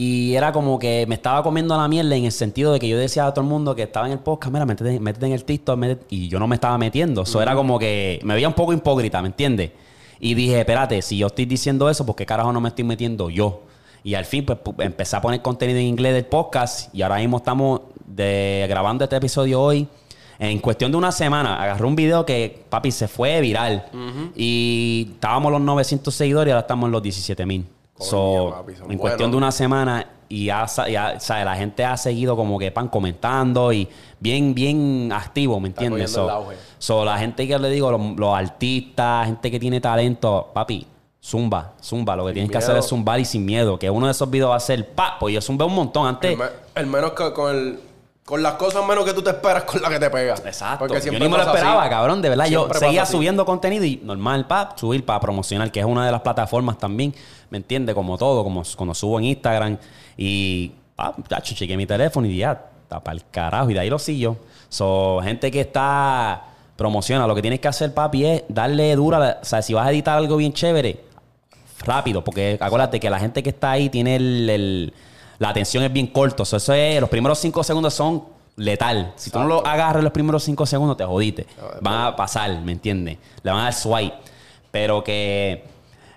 Y 0.01 0.37
era 0.37 0.53
como 0.53 0.79
que 0.79 1.07
me 1.09 1.17
estaba 1.17 1.43
comiendo 1.43 1.77
la 1.77 1.89
mierda 1.89 2.15
en 2.15 2.25
el 2.25 2.31
sentido 2.31 2.73
de 2.73 2.79
que 2.79 2.87
yo 2.87 2.97
decía 2.97 3.27
a 3.27 3.35
todo 3.35 3.43
el 3.45 3.51
mundo 3.51 3.75
que 3.75 3.83
estaba 3.83 4.07
en 4.07 4.13
el 4.13 4.21
podcast, 4.21 4.53
mira, 4.53 4.65
métete, 4.65 5.01
métete 5.01 5.27
en 5.27 5.33
el 5.33 5.43
TikTok, 5.45 5.77
métete- 5.77 6.05
y 6.11 6.29
yo 6.29 6.39
no 6.39 6.47
me 6.47 6.55
estaba 6.55 6.79
metiendo. 6.79 7.23
Eso 7.23 7.43
era 7.43 7.57
como 7.57 7.81
que 7.81 8.21
me 8.23 8.35
veía 8.35 8.47
un 8.47 8.55
poco 8.55 8.73
hipócrita, 8.73 9.21
¿me 9.23 9.27
entiendes? 9.27 9.73
Y 10.21 10.35
dije, 10.35 10.61
espérate, 10.61 11.03
si 11.03 11.19
yo 11.19 11.27
estoy 11.27 11.47
diciendo 11.47 11.91
eso, 11.91 12.07
¿por 12.07 12.15
qué 12.15 12.25
carajo 12.25 12.53
no 12.53 12.61
me 12.61 12.69
estoy 12.69 12.85
metiendo 12.85 13.29
yo? 13.29 13.63
Y 14.05 14.15
al 14.15 14.25
fin, 14.25 14.47
pues, 14.47 14.59
pu- 14.63 14.81
empecé 14.85 15.17
a 15.17 15.21
poner 15.21 15.43
contenido 15.43 15.81
en 15.81 15.87
inglés 15.87 16.15
del 16.15 16.27
podcast 16.27 16.95
y 16.95 17.03
ahora 17.03 17.17
mismo 17.17 17.39
estamos 17.39 17.81
de, 18.07 18.67
grabando 18.69 19.03
este 19.03 19.17
episodio 19.17 19.61
hoy. 19.61 19.89
En 20.39 20.61
cuestión 20.61 20.93
de 20.93 20.97
una 20.97 21.11
semana, 21.11 21.61
agarré 21.61 21.85
un 21.85 21.97
video 21.97 22.25
que, 22.25 22.65
papi, 22.71 22.93
se 22.93 23.09
fue 23.09 23.41
viral. 23.41 23.87
Y 24.37 25.09
estábamos 25.15 25.51
los 25.51 25.61
900 25.61 26.15
seguidores 26.15 26.51
y 26.51 26.53
ahora 26.53 26.61
estamos 26.61 26.87
en 26.87 26.93
los 26.93 27.03
17 27.03 27.45
mil. 27.47 27.67
So, 28.05 28.51
papi, 28.53 28.73
en 28.89 28.99
cuestión 28.99 29.31
de 29.31 29.37
una 29.37 29.53
semana 29.53 30.07
y 30.29 30.47
ya, 30.47 30.69
sa- 30.69 30.89
ya, 30.89 31.19
¿sabes? 31.21 31.45
la 31.45 31.57
gente 31.57 31.85
ha 31.85 31.97
seguido 31.97 32.37
como 32.37 32.59
que 32.59 32.71
pan 32.71 32.89
comentando 32.89 33.73
y 33.73 33.89
bien, 34.21 34.55
bien 34.55 35.11
activo, 35.13 35.59
¿me 35.59 35.69
entiendes? 35.69 36.13
So, 36.13 36.27
so, 36.79 37.05
la 37.05 37.19
gente 37.19 37.49
que 37.49 37.59
le 37.59 37.71
digo, 37.71 37.91
los, 37.91 38.01
los 38.17 38.35
artistas, 38.37 39.27
gente 39.27 39.51
que 39.51 39.59
tiene 39.59 39.81
talento, 39.81 40.51
papi, 40.53 40.87
zumba, 41.23 41.73
zumba. 41.83 42.15
Lo 42.15 42.27
que 42.27 42.33
tienes 42.35 42.51
que 42.51 42.59
hacer 42.59 42.77
es 42.77 42.87
zumbar 42.87 43.19
y 43.21 43.25
sin 43.25 43.45
miedo. 43.45 43.79
Que 43.79 43.91
uno 43.91 44.07
de 44.07 44.13
esos 44.13 44.31
videos 44.31 44.51
va 44.51 44.57
a 44.57 44.61
ser, 44.61 44.87
pa, 44.91 45.17
pues 45.19 45.35
yo 45.35 45.41
zumbé 45.41 45.65
un 45.65 45.75
montón 45.75 46.07
antes. 46.07 46.33
El, 46.33 46.39
me- 46.39 46.45
el 46.75 46.87
menos 46.87 47.13
que 47.13 47.33
con 47.33 47.55
el. 47.57 47.81
Con 48.29 48.43
las 48.43 48.55
cosas 48.55 48.87
menos 48.87 49.07
que 49.07 49.15
tú 49.15 49.23
te 49.23 49.31
esperas 49.31 49.63
con 49.65 49.81
las 49.81 49.91
que 49.91 49.99
te 49.99 50.11
pegas. 50.11 50.43
Exacto. 50.45 50.81
Porque 50.81 50.97
yo 50.97 51.01
siempre 51.01 51.25
ni 51.25 51.31
me 51.31 51.39
lo 51.39 51.45
así. 51.45 51.57
esperaba, 51.57 51.89
cabrón. 51.89 52.21
De 52.21 52.29
verdad, 52.29 52.45
yo 52.47 52.69
seguía 52.75 53.07
subiendo 53.07 53.47
contenido 53.47 53.87
y 53.87 54.03
normal, 54.05 54.47
pa, 54.47 54.75
subir 54.77 55.03
para 55.03 55.19
promocionar, 55.19 55.73
que 55.73 55.81
es 55.81 55.87
una 55.87 56.05
de 56.05 56.13
las 56.13 56.21
plataformas 56.21 56.77
también, 56.77 57.15
¿me 57.49 57.57
entiendes? 57.57 57.95
Como 57.95 58.19
todo, 58.19 58.45
como 58.45 58.63
cuando 58.77 58.95
subo 58.95 59.19
en 59.19 59.25
Instagram 59.25 59.79
y, 60.19 60.73
pa, 60.95 61.15
ya 61.27 61.41
chequeé 61.41 61.75
mi 61.79 61.87
teléfono 61.87 62.27
y 62.27 62.37
ya, 62.37 62.61
para 62.89 63.13
el 63.13 63.23
carajo. 63.31 63.71
Y 63.71 63.75
de 63.75 63.81
ahí 63.81 63.89
lo 63.89 63.99
sigo. 63.99 64.37
So, 64.69 65.21
gente 65.23 65.51
que 65.51 65.63
está 65.63 66.45
Promociona. 66.77 67.27
Lo 67.27 67.35
que 67.35 67.43
tienes 67.43 67.59
que 67.59 67.67
hacer, 67.67 67.93
papi, 67.93 68.25
es 68.25 68.43
darle 68.49 68.95
dura. 68.95 69.39
O 69.43 69.45
sea, 69.45 69.63
si 69.63 69.75
vas 69.75 69.87
a 69.87 69.91
editar 69.91 70.17
algo 70.17 70.37
bien 70.37 70.53
chévere, 70.53 71.01
rápido. 71.85 72.23
Porque 72.23 72.57
acuérdate 72.61 73.01
que 73.01 73.11
la 73.11 73.19
gente 73.19 73.43
que 73.43 73.49
está 73.49 73.73
ahí 73.73 73.89
tiene 73.89 74.15
el... 74.17 74.51
el- 74.51 74.95
la 75.39 75.51
atención 75.51 75.83
es 75.85 75.93
bien 75.93 76.07
corto. 76.09 76.45
So, 76.45 76.57
eso 76.57 76.73
es... 76.75 77.01
Los 77.01 77.09
primeros 77.11 77.39
cinco 77.39 77.63
segundos 77.63 77.95
son 77.95 78.25
letal. 78.57 79.13
Si 79.17 79.31
tú 79.31 79.39
no 79.39 79.47
lo 79.47 79.67
agarras 79.67 80.03
los 80.03 80.13
primeros 80.13 80.43
cinco 80.43 80.67
segundos, 80.67 80.97
te 80.97 81.05
jodiste. 81.05 81.47
Van 81.81 82.07
a 82.07 82.17
pasar, 82.17 82.51
¿me 82.63 82.73
entiendes? 82.73 83.19
Le 83.43 83.51
van 83.51 83.61
a 83.61 83.65
dar 83.65 83.73
swipe. 83.75 84.15
Pero 84.71 85.03
que... 85.05 85.65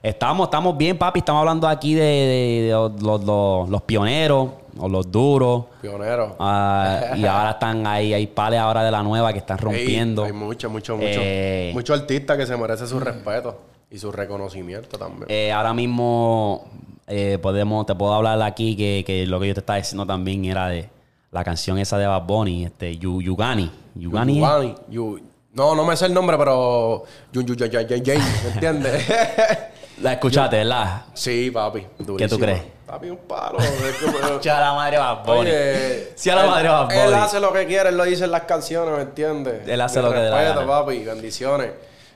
Estamos, 0.03 0.45
estamos 0.47 0.75
bien, 0.75 0.97
papi. 0.97 1.19
Estamos 1.19 1.41
hablando 1.41 1.67
aquí 1.67 1.93
de, 1.93 2.01
de- 2.03 2.61
de 2.63 2.71
los, 2.71 3.01
los- 3.03 3.23
los- 3.23 3.69
los 3.69 3.81
pioneros 3.83 4.49
o 4.79 4.89
los 4.89 5.11
duros. 5.11 5.65
Pionero. 5.79 6.35
Ah, 6.39 7.11
y 7.15 7.23
ahora 7.25 7.51
están 7.51 7.85
ahí, 7.85 8.11
hay 8.11 8.25
pales 8.25 8.59
ahora 8.59 8.83
de 8.83 8.89
la 8.89 9.03
nueva 9.03 9.31
que 9.31 9.37
están 9.37 9.59
Ey, 9.59 9.63
rompiendo. 9.63 10.23
hay 10.23 10.31
mucho, 10.33 10.71
mucho, 10.71 10.95
mucho. 10.95 11.07
Eh, 11.21 11.69
Mucho 11.75 11.93
artista 11.93 12.35
que 12.35 12.47
se 12.47 12.57
merece 12.57 12.87
su 12.87 12.99
respeto 12.99 13.59
y 13.91 13.99
su 13.99 14.11
reconocimiento 14.11 14.97
también. 14.97 15.25
Eh, 15.29 15.51
ahora 15.51 15.71
mismo 15.71 16.65
eh, 17.07 17.37
podemos, 17.41 17.85
te 17.85 17.95
puedo 17.95 18.13
hablar 18.13 18.41
aquí 18.41 18.75
que, 18.75 19.03
que 19.05 19.25
lo 19.25 19.39
que 19.39 19.47
yo 19.49 19.53
te 19.53 19.59
estaba 19.61 19.77
diciendo 19.77 20.05
también 20.05 20.45
era 20.45 20.67
de 20.67 20.89
la 21.31 21.43
canción 21.43 21.77
esa 21.77 21.97
de 21.97 22.07
Bad 22.07 22.23
Bunny, 22.23 22.65
este, 22.65 22.97
Yu- 22.97 23.21
Yugani. 23.21 23.71
Yugani. 23.95 24.37
Yugani, 24.39 24.75
Yu- 24.89 25.21
No, 25.53 25.75
no 25.75 25.83
me 25.85 25.95
sé 25.97 26.05
el 26.05 26.13
nombre, 26.13 26.37
pero. 26.37 27.03
¿Me 28.43 28.51
entiendes? 28.53 29.05
La 30.01 30.13
escuchaste, 30.13 30.55
¿verdad? 30.57 31.03
sí, 31.13 31.51
papi. 31.51 31.85
durísima. 31.99 32.39
crees? 32.39 32.61
Papi, 32.87 33.09
un 33.09 33.17
palo. 33.17 33.59
Es 33.59 33.95
como- 34.03 34.39
Ya 34.41 34.59
la 34.59 34.73
madre 34.73 34.97
Bad 34.97 35.25
Bunny. 35.25 35.39
Oye, 35.41 36.11
Sí 36.15 36.29
a 36.29 36.35
la 36.35 36.41
él- 36.45 36.49
madre 36.49 36.69
Bad 36.69 36.91
Él 36.91 37.05
Bunny. 37.11 37.17
hace 37.21 37.39
lo 37.39 37.53
que 37.53 37.65
quiere, 37.67 37.89
él 37.89 37.97
lo 37.97 38.03
dice 38.05 38.23
en 38.23 38.31
las 38.31 38.41
canciones, 38.43 38.95
¿me 38.95 39.01
entiendes? 39.03 39.67
Él 39.67 39.79
hace 39.81 39.99
Mi 39.99 40.05
lo 40.05 40.11
que 40.13 40.19
da 40.21 40.39
respeto, 40.41 40.67
papi, 40.67 40.99
bendiciones. 41.03 41.71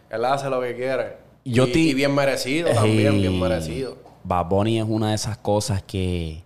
Él 0.09 0.25
hace 0.25 0.49
lo 0.49 0.61
que 0.61 0.75
quiere. 0.75 1.17
Yo 1.43 1.67
y, 1.67 1.71
te- 1.73 1.79
y 1.79 1.93
bien 1.93 2.15
merecido 2.15 2.69
también, 2.73 3.17
bien 3.21 3.39
merecido. 3.39 3.97
Bad 4.25 4.47
Bunny 4.47 4.79
es 4.79 4.85
una 4.87 5.09
de 5.09 5.15
esas 5.15 5.37
cosas 5.37 5.83
que 5.83 6.43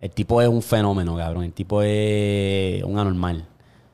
el 0.00 0.10
tipo 0.10 0.40
es 0.42 0.48
un 0.48 0.62
fenómeno, 0.62 1.16
cabrón. 1.16 1.44
El 1.44 1.52
tipo 1.52 1.82
es 1.82 2.82
un 2.82 2.98
anormal. 2.98 3.46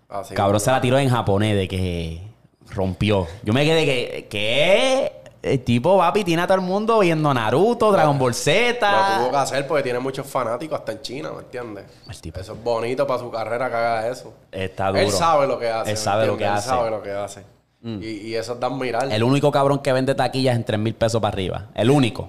Así 0.08 0.34
Cabrón 0.34 0.60
se 0.60 0.70
la 0.70 0.80
tiró 0.80 0.98
en 0.98 1.08
japonés 1.10 1.56
de 1.56 1.68
que 1.68 2.22
rompió. 2.70 3.26
Yo 3.42 3.52
me 3.52 3.64
quedé 3.64 3.84
que, 3.84 4.26
¿qué? 4.30 5.12
El 5.42 5.62
tipo, 5.62 5.98
papi, 5.98 6.24
tiene 6.24 6.42
a 6.42 6.46
todo 6.46 6.56
el 6.56 6.64
mundo 6.64 6.98
viendo 7.00 7.32
Naruto, 7.32 7.92
Dragon 7.92 8.18
Ball 8.18 8.32
Lo 8.32 8.34
tuvo 8.34 8.42
que 8.42 9.30
Z. 9.30 9.40
hacer 9.42 9.66
porque 9.66 9.82
tiene 9.84 9.98
muchos 9.98 10.26
fanáticos 10.26 10.78
hasta 10.78 10.92
en 10.92 11.02
China, 11.02 11.30
¿me 11.32 11.40
entiendes? 11.40 11.84
Eso 12.08 12.52
es 12.54 12.64
bonito 12.64 13.06
para 13.06 13.20
su 13.20 13.30
carrera 13.30 13.68
que 13.68 13.76
haga 13.76 14.08
eso. 14.08 14.32
Está 14.50 14.88
duro. 14.88 15.00
Él 15.00 15.10
sabe 15.10 15.46
lo 15.46 15.58
que 15.58 15.68
hace. 15.68 15.90
Él 15.90 15.96
¿me 15.96 16.02
sabe 16.02 16.26
lo 16.26 16.36
que 16.36 16.44
Él 16.44 16.50
hace. 16.50 16.68
Mm. 16.68 16.70
sabe 16.70 16.90
lo 16.90 17.02
que 17.02 17.10
hace. 17.10 17.44
Y, 17.84 18.06
y 18.28 18.34
eso 18.34 18.54
es 18.54 18.60
de 18.60 18.66
admirar. 18.66 19.12
El 19.12 19.22
único 19.22 19.52
cabrón 19.52 19.78
que 19.78 19.92
vende 19.92 20.14
taquillas 20.14 20.56
en 20.56 20.64
3 20.64 20.80
mil 20.80 20.94
pesos 20.94 21.20
para 21.20 21.32
arriba. 21.32 21.66
El 21.74 21.90
único. 21.90 22.28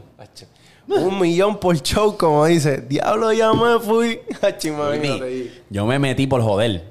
Un 0.87 1.19
millón 1.19 1.59
por 1.59 1.75
show, 1.81 2.17
como 2.17 2.45
dice. 2.45 2.81
Diablo, 2.81 3.31
ya 3.33 3.53
me 3.53 3.79
fui. 3.79 4.19
Ahí. 4.41 5.61
Yo 5.69 5.85
me 5.85 5.99
metí 5.99 6.27
por 6.27 6.41
joder. 6.41 6.83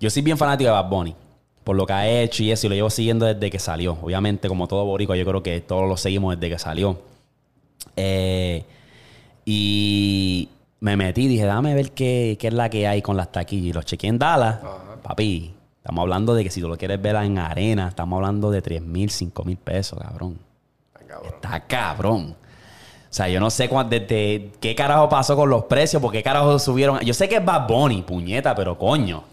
Yo 0.00 0.10
soy 0.10 0.22
bien 0.22 0.38
fanático 0.38 0.68
de 0.68 0.72
Bad 0.72 0.88
Bunny. 0.88 1.14
Por 1.64 1.74
lo 1.74 1.86
que 1.86 1.92
ha 1.92 2.08
hecho 2.08 2.44
y 2.44 2.52
eso. 2.52 2.66
Y 2.66 2.70
lo 2.70 2.74
llevo 2.76 2.90
siguiendo 2.90 3.26
desde 3.26 3.50
que 3.50 3.58
salió. 3.58 3.98
Obviamente, 4.00 4.48
como 4.48 4.68
todo 4.68 4.84
boricua, 4.84 5.16
yo 5.16 5.24
creo 5.24 5.42
que 5.42 5.60
todos 5.60 5.88
lo 5.88 5.96
seguimos 5.96 6.38
desde 6.38 6.54
que 6.54 6.58
salió. 6.58 7.00
Eh, 7.96 8.64
y 9.44 10.48
me 10.78 10.96
metí. 10.96 11.26
Dije, 11.26 11.44
dame 11.44 11.74
ver 11.74 11.90
qué, 11.92 12.36
qué 12.38 12.48
es 12.48 12.54
la 12.54 12.70
que 12.70 12.86
hay 12.86 13.02
con 13.02 13.16
las 13.16 13.32
taquillas. 13.32 13.66
Y 13.66 13.72
los 13.72 13.84
chequeé 13.84 14.10
en 14.10 14.18
Dallas. 14.18 14.60
Papi, 15.02 15.52
estamos 15.78 16.02
hablando 16.02 16.34
de 16.34 16.44
que 16.44 16.50
si 16.50 16.60
tú 16.60 16.68
lo 16.68 16.76
quieres 16.76 17.02
ver 17.02 17.16
en 17.16 17.38
arena, 17.38 17.88
estamos 17.88 18.16
hablando 18.18 18.52
de 18.52 18.62
3 18.62 18.82
mil, 18.82 19.10
5 19.10 19.44
mil 19.44 19.56
pesos, 19.56 19.98
cabrón. 19.98 20.38
Cabrón. 21.08 21.32
Está 21.34 21.60
cabrón. 21.66 22.36
O 23.08 23.14
sea, 23.16 23.28
yo 23.28 23.40
no 23.40 23.50
sé 23.50 23.68
cuán- 23.68 23.88
desde 23.88 24.50
qué 24.60 24.74
carajo 24.74 25.08
pasó 25.08 25.36
con 25.36 25.48
los 25.48 25.64
precios, 25.64 26.02
por 26.02 26.12
qué 26.12 26.22
carajo 26.22 26.58
subieron. 26.58 27.00
Yo 27.00 27.14
sé 27.14 27.28
que 27.28 27.36
es 27.36 27.44
Bad 27.44 27.66
Bunny, 27.68 28.02
puñeta, 28.02 28.54
pero 28.54 28.76
coño. 28.76 29.24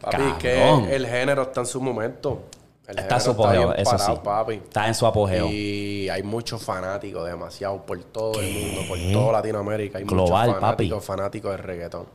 Papi, 0.00 0.16
cabrón. 0.16 0.86
que 0.86 0.96
el 0.96 1.06
género 1.06 1.42
está 1.42 1.60
en 1.60 1.66
su 1.66 1.80
momento. 1.80 2.42
El 2.88 2.98
está 2.98 3.16
en 3.16 3.20
su 3.20 3.30
apogeo, 3.32 3.68
bien 3.68 3.80
eso 3.80 3.90
parado, 3.92 4.14
sí. 4.16 4.20
papi. 4.24 4.54
Está 4.54 4.88
en 4.88 4.94
su 4.94 5.06
apogeo. 5.06 5.46
Y 5.48 6.08
hay 6.08 6.22
muchos 6.24 6.60
fanáticos, 6.62 7.24
demasiado, 7.24 7.82
por 7.86 8.02
todo 8.04 8.40
el 8.40 8.52
mundo, 8.52 8.80
por 8.88 8.98
toda 9.12 9.32
Latinoamérica. 9.34 9.98
Hay 9.98 10.04
Global, 10.04 10.48
muchos 10.48 10.60
fanáticos, 10.60 10.98
papi. 10.98 11.06
fanáticos 11.06 11.50
del 11.52 11.60
reggaetón. 11.60 12.06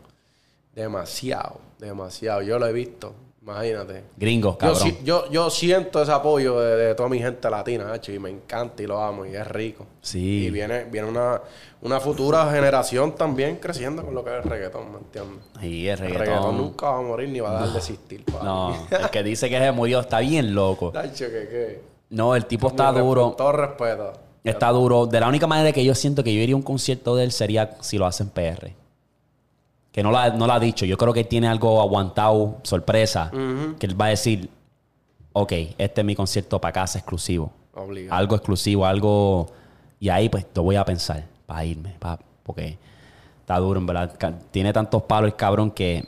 Demasiado, 0.73 1.59
demasiado. 1.79 2.41
Yo 2.41 2.59
lo 2.59 2.67
he 2.67 2.73
visto, 2.73 3.13
imagínate. 3.45 4.03
Gringos, 4.17 4.55
Yo, 4.55 4.57
cabrón. 4.57 4.79
si- 4.81 4.97
yo, 5.03 5.29
yo 5.29 5.49
siento 5.51 6.01
ese 6.01 6.11
apoyo 6.11 6.59
de, 6.59 6.75
de 6.77 6.95
toda 6.95 7.07
mi 7.09 7.19
gente 7.19 7.47
latina, 7.49 7.93
hacho, 7.93 8.11
y 8.11 8.17
me 8.19 8.29
encanta 8.31 8.81
y 8.81 8.87
lo 8.87 8.99
amo, 9.01 9.25
y 9.25 9.35
es 9.35 9.47
rico. 9.47 9.85
Sí. 10.01 10.45
Y 10.47 10.49
viene, 10.49 10.85
viene 10.85 11.07
una, 11.07 11.39
una 11.81 11.99
futura 11.99 12.51
generación 12.51 13.13
también 13.15 13.57
creciendo 13.57 14.03
con 14.03 14.15
lo 14.15 14.23
que 14.23 14.31
es 14.37 14.43
el 14.43 14.49
reggaetón, 14.49 14.91
¿me 14.91 14.97
entiendes? 14.97 15.45
Y 15.61 15.87
el 15.87 15.91
El 15.93 15.97
reggaetón. 15.99 16.19
reggaetón 16.25 16.57
nunca 16.57 16.89
va 16.89 16.97
a 16.97 17.01
morir 17.01 17.29
ni 17.29 17.39
va 17.39 17.49
a 17.51 17.53
dejar 17.53 17.69
de 17.73 17.77
existir. 17.77 18.23
No, 18.43 18.87
el 18.89 19.09
que 19.11 19.23
dice 19.23 19.47
que 19.49 19.59
se 19.59 19.71
murió 19.71 19.99
está 19.99 20.19
bien 20.19 20.55
loco. 20.55 20.91
Qué. 20.91 21.81
No, 22.09 22.35
el 22.35 22.45
tipo 22.45 22.67
está 22.69 22.91
Con 22.93 23.01
duro. 23.03 23.31
todo 23.37 23.51
respeto. 23.51 24.13
Está 24.43 24.69
duro. 24.69 25.07
De 25.07 25.19
la 25.19 25.27
única 25.27 25.47
manera 25.47 25.71
que 25.71 25.83
yo 25.83 25.95
siento 25.95 26.23
que 26.23 26.31
yo 26.33 26.39
iría 26.39 26.53
a 26.53 26.57
un 26.57 26.61
concierto 26.61 27.15
de 27.15 27.23
él 27.23 27.31
sería 27.31 27.77
si 27.81 27.97
lo 27.97 28.05
hacen 28.05 28.29
PR. 28.29 28.73
Que 29.95 30.03
no 30.03 30.11
lo 30.11 30.17
ha, 30.17 30.27
no 30.29 30.45
lo 30.45 30.51
ha 30.51 30.59
dicho. 30.59 30.85
Yo 30.85 30.97
creo 30.97 31.13
que 31.13 31.23
tiene 31.23 31.47
algo 31.47 31.79
aguantado, 31.79 32.57
sorpresa. 32.63 33.31
Que 33.79 33.85
él 33.85 33.99
va 33.99 34.07
a 34.07 34.09
decir, 34.09 34.49
ok, 35.31 35.53
este 35.77 36.01
es 36.01 36.05
mi 36.05 36.15
concierto 36.17 36.59
para 36.59 36.73
casa 36.73 36.97
exclusivo. 36.99 37.49
Obligado. 37.73 38.13
Algo 38.19 38.35
exclusivo, 38.35 38.85
algo... 38.85 39.47
Y 39.97 40.09
ahí 40.09 40.27
pues 40.27 40.45
lo 40.53 40.63
voy 40.63 40.75
a 40.75 40.83
pensar 40.83 41.23
para 41.45 41.63
irme. 41.63 41.95
pa- 41.97 42.19
porque 42.43 42.77
está 43.39 43.57
duro, 43.57 43.79
en 43.79 43.85
verdad. 43.85 44.13
Tiene 44.51 44.73
tantos 44.73 45.03
palos 45.03 45.29
el 45.29 45.37
cabrón 45.37 45.71
que 45.71 46.03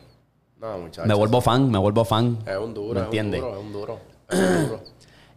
No, 0.60 0.78
muchachos. 0.80 1.06
me 1.08 1.13
vuelvo 1.13 1.39
fan, 1.39 1.71
me 1.71 1.78
vuelvo 1.78 2.04
fan. 2.04 2.38
Es 2.45 2.58
un 2.58 2.73
duro, 2.73 2.93
¿Me 2.95 3.00
es 3.00 3.06
entiendes? 3.06 3.41
un 3.41 3.47
duro, 3.47 3.58
es 3.60 3.65
un 3.65 3.71
duro. 3.73 4.00
Es 4.30 4.39
un 4.39 4.67
duro. 4.67 4.82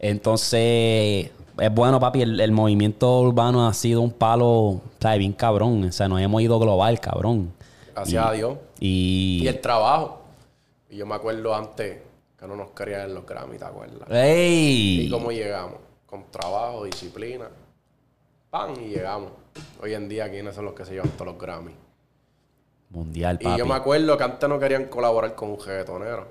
Entonces, 0.00 1.30
es 1.58 1.74
bueno, 1.74 2.00
papi. 2.00 2.22
El, 2.22 2.40
el 2.40 2.52
movimiento 2.52 3.20
urbano 3.20 3.66
ha 3.68 3.72
sido 3.74 4.00
un 4.00 4.10
palo, 4.10 4.80
¿sabes? 4.98 5.18
Bien 5.20 5.32
cabrón. 5.32 5.84
O 5.84 5.92
sea, 5.92 6.08
nos 6.08 6.20
hemos 6.20 6.42
ido 6.42 6.58
global, 6.58 6.98
cabrón. 7.00 7.52
Gracias 7.94 8.24
a 8.26 8.32
Dios. 8.32 8.58
Y. 8.78 9.40
Y 9.42 9.48
el 9.48 9.60
trabajo. 9.60 10.22
Y 10.88 10.96
yo 10.96 11.06
me 11.06 11.14
acuerdo 11.14 11.54
antes 11.54 11.98
que 12.38 12.46
no 12.46 12.56
nos 12.56 12.70
querían 12.70 13.02
en 13.02 13.14
los 13.14 13.26
Grammy, 13.26 13.58
¿te 13.58 13.64
acuerdas? 13.64 14.08
¡Ey! 14.10 15.06
Y 15.06 15.10
cómo 15.10 15.30
llegamos. 15.30 15.76
Con 16.06 16.30
trabajo, 16.30 16.84
disciplina. 16.84 17.48
Pan 18.50 18.72
y 18.80 18.88
llegamos. 18.88 19.30
Hoy 19.82 19.94
en 19.94 20.08
día, 20.08 20.28
¿quiénes 20.30 20.54
son 20.54 20.64
los 20.64 20.74
que 20.74 20.84
se 20.84 20.92
llevan 20.94 21.10
todos 21.10 21.26
los 21.32 21.38
Grammy? 21.38 21.72
Mundial, 22.90 23.38
Y 23.40 23.44
papi. 23.44 23.58
yo 23.58 23.66
me 23.66 23.74
acuerdo 23.74 24.16
que 24.18 24.24
antes 24.24 24.48
no 24.48 24.58
querían 24.58 24.86
colaborar 24.86 25.34
con 25.36 25.50
un 25.50 25.58
reggaetonero. 25.64 26.26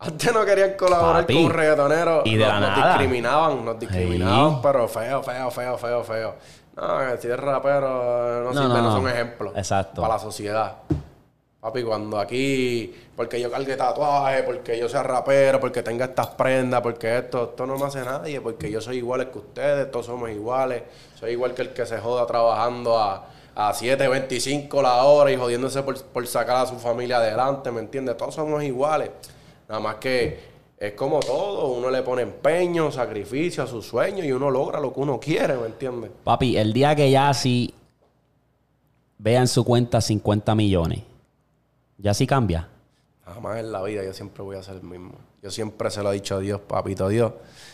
Antes 0.00 0.32
no 0.32 0.44
querían 0.44 0.74
colaborar 0.74 1.22
Papi. 1.22 1.34
con 1.34 1.44
un 1.46 1.50
reggaetonero. 1.50 2.22
Y 2.26 2.36
de 2.36 2.44
nos, 2.44 2.48
la 2.48 2.60
nos 2.60 2.68
nada. 2.78 2.88
discriminaban, 2.98 3.64
nos 3.64 3.78
discriminaban, 3.80 4.60
pero 4.62 4.86
feo, 4.86 5.22
feo, 5.22 5.50
feo, 5.50 5.78
feo, 5.78 6.04
feo. 6.04 6.34
Que 6.78 7.18
si 7.20 7.28
es 7.28 7.38
rapero 7.38 8.42
no, 8.44 8.52
No, 8.52 8.52
sirve, 8.52 8.68
no, 8.68 8.82
no, 8.82 8.82
no. 8.82 8.96
son 8.96 9.08
ejemplos. 9.08 9.52
Exacto. 9.56 10.00
Para 10.00 10.14
la 10.14 10.20
sociedad. 10.20 10.76
Papi, 11.60 11.82
cuando 11.82 12.20
aquí, 12.20 12.94
porque 13.16 13.40
yo 13.40 13.50
cargue 13.50 13.74
tatuaje, 13.76 14.44
porque 14.44 14.78
yo 14.78 14.88
sea 14.88 15.02
rapero, 15.02 15.58
porque 15.58 15.82
tenga 15.82 16.04
estas 16.04 16.28
prendas, 16.28 16.80
porque 16.80 17.18
esto, 17.18 17.50
esto 17.50 17.66
no 17.66 17.76
me 17.76 17.84
hace 17.86 18.04
nadie, 18.04 18.40
porque 18.40 18.70
yo 18.70 18.80
soy 18.80 18.98
igual 18.98 19.28
que 19.28 19.38
ustedes, 19.38 19.90
todos 19.90 20.06
somos 20.06 20.30
iguales. 20.30 20.84
Soy 21.18 21.32
igual 21.32 21.54
que 21.54 21.62
el 21.62 21.70
que 21.72 21.84
se 21.84 21.98
joda 21.98 22.26
trabajando 22.26 22.96
a, 22.96 23.26
a 23.56 23.72
7.25 23.72 24.80
la 24.80 25.02
hora 25.02 25.32
y 25.32 25.36
jodiéndose 25.36 25.82
por, 25.82 26.00
por 26.00 26.24
sacar 26.28 26.58
a 26.58 26.66
su 26.66 26.78
familia 26.78 27.16
adelante, 27.16 27.72
¿me 27.72 27.80
entiendes? 27.80 28.16
Todos 28.16 28.36
somos 28.36 28.62
iguales. 28.62 29.10
Nada 29.68 29.80
más 29.80 29.96
que 29.96 30.47
es 30.80 30.92
como 30.92 31.18
todo, 31.20 31.72
uno 31.72 31.90
le 31.90 32.02
pone 32.02 32.22
empeño, 32.22 32.92
sacrificio 32.92 33.64
a 33.64 33.66
sus 33.66 33.86
sueños 33.86 34.24
y 34.24 34.32
uno 34.32 34.50
logra 34.50 34.78
lo 34.78 34.92
que 34.92 35.00
uno 35.00 35.18
quiere, 35.18 35.56
¿me 35.56 35.66
entiendes? 35.66 36.10
Papi, 36.22 36.56
el 36.56 36.72
día 36.72 36.94
que 36.94 37.10
ya 37.10 37.34
sí 37.34 37.74
vea 39.18 39.40
en 39.40 39.48
su 39.48 39.64
cuenta 39.64 40.00
50 40.00 40.54
millones, 40.54 41.02
ya 41.98 42.14
sí 42.14 42.26
cambia. 42.26 42.68
Jamás 43.24 43.58
en 43.58 43.72
la 43.72 43.82
vida 43.82 44.04
yo 44.04 44.12
siempre 44.12 44.42
voy 44.42 44.56
a 44.56 44.62
ser 44.62 44.76
el 44.76 44.82
mismo. 44.82 45.14
Yo 45.42 45.50
siempre 45.50 45.90
se 45.90 46.02
lo 46.02 46.12
he 46.12 46.14
dicho 46.14 46.36
a 46.36 46.38
Dios, 46.38 46.60
papito 46.60 47.08
Dios, 47.08 47.32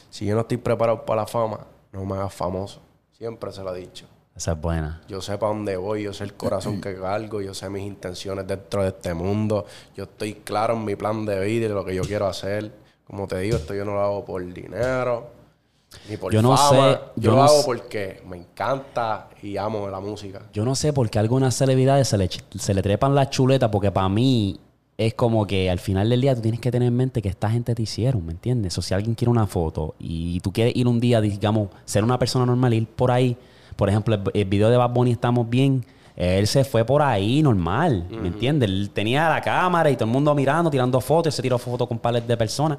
si 0.09 0.25
yo 0.25 0.35
no 0.35 0.43
estoy 0.43 0.57
preparado 0.57 1.05
para 1.05 1.23
la 1.23 1.27
fama, 1.27 1.61
no 1.93 2.05
me 2.07 2.15
hagas 2.15 2.33
famoso. 2.33 2.81
Siempre 3.13 3.53
se 3.53 3.63
lo 3.63 3.75
he 3.75 3.81
dicho. 3.81 4.07
Esa 4.35 4.53
es 4.53 4.61
buena. 4.61 5.03
Yo 5.09 5.21
sé 5.21 5.39
para 5.39 5.53
dónde 5.53 5.77
voy, 5.77 6.03
yo 6.05 6.13
sé 6.13 6.25
el 6.25 6.35
corazón 6.35 6.81
que 6.81 6.99
cargo, 6.99 7.41
yo 7.41 7.55
sé 7.55 7.71
mis 7.71 7.85
intenciones 7.85 8.47
dentro 8.47 8.83
de 8.83 8.89
este 8.89 9.15
mundo. 9.15 9.65
Yo 9.95 10.05
estoy 10.05 10.35
claro 10.35 10.75
en 10.75 10.85
mi 10.85 10.97
plan 10.97 11.25
de 11.25 11.39
vida 11.45 11.67
y 11.67 11.69
lo 11.69 11.85
que 11.85 11.95
yo 11.95 12.03
quiero 12.03 12.27
hacer. 12.27 12.84
Como 13.07 13.27
te 13.29 13.39
digo, 13.41 13.57
esto 13.57 13.75
yo 13.75 13.85
no 13.85 13.93
lo 13.95 14.01
hago 14.01 14.25
por 14.25 14.45
dinero, 14.53 15.29
ni 16.09 16.17
por 16.17 16.33
Yo 16.33 16.43
no 16.43 16.57
fama. 16.57 16.93
sé, 16.95 16.99
yo, 17.17 17.23
yo 17.23 17.31
lo 17.33 17.37
no 17.37 17.43
hago 17.45 17.59
sé. 17.61 17.65
porque 17.65 18.23
me 18.29 18.37
encanta 18.39 19.29
y 19.43 19.57
amo 19.57 19.89
la 19.89 20.01
música. 20.01 20.43
Yo 20.53 20.65
no 20.65 20.75
sé 20.75 20.93
por 20.93 21.09
qué 21.11 21.19
a 21.19 21.23
algunas 21.23 21.55
celebridades 21.55 22.09
se 22.09 22.19
le, 22.19 22.29
se 22.59 22.75
le 22.75 22.83
trepan 22.83 23.15
las 23.15 23.31
chuletas, 23.31 23.69
porque 23.71 23.91
para 23.93 24.09
mí, 24.09 24.59
es 24.97 25.15
como 25.15 25.45
que 25.47 25.71
al 25.71 25.81
final 25.81 26.09
del 26.09 26.21
día 26.21 26.35
tú 26.37 26.41
tienes 26.41 26.61
que 26.61 26.71
tener 26.71 26.87
en 26.89 26.97
mente 26.97 27.21
que 27.21 27.29
esta 27.29 27.51
gente 27.51 27.75
te 27.75 27.83
hicieron, 27.83 28.25
¿me 28.25 28.33
entiendes? 28.33 28.79
O 28.79 28.83
si 28.83 28.95
alguien 28.95 29.15
quiere 29.17 29.31
una 29.31 29.47
foto 29.47 29.95
y 29.99 30.39
tú 30.41 30.53
quieres 30.53 30.75
ir 30.77 30.87
un 30.87 31.01
día, 31.01 31.21
digamos, 31.21 31.69
ser 31.85 32.05
una 32.05 32.17
persona 32.19 32.47
normal, 32.47 32.73
ir 32.75 32.87
por 32.87 33.11
ahí, 33.11 33.37
por 33.77 33.89
ejemplo, 33.89 34.15
el, 34.15 34.23
el 34.33 34.45
video 34.45 34.71
de 34.71 34.77
Bad 34.77 34.91
Bunny 34.91 35.11
Estamos 35.11 35.51
Bien, 35.51 35.85
él 36.17 36.47
se 36.47 36.65
fue 36.65 36.85
por 36.85 37.03
ahí 37.03 37.43
normal, 37.43 38.07
¿me 38.11 38.29
entiendes? 38.29 38.69
Él 38.69 38.91
tenía 38.93 39.29
la 39.29 39.41
cámara 39.41 39.91
y 39.91 39.95
todo 39.97 40.05
el 40.05 40.11
mundo 40.13 40.35
mirando, 40.35 40.71
tirando 40.71 41.01
fotos, 41.01 41.33
él 41.33 41.37
se 41.37 41.43
tiró 41.43 41.59
fotos 41.59 41.89
con 41.89 41.99
pares 41.99 42.27
de 42.27 42.37
personas 42.37 42.79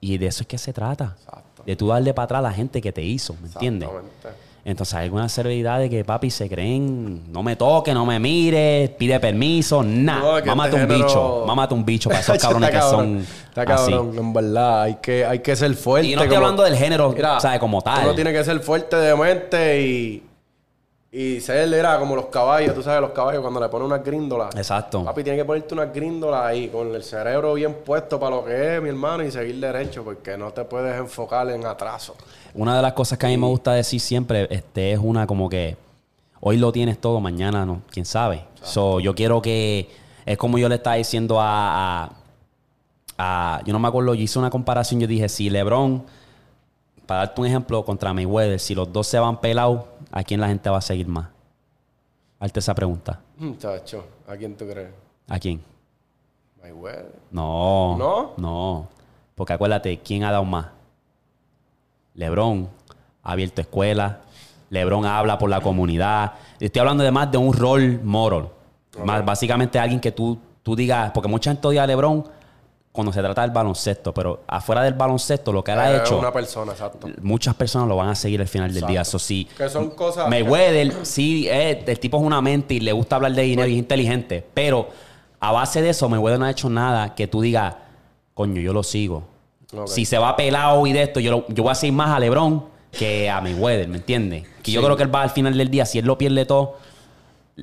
y 0.00 0.18
de 0.18 0.26
eso 0.26 0.42
es 0.42 0.46
que 0.48 0.58
se 0.58 0.72
trata. 0.72 1.14
Exacto. 1.18 1.62
De 1.64 1.76
tú 1.76 1.88
darle 1.88 2.12
para 2.12 2.24
atrás 2.24 2.38
a 2.40 2.42
la 2.42 2.52
gente 2.52 2.80
que 2.80 2.90
te 2.92 3.02
hizo, 3.02 3.34
¿me 3.40 3.46
entiendes? 3.48 3.88
Entonces 4.64 4.94
hay 4.94 5.04
algunas 5.06 5.32
celebridades 5.32 5.90
que 5.90 6.04
papi 6.04 6.30
se 6.30 6.48
creen, 6.48 7.32
no 7.32 7.42
me 7.42 7.56
toque, 7.56 7.92
no 7.92 8.06
me 8.06 8.20
mire, 8.20 8.94
pide 8.96 9.18
permiso, 9.18 9.82
No, 9.82 9.90
nada. 10.02 10.40
que 10.42 10.48
mámate 10.48 10.76
este 10.76 10.82
un 10.84 10.88
género- 10.90 11.06
bicho, 11.08 11.44
mámate 11.46 11.74
un 11.74 11.84
bicho 11.84 12.08
para 12.08 12.20
esos 12.22 12.38
cabrones 12.38 12.70
que 12.70 12.76
Está 12.76 12.88
son 12.90 12.98
cabrón, 13.00 13.26
Está 13.48 13.74
así. 13.74 13.90
cabrón, 13.92 14.18
en 14.18 14.32
verdad. 14.32 14.82
Hay 14.82 14.94
que, 15.02 15.24
hay 15.26 15.38
que 15.40 15.56
ser 15.56 15.74
fuerte. 15.74 16.08
Y 16.08 16.14
no 16.14 16.22
estoy 16.22 16.28
como- 16.36 16.46
hablando 16.46 16.62
del 16.62 16.76
género, 16.76 17.10
Mira, 17.12 17.40
sea, 17.40 17.58
como 17.58 17.82
tal. 17.82 18.04
Uno 18.04 18.14
tiene 18.14 18.32
que 18.32 18.44
ser 18.44 18.60
fuerte 18.60 18.94
de 18.96 19.16
mente 19.16 19.82
y, 19.82 20.22
y 21.14 21.40
ser, 21.40 21.72
era 21.74 21.98
como 21.98 22.16
los 22.16 22.26
caballos. 22.26 22.74
Tú 22.74 22.82
sabes, 22.82 23.00
los 23.02 23.10
caballos 23.10 23.42
cuando 23.42 23.60
le 23.60 23.68
ponen 23.68 23.86
una 23.86 23.98
gríndola. 23.98 24.48
Exacto. 24.56 25.04
Papi, 25.04 25.22
tiene 25.22 25.38
que 25.38 25.44
ponerte 25.44 25.74
una 25.74 25.84
gríndola 25.86 26.46
ahí 26.46 26.68
con 26.68 26.94
el 26.94 27.02
cerebro 27.04 27.52
bien 27.54 27.76
puesto 27.84 28.18
para 28.18 28.36
lo 28.36 28.44
que 28.46 28.76
es, 28.76 28.82
mi 28.82 28.88
hermano, 28.88 29.22
y 29.22 29.30
seguir 29.30 29.60
derecho 29.60 30.02
porque 30.02 30.38
no 30.38 30.50
te 30.52 30.64
puedes 30.64 30.96
enfocar 30.98 31.50
en 31.50 31.66
atraso. 31.66 32.16
Una 32.54 32.74
de 32.76 32.82
las 32.82 32.94
cosas 32.94 33.18
que 33.18 33.26
a 33.26 33.28
mí 33.28 33.36
me 33.36 33.46
gusta 33.46 33.72
decir 33.74 34.00
siempre 34.00 34.46
este, 34.50 34.92
es 34.92 34.98
una 34.98 35.26
como 35.26 35.48
que 35.50 35.76
hoy 36.40 36.56
lo 36.56 36.72
tienes 36.72 36.98
todo, 36.98 37.20
mañana 37.20 37.66
no, 37.66 37.82
quién 37.90 38.06
sabe. 38.06 38.44
So, 38.62 38.98
yo 39.00 39.14
quiero 39.14 39.42
que, 39.42 39.90
es 40.24 40.38
como 40.38 40.56
yo 40.56 40.68
le 40.68 40.76
estaba 40.76 40.96
diciendo 40.96 41.38
a, 41.40 42.04
a- 42.04 42.10
a- 43.18 43.60
yo 43.64 43.72
no 43.72 43.78
me 43.78 43.88
acuerdo, 43.88 44.14
yo 44.14 44.22
hice 44.22 44.38
una 44.38 44.50
comparación, 44.50 45.00
yo 45.00 45.06
dije, 45.06 45.28
si 45.28 45.50
LeBron, 45.50 46.02
para 47.06 47.20
darte 47.26 47.40
un 47.40 47.46
ejemplo, 47.46 47.84
contra 47.84 48.12
Mayweather, 48.14 48.58
si 48.60 48.74
los 48.74 48.90
dos 48.92 49.06
se 49.06 49.18
van 49.18 49.40
pelados, 49.40 49.80
¿a 50.12 50.22
quién 50.22 50.40
la 50.40 50.48
gente 50.48 50.70
va 50.70 50.78
a 50.78 50.82
seguir 50.82 51.08
más? 51.08 51.28
Hazte 52.38 52.60
esa 52.60 52.74
pregunta. 52.74 53.20
Chacho, 53.58 54.04
¿a 54.28 54.36
quién 54.36 54.56
tú 54.56 54.68
crees? 54.68 54.90
¿A 55.28 55.38
quién? 55.38 55.60
Mayweather. 56.60 57.12
No. 57.30 57.96
¿No? 57.96 58.32
No. 58.36 58.88
Porque 59.34 59.54
acuérdate, 59.54 59.98
¿quién 59.98 60.24
ha 60.24 60.30
dado 60.30 60.44
más? 60.44 60.66
LeBron 62.14 62.68
ha 63.22 63.32
abierto 63.32 63.60
escuelas. 63.60 64.16
LeBron 64.70 65.04
habla 65.06 65.38
por 65.38 65.50
la 65.50 65.60
comunidad. 65.60 66.32
Estoy 66.60 66.80
hablando 66.80 67.02
de 67.02 67.10
más 67.10 67.30
de 67.30 67.38
un 67.38 67.52
role 67.52 67.98
model. 68.02 68.46
Más 69.04 69.24
básicamente 69.24 69.78
alguien 69.78 70.00
que 70.00 70.12
tú, 70.12 70.38
tú 70.62 70.76
digas, 70.76 71.10
porque 71.12 71.28
mucha 71.28 71.50
gente 71.50 71.66
odia 71.66 71.82
a 71.84 71.86
LeBron 71.86 72.24
cuando 72.92 73.10
se 73.12 73.20
trata 73.22 73.40
del 73.40 73.50
baloncesto, 73.52 74.12
pero 74.12 74.42
afuera 74.46 74.82
del 74.82 74.92
baloncesto, 74.94 75.50
lo 75.50 75.64
que 75.64 75.72
él 75.72 75.78
ha 75.78 75.96
hecho, 75.96 76.18
una 76.18 76.30
persona, 76.32 76.72
exacto. 76.72 77.08
muchas 77.22 77.54
personas 77.54 77.88
lo 77.88 77.96
van 77.96 78.10
a 78.10 78.14
seguir 78.14 78.40
al 78.42 78.48
final 78.48 78.72
del 78.72 78.84
día. 78.86 79.00
Eso 79.00 79.18
sí. 79.18 79.48
Que 79.56 79.68
son 79.70 79.90
cosas... 79.90 80.28
Mayweather, 80.28 80.92
sí, 81.06 81.48
eh, 81.48 81.82
el 81.86 81.98
tipo 81.98 82.18
es 82.18 82.22
una 82.22 82.42
mente 82.42 82.74
y 82.74 82.80
le 82.80 82.92
gusta 82.92 83.16
hablar 83.16 83.32
de 83.32 83.42
dinero 83.42 83.66
y 83.66 83.72
es 83.72 83.78
inteligente. 83.78 84.44
Pero 84.52 84.88
a 85.40 85.52
base 85.52 85.80
de 85.80 85.88
eso, 85.88 86.06
Mayweather 86.10 86.38
no 86.38 86.44
ha 86.44 86.50
hecho 86.50 86.68
nada 86.68 87.14
que 87.14 87.26
tú 87.26 87.40
digas, 87.40 87.74
coño, 88.34 88.60
yo 88.60 88.74
lo 88.74 88.82
sigo. 88.82 89.24
Si 89.86 90.04
se 90.04 90.18
va 90.18 90.36
pelado 90.36 90.86
y 90.86 90.92
de 90.92 91.02
esto, 91.04 91.18
yo, 91.18 91.30
lo- 91.30 91.44
yo 91.48 91.62
voy 91.62 91.72
a 91.72 91.74
seguir 91.74 91.94
más 91.94 92.10
a 92.10 92.20
LeBron 92.20 92.62
que 92.90 93.30
a 93.30 93.40
Mayweather, 93.40 93.88
¿me 93.88 93.96
entiendes? 93.96 94.44
Que 94.62 94.70
yo 94.70 94.82
creo 94.82 94.98
que 94.98 95.04
él 95.04 95.14
va 95.14 95.22
al 95.22 95.30
final 95.30 95.56
del 95.56 95.70
día, 95.70 95.86
si 95.86 95.98
él 95.98 96.04
lo 96.04 96.18
pierde 96.18 96.44
todo, 96.44 96.76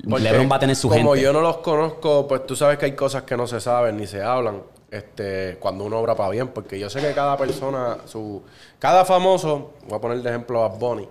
Porque 0.08 0.24
LeBron 0.24 0.50
va 0.50 0.56
a 0.56 0.58
tener 0.58 0.74
su 0.74 0.88
como 0.88 1.10
gente. 1.12 1.22
yo 1.22 1.32
no 1.32 1.40
los 1.40 1.58
conozco, 1.58 2.26
pues 2.26 2.44
tú 2.46 2.56
sabes 2.56 2.78
que 2.78 2.86
hay 2.86 2.96
cosas 2.96 3.22
que 3.22 3.36
no 3.36 3.46
se 3.46 3.60
saben 3.60 3.96
ni 3.96 4.08
se 4.08 4.20
hablan 4.22 4.62
este, 4.90 5.56
cuando 5.60 5.84
uno 5.84 5.98
obra 5.98 6.14
para 6.14 6.30
bien. 6.30 6.48
Porque 6.48 6.78
yo 6.78 6.90
sé 6.90 7.00
que 7.00 7.12
cada 7.12 7.36
persona, 7.36 7.98
su 8.06 8.42
cada 8.78 9.04
famoso, 9.04 9.72
voy 9.86 9.98
a 9.98 10.00
poner 10.00 10.22
de 10.22 10.30
ejemplo 10.30 10.64
a 10.64 10.68
Bonnie, 10.68 11.08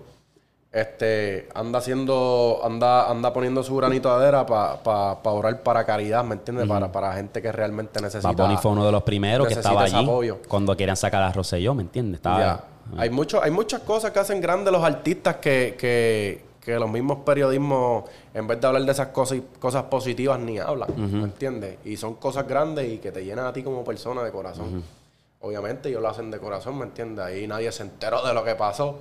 este, 0.71 1.49
anda 1.55 1.79
haciendo, 1.79 2.61
anda, 2.63 3.09
anda 3.09 3.33
poniendo 3.33 3.63
su 3.63 3.75
granito 3.75 4.09
de 4.19 4.27
arena 4.27 4.45
para 4.45 5.17
orar 5.23 5.63
para 5.63 5.83
caridad, 5.83 6.23
¿me 6.23 6.35
entiendes? 6.35 6.67
para, 6.67 6.91
para 6.91 7.13
gente 7.13 7.41
que 7.41 7.51
realmente 7.51 7.99
necesita. 8.01 8.31
Bunny 8.31 8.57
fue 8.57 8.71
uno 8.71 8.85
de 8.85 8.91
los 8.91 9.03
primeros 9.03 9.47
que 9.47 9.55
estaba 9.55 9.83
allí 9.83 10.03
apoyo. 10.03 10.39
cuando 10.47 10.77
querían 10.77 10.97
sacar 10.97 11.23
a 11.23 11.31
Rosselló, 11.31 11.73
¿me 11.73 11.81
entiendes? 11.83 12.19
Estaba. 12.19 12.65
Hay, 12.97 13.09
mucho, 13.09 13.41
hay 13.41 13.51
muchas 13.51 13.81
cosas 13.81 14.11
que 14.11 14.19
hacen 14.19 14.41
grandes 14.41 14.71
los 14.71 14.83
artistas 14.83 15.37
que, 15.37 15.75
que, 15.77 16.43
que 16.73 16.79
los 16.79 16.89
mismos 16.89 17.19
periodismos, 17.25 18.03
en 18.33 18.47
vez 18.47 18.59
de 18.61 18.67
hablar 18.67 18.83
de 18.83 18.91
esas 18.91 19.07
cosas, 19.07 19.39
cosas 19.59 19.83
positivas, 19.83 20.39
ni 20.39 20.59
hablan. 20.59 20.89
¿Me 20.95 21.23
entiendes? 21.23 21.77
Y 21.85 21.97
son 21.97 22.15
cosas 22.15 22.47
grandes 22.47 22.89
y 22.91 22.97
que 22.99 23.11
te 23.11 23.23
llenan 23.25 23.45
a 23.45 23.53
ti 23.53 23.63
como 23.63 23.83
persona 23.83 24.23
de 24.23 24.31
corazón. 24.31 24.83
Obviamente 25.41 25.89
ellos 25.89 26.01
lo 26.01 26.09
hacen 26.09 26.29
de 26.31 26.37
corazón, 26.39 26.77
¿me 26.77 26.85
entiendes? 26.85 27.25
Ahí 27.25 27.47
nadie 27.47 27.71
se 27.71 27.83
enteró 27.83 28.25
de 28.25 28.33
lo 28.33 28.43
que 28.43 28.55
pasó. 28.55 28.99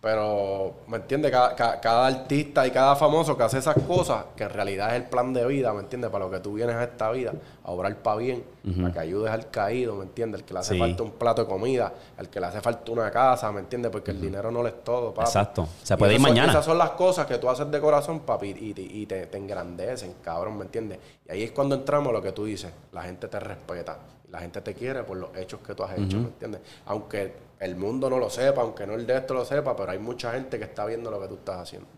Pero, 0.00 0.74
¿me 0.88 0.98
entiendes? 0.98 1.30
Cada, 1.30 1.54
ca- 1.56 1.80
cada 1.80 2.06
artista 2.08 2.66
y 2.66 2.70
cada 2.70 2.94
famoso 2.94 3.36
que 3.38 3.42
hace 3.42 3.58
esas 3.58 3.76
cosas, 3.86 4.24
que 4.36 4.44
en 4.44 4.50
realidad 4.50 4.90
es 4.94 5.02
el 5.02 5.08
plan 5.08 5.32
de 5.32 5.46
vida, 5.46 5.72
¿me 5.72 5.80
entiendes? 5.80 6.10
Para 6.10 6.26
lo 6.26 6.30
que 6.30 6.40
tú 6.40 6.52
vienes 6.54 6.76
a 6.76 6.84
esta 6.84 7.10
vida, 7.10 7.32
a 7.66 7.70
obrar 7.70 7.96
para 7.96 8.18
bien, 8.18 8.44
para 8.80 8.92
que 8.92 8.98
ayudes 8.98 9.30
al 9.32 9.50
caído, 9.50 9.94
¿me 9.96 10.02
entiendes? 10.04 10.40
El 10.42 10.46
que 10.46 10.52
le 10.54 10.60
hace 10.60 10.74
Sí. 10.74 10.78
falta 10.78 11.02
un 11.02 11.12
plato 11.12 11.42
de 11.42 11.48
comida, 11.48 11.92
el 12.18 12.28
que 12.28 12.38
le 12.38 12.46
hace 12.46 12.60
falta 12.60 12.92
una 12.92 13.10
casa, 13.10 13.50
¿me 13.50 13.60
entiendes? 13.60 13.90
Porque 13.90 14.10
el 14.10 14.20
dinero 14.20 14.50
no 14.50 14.62
lo 14.62 14.68
es 14.68 14.84
todo, 14.84 15.14
papi. 15.14 15.28
Exacto. 15.28 15.66
Se 15.82 15.94
Y 15.94 15.96
puede 15.96 16.12
ir 16.14 16.20
son- 16.20 16.28
mañana. 16.30 16.52
Esas 16.52 16.64
son 16.66 16.76
las 16.76 16.90
cosas 16.90 17.26
que 17.26 17.38
tú 17.38 17.48
haces 17.48 17.70
de 17.70 17.80
corazón, 17.80 18.20
papi, 18.20 18.54
y, 18.58 18.74
te- 18.74 18.82
y 18.82 19.06
te, 19.06 19.26
te 19.26 19.38
engrandecen, 19.38 20.14
cabrón, 20.22 20.58
¿me 20.58 20.64
entiendes? 20.64 20.98
Y 21.26 21.32
ahí 21.32 21.42
es 21.44 21.52
cuando 21.52 21.74
entramos 21.74 22.12
lo 22.12 22.20
que 22.20 22.32
tú 22.32 22.44
dices. 22.44 22.70
La 22.92 23.02
gente 23.02 23.28
te 23.28 23.40
respeta. 23.40 23.96
La 24.30 24.40
gente 24.40 24.60
te 24.60 24.74
quiere 24.74 25.02
por 25.04 25.16
los 25.16 25.34
hechos 25.36 25.60
que 25.66 25.74
tú 25.74 25.84
has 25.84 25.96
hecho, 25.98 26.18
¿me 26.18 26.24
entiendes? 26.26 26.60
Aunque 26.86 27.34
el 27.60 27.76
mundo 27.76 28.10
no 28.10 28.18
lo 28.18 28.28
sepa, 28.28 28.60
aunque 28.62 28.86
no 28.86 28.92
el 28.94 29.06
de 29.06 29.16
esto 29.16 29.32
lo 29.32 29.44
sepa, 29.44 29.74
pero 29.76 29.92
hay 29.92 29.98
mucha 29.98 30.32
gente 30.32 30.58
que 30.58 30.64
está 30.64 30.84
viendo 30.84 31.10
lo 31.10 31.20
que 31.20 31.28
tú 31.28 31.34
estás 31.36 31.60
haciendo. 31.60 31.88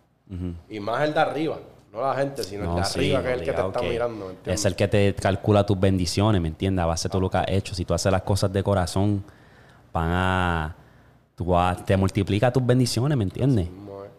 Y 0.69 0.79
más 0.81 1.03
el 1.03 1.15
de 1.15 1.21
arriba. 1.21 1.59
No 1.93 2.01
la 2.03 2.15
gente, 2.15 2.43
sino 2.45 2.63
el 2.63 2.69
No, 2.69 2.77
de 2.77 2.85
sí, 2.85 3.15
arriba, 3.15 3.23
que 3.23 3.29
es 3.29 3.39
el 3.41 3.45
que 3.47 3.53
te 3.53 3.61
está 3.67 3.81
que 3.81 3.89
mirando. 3.91 4.33
Es 4.45 4.65
el 4.67 4.77
que 4.77 4.89
te 4.89 5.15
calcula 5.15 5.65
tus 5.65 5.79
bendiciones, 5.81 6.41
¿me 6.43 6.49
entiendes? 6.49 6.83
A 6.83 6.87
base 6.87 7.09
de 7.09 7.13
todo 7.13 7.21
lo 7.23 7.31
que 7.31 7.39
has 7.39 7.49
hecho. 7.49 7.75
Si 7.75 7.85
tú 7.85 7.95
haces 7.95 8.13
las 8.13 8.23
cosas 8.23 8.53
de 8.53 8.63
corazón, 8.63 9.25
van 9.93 10.11
a... 10.11 10.77
Tú 11.35 11.47
vas- 11.47 11.85
te 11.85 11.97
multiplica 11.97 12.53
tus 12.53 12.65
bendiciones, 12.65 13.17
¿me 13.17 13.25
entiendes? 13.25 13.69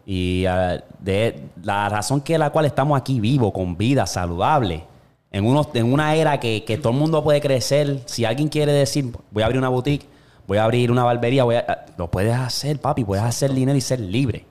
Y 0.05 0.45
ah, 0.45 0.84
de 0.99 1.49
la 1.63 1.89
razón 1.89 2.22
que 2.22 2.38
la 2.38 2.49
cual 2.49 2.65
estamos 2.65 2.99
aquí 2.99 3.20
vivos, 3.20 3.51
con 3.51 3.76
vida, 3.78 4.05
saludable, 4.07 4.86
en, 5.32 5.45
unos, 5.45 5.68
en 5.74 5.91
una 5.91 6.15
era 6.15 6.39
que, 6.39 6.63
que 6.63 6.78
todo 6.78 6.93
el 6.93 6.97
mundo 6.99 7.24
puede 7.24 7.41
crecer. 7.41 8.01
Si 8.05 8.24
alguien 8.24 8.47
quiere 8.47 8.72
decir, 8.72 9.11
voy 9.32 9.43
a 9.43 9.47
abrir 9.47 9.59
una 9.59 9.70
boutique, 9.70 10.07
voy 10.47 10.57
a 10.59 10.63
abrir 10.63 10.89
una 10.91 11.03
barbería, 11.03 11.43
voy 11.43 11.55
a- 11.55 11.86
lo 11.97 12.09
puedes 12.09 12.34
hacer, 12.36 12.80
papi. 12.80 13.03
Puedes 13.03 13.24
hacer 13.24 13.51
dinero 13.53 13.78
y 13.78 13.82
ser 13.82 13.99
libre. 13.99 14.45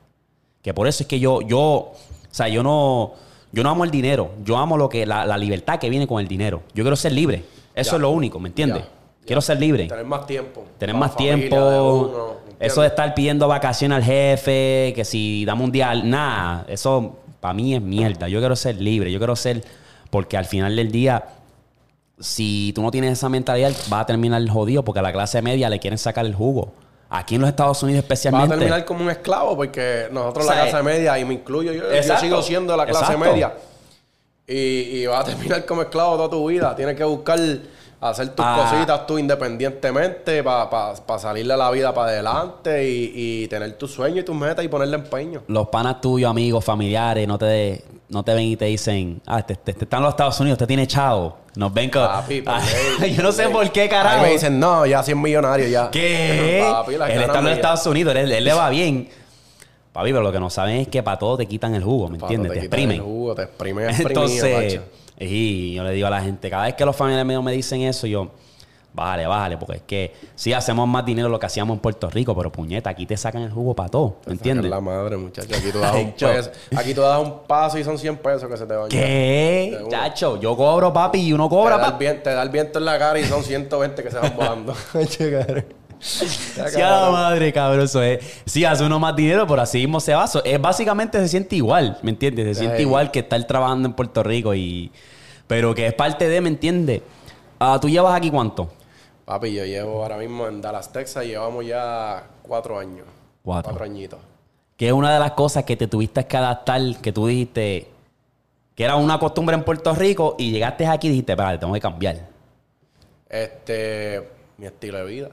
Que 0.61 0.75
por 0.75 0.87
eso 0.89 1.05
es 1.05 1.07
que 1.09 1.19
yo, 1.21 1.41
yo, 1.43 1.93
sea, 2.37 2.49
yo 2.49 2.63
no, 2.63 3.13
yo 3.53 3.63
no 3.63 3.71
amo 3.71 3.85
el 3.85 3.91
dinero. 3.91 4.31
Yo 4.45 4.57
amo 4.57 4.77
lo 4.77 4.89
que, 4.89 5.07
la, 5.07 5.25
la 5.25 5.39
libertad 5.39 5.79
que 5.79 5.89
viene 5.91 6.07
con 6.07 6.21
el 6.21 6.29
dinero. 6.29 6.63
Yo 6.75 6.85
quiero 6.85 6.97
ser 6.97 7.13
libre. 7.13 7.45
Eso 7.75 7.93
Ya. 7.93 7.97
es 7.97 8.01
lo 8.03 8.11
único, 8.11 8.39
¿me 8.41 8.49
entiendes? 8.49 8.85
Quiero 9.25 9.41
ser 9.41 9.59
libre. 9.59 9.87
Tener 9.87 10.05
más 10.05 10.27
tiempo. 10.27 10.65
Tener 10.79 10.95
más 10.95 11.13
familia 11.15 11.37
tiempo. 11.37 12.37
eso 12.61 12.81
de 12.83 12.87
estar 12.87 13.13
pidiendo 13.15 13.49
vacaciones 13.49 13.97
al 13.97 14.05
jefe, 14.05 14.93
que 14.95 15.05
si 15.05 15.45
dame 15.45 15.65
un 15.65 15.73
día, 15.73 15.93
nada. 15.95 16.65
Eso 16.69 17.17
para 17.41 17.53
mí 17.55 17.75
es 17.75 17.83
mierda. 17.83 18.29
Yo 18.29 18.39
quiero 18.39 18.55
ser 18.55 18.81
libre. 18.81 19.11
Yo 19.11 19.19
quiero 19.19 19.35
ser. 19.35 19.65
Porque 20.11 20.37
al 20.37 20.45
final 20.45 20.77
del 20.77 20.93
día, 20.93 21.25
si 22.19 22.73
tú 22.75 22.83
no 22.83 22.91
tienes 22.91 23.13
esa 23.13 23.29
mentalidad, 23.29 23.73
vas 23.89 24.03
a 24.03 24.07
terminar 24.07 24.47
jodido 24.49 24.85
porque 24.85 25.01
a 25.01 25.03
la 25.03 25.13
clase 25.13 25.43
media 25.43 25.69
le 25.69 25.79
quieren 25.81 25.99
sacar 25.99 26.25
el 26.25 26.35
jugo. 26.35 26.73
Aquí 27.09 27.37
en 27.37 27.41
los 27.43 27.51
Estados 27.51 27.83
Unidos 27.83 28.03
Vas 28.03 28.11
a 28.11 28.15
especialmente. 28.15 28.57
terminar 28.57 28.85
como 28.85 29.03
un 29.05 29.11
esclavo 29.11 29.57
porque 29.57 30.09
nosotros 30.11 30.45
O 30.45 30.49
sea, 30.49 30.65
la 30.65 30.71
clase 30.71 30.83
media, 30.83 31.19
y 31.19 31.25
me 31.25 31.35
incluyo 31.35 31.73
yo, 31.73 31.85
yo 31.93 32.17
sigo 32.19 32.43
siendo 32.43 32.73
de 32.73 32.77
la 32.79 32.87
clase 32.87 33.13
Exacto. 33.13 33.19
media. 33.33 33.55
Y, 34.49 34.55
y 35.03 35.07
vas 35.07 35.21
a 35.21 35.25
terminar 35.25 35.65
como 35.65 35.83
esclavo 35.83 36.17
toda 36.17 36.31
tu 36.31 36.47
vida. 36.49 36.75
Tienes 36.75 36.97
que 36.97 37.05
buscar 37.05 37.39
hacer 38.01 38.29
tus 38.31 38.45
Ah. 38.47 38.69
cositas 38.71 39.07
tú 39.07 39.19
independientemente 39.19 40.43
para 40.45 40.95
salirle 41.19 41.57
la 41.57 41.71
vida 41.71 41.93
para 41.95 42.09
adelante 42.11 42.89
y, 42.89 43.13
y 43.15 43.49
tener 43.49 43.73
tus 43.79 43.93
sueños 43.93 44.21
y 44.21 44.23
tus 44.25 44.37
metas 44.37 44.65
y 44.65 44.69
ponerle 44.69 44.97
empeño. 44.97 45.43
los 45.49 45.69
panas 45.69 46.01
tuyos, 46.01 46.31
amigos, 46.31 46.65
familiares, 46.65 47.27
no 47.27 47.39
te, 47.39 47.83
no 48.09 48.23
te 48.23 48.35
ven 48.35 48.45
y 48.45 48.57
te 48.57 48.67
dicen, 48.67 49.21
ah, 49.27 49.41
este, 49.41 49.55
este- 49.55 49.71
este 49.73 49.85
está 49.85 49.97
en 49.97 50.03
los 50.05 50.11
Estados 50.11 50.39
Unidos, 50.41 50.57
usted 50.57 50.67
tiene 50.67 50.87
chavo. 50.87 51.39
Nos 51.57 51.73
ven 51.73 51.91
con... 51.91 52.07
Papi, 52.07 52.45
Ah, 52.47 52.61
yo 53.07 53.23
no 53.23 53.33
sé 53.33 53.49
por 53.49 53.71
qué, 53.73 53.89
carajo. 53.89 54.17
Ahí 54.19 54.23
me 54.23 54.33
dicen, 54.33 54.61
no, 54.61 54.87
ya 54.87 55.03
100 55.03 55.21
millonarios 55.21 55.71
ya. 55.71 55.91
¿Qué? 55.91 56.65
Papi, 56.71 56.95
él 56.95 57.03
está 57.03 57.39
en 57.39 57.45
los. 57.45 57.53
Estados 57.55 57.87
Unidos, 57.87 58.15
él, 58.15 58.31
él 58.31 58.45
le 58.45 58.53
va 58.53 58.69
bien. 58.71 59.09
Papi, 59.93 60.11
pero 60.11 60.21
lo 60.23 60.31
que 60.31 60.39
no 60.39 60.51
saben 60.51 60.77
es 60.77 60.89
que 60.89 61.03
para 61.03 61.19
todo 61.19 61.39
te 61.39 61.47
quitan 61.47 61.75
el 61.75 61.83
jugo, 61.83 62.09
¿me 62.09 62.19
entiendes? 62.19 62.53
Te, 62.53 62.61
quitan 62.61 62.65
exprimen. 62.67 62.97
el 62.97 63.03
jugo, 63.03 63.35
te 63.35 63.43
exprimen, 63.45 63.89
Entonces, 63.99 64.81
y 65.19 65.75
yo 65.75 65.83
le 65.83 65.93
digo 65.93 66.07
a 66.07 66.11
la 66.11 66.21
gente, 66.21 66.51
cada 66.51 66.65
vez 66.65 66.75
que 66.75 66.85
los 66.85 66.95
familiares 66.95 67.27
míos 67.27 67.43
me 67.43 67.53
dicen 67.53 67.81
eso, 67.81 68.07
yo, 68.07 68.31
bájale, 68.97 69.27
bájale, 69.27 69.59
porque 69.59 69.77
es 69.77 69.83
que 69.83 70.15
sí 70.35 70.53
hacemos 70.53 70.89
más 70.89 71.05
dinero 71.05 71.29
lo 71.29 71.39
que 71.39 71.47
hacíamos 71.47 71.75
en 71.75 71.81
Puerto 71.81 72.11
Rico, 72.11 72.35
pero 72.35 72.51
puñeta, 72.51 72.91
aquí 72.91 73.07
te 73.07 73.17
sacan 73.17 73.43
el 73.43 73.53
jugo 73.53 73.75
para 73.75 73.91
todo, 73.91 74.17
¿me 74.27 74.33
entiendes? 74.33 74.71
la 74.71 74.81
madre, 74.81 75.17
muchacho. 75.19 75.55
Aquí 75.55 75.71
tú 75.71 75.79
das 75.79 75.95
un 75.95 76.13
peso. 76.13 76.51
Aquí 76.75 76.95
tú 76.95 77.03
das 77.03 77.21
un 77.21 77.41
paso 77.47 77.79
y 77.79 77.85
son 77.85 77.99
100 77.99 78.17
pesos 78.17 78.49
que 78.49 78.57
se 78.57 78.67
te 78.67 78.75
van. 78.75 78.89
¿Qué? 78.89 79.79
Chacho, 79.89 80.41
yo 80.41 80.57
cobro, 80.57 80.93
papi, 80.93 81.21
y 81.21 81.33
uno 81.33 81.49
cobra. 81.49 81.77
Te 81.77 81.83
da, 81.83 81.91
viento, 81.93 82.23
te 82.23 82.31
da 82.31 82.43
el 82.43 82.49
viento 82.49 82.79
en 82.79 82.85
la 82.87 82.99
cara 82.99 83.19
y 83.21 83.25
son 83.25 83.45
120 83.45 84.03
que 84.03 84.11
se 84.11 84.19
van 84.19 84.35
volando. 84.35 84.75
Sí, 85.99 86.61
a 86.83 86.91
la 86.91 87.11
madre, 87.11 87.53
cabrón. 87.55 87.87
Eso 87.87 88.03
es. 88.03 88.43
Sí, 88.45 88.67
hace 88.67 88.85
uno 88.85 88.99
más 88.99 89.17
dinero, 89.17 89.47
pero 89.47 89.63
así 89.63 89.79
mismo 89.79 89.99
se 89.99 90.15
va. 90.15 90.27
Es 90.45 90.61
básicamente 90.61 91.19
se 91.19 91.27
siente 91.27 91.57
igual, 91.57 91.99
¿me 92.03 92.11
entiendes? 92.11 92.47
Se 92.49 92.63
siente 92.63 92.83
igual 92.83 93.11
que 93.11 93.21
estar 93.21 93.43
trabajando 93.45 93.89
en 93.89 93.95
Puerto 93.95 94.23
Rico 94.23 94.55
y. 94.55 94.93
Pero 95.47 95.75
que 95.75 95.87
es 95.87 95.95
parte 95.95 96.29
de, 96.29 96.41
¿me 96.43 96.51
entiendes? 96.51 97.01
Ah, 97.59 97.79
¿Tú 97.81 97.89
llevas 97.89 98.15
aquí 98.15 98.31
cuánto? 98.31 98.69
Papi, 99.27 99.53
yo 99.53 99.65
llevo 99.65 100.05
ahora 100.05 100.19
mismo 100.19 100.47
en 100.47 100.63
Dallas, 100.63 100.93
Texas, 100.93 101.25
llevamos 101.25 101.67
ya 101.67 102.29
cuatro 102.43 102.79
años. 102.79 103.07
Cuatro. 103.43 103.73
Cuatro 103.73 103.85
añitos. 103.85 104.21
Que 104.77 104.87
es 104.87 104.93
una 104.93 105.13
de 105.13 105.19
las 105.19 105.33
cosas 105.33 105.65
que 105.65 105.77
te 105.77 105.89
tuviste 105.89 106.25
que 106.27 106.37
adaptar, 106.37 106.81
que 107.03 107.11
tú 107.11 107.27
dijiste 107.27 107.89
que 108.77 108.85
era 108.85 108.95
una 108.95 109.19
costumbre 109.19 109.57
en 109.57 109.65
Puerto 109.65 109.93
Rico 109.95 110.37
y 110.39 110.53
llegaste 110.53 110.87
aquí 110.87 111.09
y 111.09 111.11
dijiste, 111.11 111.33
espérate, 111.33 111.59
tengo 111.59 111.75
que 111.75 111.81
cambiar. 111.81 112.29
Este, 113.29 114.23
mi 114.59 114.67
estilo 114.67 114.99
de 114.99 115.05
vida. 115.05 115.31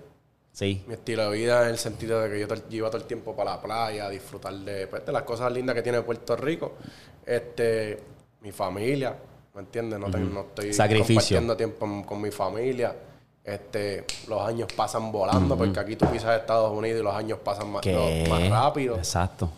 Sí. 0.52 0.84
Mi 0.88 0.96
estilo 0.96 1.30
de 1.30 1.38
vida 1.38 1.64
en 1.64 1.70
el 1.70 1.78
sentido 1.78 2.20
de 2.20 2.30
que 2.30 2.40
yo, 2.40 2.48
iba 2.72 2.90
todo 2.90 3.00
el 3.00 3.06
tiempo 3.06 3.36
para 3.36 3.52
la 3.52 3.62
playa, 3.62 4.08
a 4.08 4.10
disfrutar 4.10 4.56
de, 4.56 4.88
pues, 4.88 5.06
de 5.06 5.12
las 5.12 5.22
cosas 5.22 5.52
lindas 5.54 5.76
que 5.76 5.84
tiene 5.84 6.02
Puerto 6.02 6.36
Rico. 6.36 6.78
Este, 7.24 8.00
mi 8.42 8.52
familia, 8.52 9.16
¿me 9.54 9.62
entiendes? 9.62 10.00
No, 10.00 10.08
no 10.08 10.42
estoy 10.42 10.72
compartiendo 10.76 11.56
tiempo 11.56 12.04
con 12.08 12.20
mi 12.20 12.32
familia. 12.32 12.96
Este, 13.44 14.06
los 14.30 14.42
años 14.42 14.72
pasan 14.74 15.12
volando 15.12 15.58
porque 15.58 15.80
aquí 15.80 15.96
tú 15.98 16.06
pisas 16.06 16.40
Estados 16.40 16.72
Unidos 16.72 17.02
y 17.02 17.04
los 17.04 17.14
años 17.14 17.40
pasan 17.44 17.70
más, 17.72 17.86
más 18.30 18.50
rápido. 18.50 18.96
Exacto. 18.96 19.50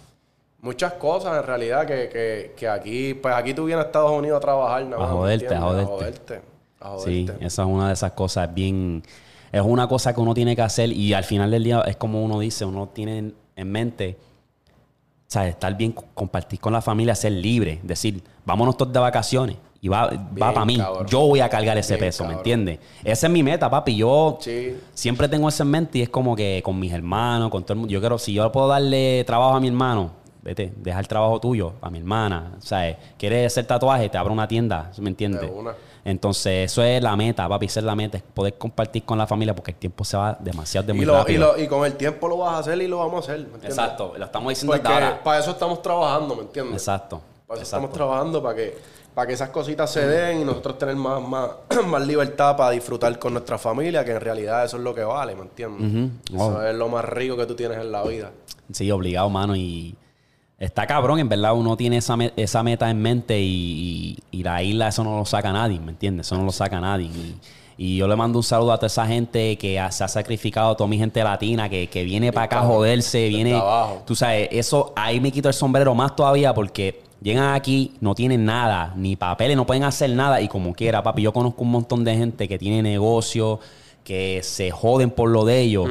Muchas 0.61 0.93
cosas 0.93 1.37
en 1.37 1.43
realidad 1.43 1.85
que, 1.85 2.53
que, 2.57 2.67
aquí, 2.67 3.13
pues 3.13 3.35
aquí 3.35 3.53
tú 3.53 3.65
vienes 3.65 3.83
a 3.83 3.87
Estados 3.87 4.11
Unidos 4.11 4.37
a 4.37 4.39
trabajar, 4.39 4.83
¿no? 4.85 4.97
A 4.97 5.07
joderte, 5.07 5.53
a 5.53 5.61
joderte. 5.61 6.41
A 6.79 6.89
joderte. 6.89 7.33
Sí, 7.37 7.45
esa 7.45 7.61
es 7.61 7.67
una 7.67 7.87
de 7.87 7.93
esas 7.93 8.13
cosas 8.13 8.51
bien 8.51 9.03
es 9.55 9.61
una 9.61 9.87
cosa 9.87 10.13
que 10.13 10.19
uno 10.19 10.33
tiene 10.33 10.53
que 10.53 10.61
hacer 10.61 10.91
y 10.91 11.13
al 11.13 11.23
final 11.23 11.49
del 11.49 11.63
día 11.63 11.79
es 11.87 11.95
como 11.95 12.21
uno 12.21 12.39
dice, 12.39 12.65
uno 12.65 12.89
tiene 12.89 13.31
en 13.55 13.71
mente, 13.71 14.17
o 14.19 15.31
sea, 15.31 15.47
estar 15.47 15.77
bien, 15.77 15.93
compartir 15.93 16.59
con 16.59 16.73
la 16.73 16.81
familia, 16.81 17.15
ser 17.15 17.31
libre, 17.31 17.79
decir, 17.81 18.21
vámonos 18.43 18.75
todos 18.75 18.91
de 18.91 18.99
vacaciones 18.99 19.55
y 19.85 19.87
va, 19.87 20.07
va 20.41 20.51
para 20.51 20.65
mí. 20.65 20.79
Yo 21.05 21.19
voy 21.27 21.41
a 21.41 21.47
cargar 21.47 21.77
ese 21.77 21.95
peso, 21.99 22.25
¿me 22.25 22.33
entiendes? 22.33 22.79
Esa 23.03 23.27
es 23.27 23.31
mi 23.31 23.43
meta, 23.43 23.69
papi. 23.69 23.95
Yo 23.95 24.39
siempre 24.95 25.29
tengo 25.29 25.47
eso 25.47 25.61
en 25.61 25.69
mente 25.69 25.99
y 25.99 26.01
es 26.01 26.09
como 26.09 26.35
que 26.35 26.61
con 26.63 26.79
mis 26.79 26.91
hermanos, 26.91 27.51
con 27.51 27.61
todo 27.61 27.73
el 27.73 27.79
mundo. 27.81 27.91
Yo 27.91 27.99
quiero, 27.99 28.17
si 28.17 28.33
yo 28.33 28.51
puedo 28.51 28.67
darle 28.67 29.23
trabajo 29.25 29.53
a 29.53 29.59
mi 29.59 29.67
hermano, 29.67 30.09
vete, 30.41 30.73
deja 30.75 30.99
el 30.99 31.07
trabajo 31.07 31.39
tuyo 31.39 31.73
a 31.81 31.91
mi 31.91 31.99
hermana. 31.99 32.53
O 32.57 32.61
sea, 32.61 32.97
quieres 33.15 33.45
hacer 33.45 33.67
tatuaje, 33.67 34.09
te 34.09 34.17
abro 34.17 34.33
una 34.33 34.47
tienda, 34.47 34.91
¿me 34.97 35.09
entiendes? 35.11 35.51
Entonces, 36.03 36.71
eso 36.71 36.81
es 36.81 36.99
la 37.03 37.15
meta, 37.15 37.47
papi, 37.47 37.67
esa 37.67 37.79
es 37.79 37.85
la 37.85 37.95
meta, 37.95 38.17
es 38.17 38.23
poder 38.23 38.57
compartir 38.57 39.03
con 39.03 39.19
la 39.19 39.27
familia 39.27 39.53
porque 39.53 39.69
el 39.69 39.77
tiempo 39.77 40.03
se 40.03 40.17
va 40.17 40.35
demasiado 40.39 40.87
de 40.87 40.93
muy 40.93 41.05
rápido. 41.05 41.59
Y, 41.59 41.67
con 41.67 41.85
el 41.85 41.93
tiempo 41.93 42.27
lo 42.27 42.37
vas 42.37 42.55
a 42.55 42.57
hacer 42.57 42.81
y 42.81 42.87
lo 42.87 42.97
vamos 42.97 43.29
a 43.29 43.31
hacer, 43.33 43.47
¿me 43.47 43.67
Exacto, 43.67 44.15
lo 44.17 44.25
estamos 44.25 44.49
diciendo 44.49 44.73
ahora. 44.83 45.23
Para 45.23 45.39
eso 45.39 45.51
estamos 45.51 45.79
trabajando, 45.83 46.35
¿me 46.35 46.41
entiendes? 46.41 46.73
Exacto. 46.73 47.21
Para 47.45 47.61
eso 47.61 47.63
estamos 47.63 47.91
trabajando, 47.91 48.41
para 48.41 48.55
que, 48.55 48.75
para 49.15 49.27
que 49.27 49.33
esas 49.33 49.49
cositas 49.49 49.91
se 49.91 50.05
den 50.05 50.41
y 50.41 50.43
nosotros 50.43 50.77
tener 50.77 50.97
más, 50.97 51.25
más, 51.25 51.49
más 51.87 52.05
libertad 52.05 52.55
para 52.55 52.71
disfrutar 52.71 53.17
con 53.17 53.33
nuestra 53.33 53.57
familia, 53.57 54.05
que 54.05 54.11
en 54.11 54.21
realidad 54.21 54.65
eso 54.65 54.77
es 54.77 54.83
lo 54.83 54.93
que 54.93 55.03
vale, 55.03 55.35
¿me 55.35 55.43
entiendes? 55.43 56.11
Eso 56.31 56.61
es 56.67 56.75
lo 56.75 56.89
más 56.89 57.05
rico 57.05 57.37
que 57.37 57.45
tú 57.45 57.55
tienes 57.55 57.79
en 57.79 57.91
la 57.91 58.03
vida. 58.03 58.31
Sí, 58.71 58.91
obligado, 58.91 59.29
mano, 59.29 59.55
y 59.55 59.95
Está 60.57 60.87
cabrón, 60.87 61.19
en 61.19 61.27
verdad 61.27 61.53
uno 61.53 61.75
tiene 61.75 61.97
esa, 61.97 62.17
esa 62.37 62.63
meta 62.63 62.89
en 62.89 63.01
mente 63.01 63.37
y, 63.41 64.17
y, 64.31 64.43
la 64.43 64.63
isla 64.63 64.87
eso 64.87 65.03
no 65.03 65.17
lo 65.17 65.25
saca 65.25 65.51
nadie, 65.51 65.81
¿me 65.81 65.91
entiendes? 65.91 66.27
Eso 66.27 66.37
no 66.37 66.45
lo 66.45 66.51
saca 66.53 66.79
nadie. 66.79 67.09
Y, 67.77 67.97
yo 67.97 68.07
le 68.07 68.15
mando 68.15 68.39
un 68.39 68.43
saludo 68.43 68.71
a 68.71 68.77
toda 68.77 68.87
esa 68.87 69.05
gente 69.05 69.57
que 69.57 69.85
se 69.91 70.03
ha 70.05 70.07
sacrificado, 70.07 70.71
a 70.71 70.77
toda 70.77 70.87
mi 70.87 70.97
gente 70.97 71.21
latina 71.21 71.67
que, 71.67 71.87
que 71.87 72.05
viene 72.05 72.31
para 72.31 72.45
acá 72.45 72.59
a 72.61 72.63
joderse, 72.63 73.27
viene... 73.27 73.61
Tú 74.05 74.15
sabes, 74.15 74.47
eso 74.51 74.93
ahí 74.95 75.19
me 75.19 75.29
quito 75.29 75.49
el 75.49 75.53
sombrero 75.53 75.93
más 75.93 76.15
todavía 76.15 76.53
porque 76.53 77.03
llegan 77.25 77.55
aquí, 77.55 77.95
no 78.01 78.13
tienen 78.13 78.45
nada, 78.45 78.93
ni 78.95 79.15
papeles, 79.15 79.57
no 79.57 79.65
pueden 79.65 79.83
hacer 79.83 80.11
nada 80.11 80.39
y 80.41 80.47
como 80.47 80.73
quiera, 80.73 81.01
papi, 81.01 81.23
yo 81.23 81.33
conozco 81.33 81.63
un 81.63 81.71
montón 81.71 82.03
de 82.03 82.15
gente 82.15 82.47
que 82.47 82.59
tiene 82.59 82.83
negocio, 82.83 83.59
que 84.03 84.41
se 84.43 84.69
joden 84.69 85.09
por 85.09 85.29
lo 85.29 85.43
de 85.43 85.59
ellos 85.59 85.89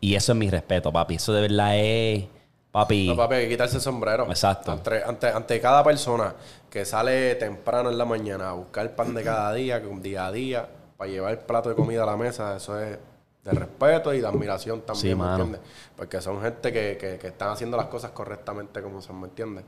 y 0.00 0.14
eso 0.14 0.32
es 0.32 0.38
mi 0.38 0.50
respeto, 0.50 0.92
papi. 0.92 1.14
Eso 1.14 1.32
de 1.32 1.40
verdad 1.40 1.78
es 1.78 2.24
Papi. 2.70 3.06
No, 3.06 3.16
papi, 3.16 3.36
hay 3.36 3.44
que 3.44 3.50
quitarse 3.50 3.76
el 3.76 3.82
sombrero. 3.82 4.26
Exacto. 4.28 4.72
Ante, 4.72 5.28
ante, 5.28 5.60
cada 5.60 5.84
persona 5.84 6.34
que 6.68 6.84
sale 6.84 7.36
temprano 7.36 7.88
en 7.88 7.96
la 7.96 8.04
mañana 8.04 8.50
a 8.50 8.52
buscar 8.54 8.96
pan 8.96 9.14
de 9.14 9.22
cada 9.22 9.52
día, 9.52 9.78
día 9.78 10.26
a 10.26 10.32
día, 10.32 10.68
para 10.96 11.08
llevar 11.08 11.30
el 11.30 11.38
plato 11.38 11.68
de 11.68 11.76
comida 11.76 12.02
a 12.02 12.06
la 12.06 12.16
mesa, 12.16 12.56
eso 12.56 12.80
es 12.80 12.98
de 13.44 13.50
respeto 13.50 14.14
y 14.14 14.20
de 14.20 14.26
admiración 14.26 14.80
también, 14.80 15.18
¿me 15.18 15.26
entiendes? 15.26 15.60
Porque 15.94 16.20
son 16.20 16.40
gente 16.40 16.72
que, 16.72 16.96
que, 17.20 17.26
están 17.26 17.50
haciendo 17.50 17.76
las 17.76 17.86
cosas 17.86 18.12
correctamente 18.12 18.80
como 18.80 19.02
son, 19.02 19.20
¿me 19.20 19.28
entiendes? 19.28 19.64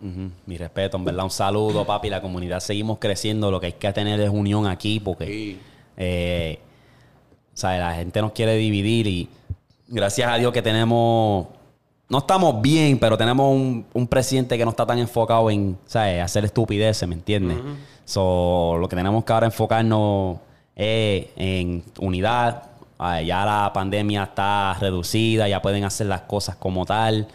Mi 0.46 0.56
respeto, 0.56 0.96
en 0.96 1.04
verdad, 1.04 1.24
un 1.24 1.30
saludo, 1.30 1.84
papi. 1.84 2.08
La 2.08 2.22
comunidad 2.22 2.60
seguimos 2.60 2.98
creciendo. 2.98 3.50
Lo 3.50 3.60
que 3.60 3.66
hay 3.66 3.72
que 3.74 3.92
tener 3.92 4.18
es 4.20 4.30
unión 4.30 4.66
aquí 4.66 4.98
porque, 4.98 5.58
eh, 5.96 6.58
o 7.52 7.56
sea, 7.56 7.78
la 7.78 7.94
gente 7.94 8.22
nos 8.22 8.32
quiere 8.32 8.56
dividir 8.56 9.06
y 9.06 9.28
gracias 9.88 10.30
a 10.30 10.36
Dios 10.36 10.52
que 10.52 10.62
tenemos 10.62 11.48
no 12.08 12.18
estamos 12.18 12.62
bien, 12.62 12.98
pero 12.98 13.18
tenemos 13.18 13.54
un, 13.92 14.06
presidente 14.06 14.56
que 14.56 14.64
no 14.64 14.70
está 14.70 14.86
tan 14.86 14.98
enfocado 14.98 15.50
en 15.50 15.76
¿sabes? 15.86 16.22
hacer 16.22 16.44
estupideces, 16.44 17.06
¿me 17.08 17.14
entiendes? 17.14 17.58
lo 18.14 18.86
que 18.88 18.94
tenemos 18.94 19.24
que 19.24 19.32
ahora 19.32 19.46
enfocarnos 19.46 20.38
es 20.76 21.26
en 21.36 21.82
unidad. 21.98 22.75
Ya 22.98 23.44
la 23.44 23.70
pandemia 23.74 24.24
está 24.24 24.74
reducida, 24.80 25.48
ya 25.48 25.60
pueden 25.60 25.84
hacer 25.84 26.06
las 26.06 26.22
cosas 26.22 26.56
como 26.56 26.86
tal. 26.86 27.28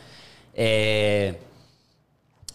Eh, 0.54 1.40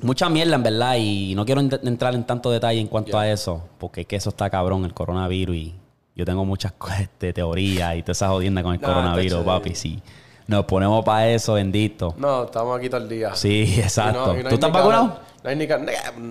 mucha 0.02 0.28
mierda, 0.28 0.57
en 0.57 0.62
verdad, 0.62 0.96
y 0.98 1.34
no 1.34 1.44
quiero 1.44 1.61
entrar 1.61 2.14
en 2.14 2.24
tanto 2.24 2.50
detalle 2.50 2.80
en 2.80 2.88
cuanto 2.88 3.18
a 3.18 3.28
eso, 3.28 3.62
porque 3.78 4.02
es 4.02 4.07
que 4.07 4.16
eso 4.16 4.30
está 4.30 4.50
cabrón, 4.50 4.84
el 4.84 4.92
coronavirus, 4.92 5.57
y 5.57 5.74
yo 6.14 6.24
tengo 6.24 6.44
muchas 6.44 6.72
este, 7.00 7.32
teorías 7.32 7.96
y 7.96 8.02
toda 8.02 8.12
esa 8.12 8.28
jodienda 8.28 8.62
con 8.62 8.74
el 8.74 8.80
coronavirus, 8.80 9.44
papi, 9.44 9.74
sí. 9.74 10.02
Nos 10.48 10.64
ponemos 10.64 11.04
para 11.04 11.28
eso, 11.28 11.54
bendito. 11.54 12.14
No, 12.18 12.44
estamos 12.44 12.78
aquí 12.78 12.88
todo 12.88 13.00
el 13.00 13.09
día. 13.09 13.34
Sí, 13.34 13.62
exacto. 13.78 14.36
¿Tú 14.48 14.54
estás 14.54 14.70
vacunado? 14.70 15.18
No 15.47 15.51
hay 15.51 15.57
ni, 15.57 15.68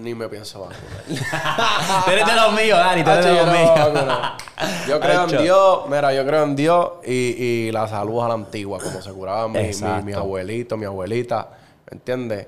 ni, 0.04 0.14
me 0.14 0.28
pienso 0.28 0.60
vacunar. 0.60 2.04
eres 2.12 2.26
de 2.26 2.36
los 2.36 2.52
míos, 2.52 2.78
Dani, 2.78 3.02
tú 3.02 3.10
eres 3.12 3.26
de 3.26 3.34
los 3.34 3.48
míos. 3.48 3.72
yo 4.90 5.00
creo 5.00 5.24
en 5.30 5.38
Dios, 5.38 5.80
mira, 5.88 6.14
yo 6.14 6.26
creo 6.26 6.44
en 6.44 6.54
Dios 6.54 6.92
y, 7.06 7.14
y 7.14 7.72
la 7.72 7.88
salud 7.88 8.22
a 8.26 8.28
la 8.28 8.34
antigua, 8.34 8.78
como 8.78 9.02
se 9.02 9.14
curaban 9.14 9.54
mis 9.54 9.82
mi, 9.82 10.04
mi 10.04 10.12
abuelitos, 10.12 10.78
mi 10.78 10.86
abuelita. 10.86 11.48
¿Me 11.90 11.96
entiendes? 11.96 12.46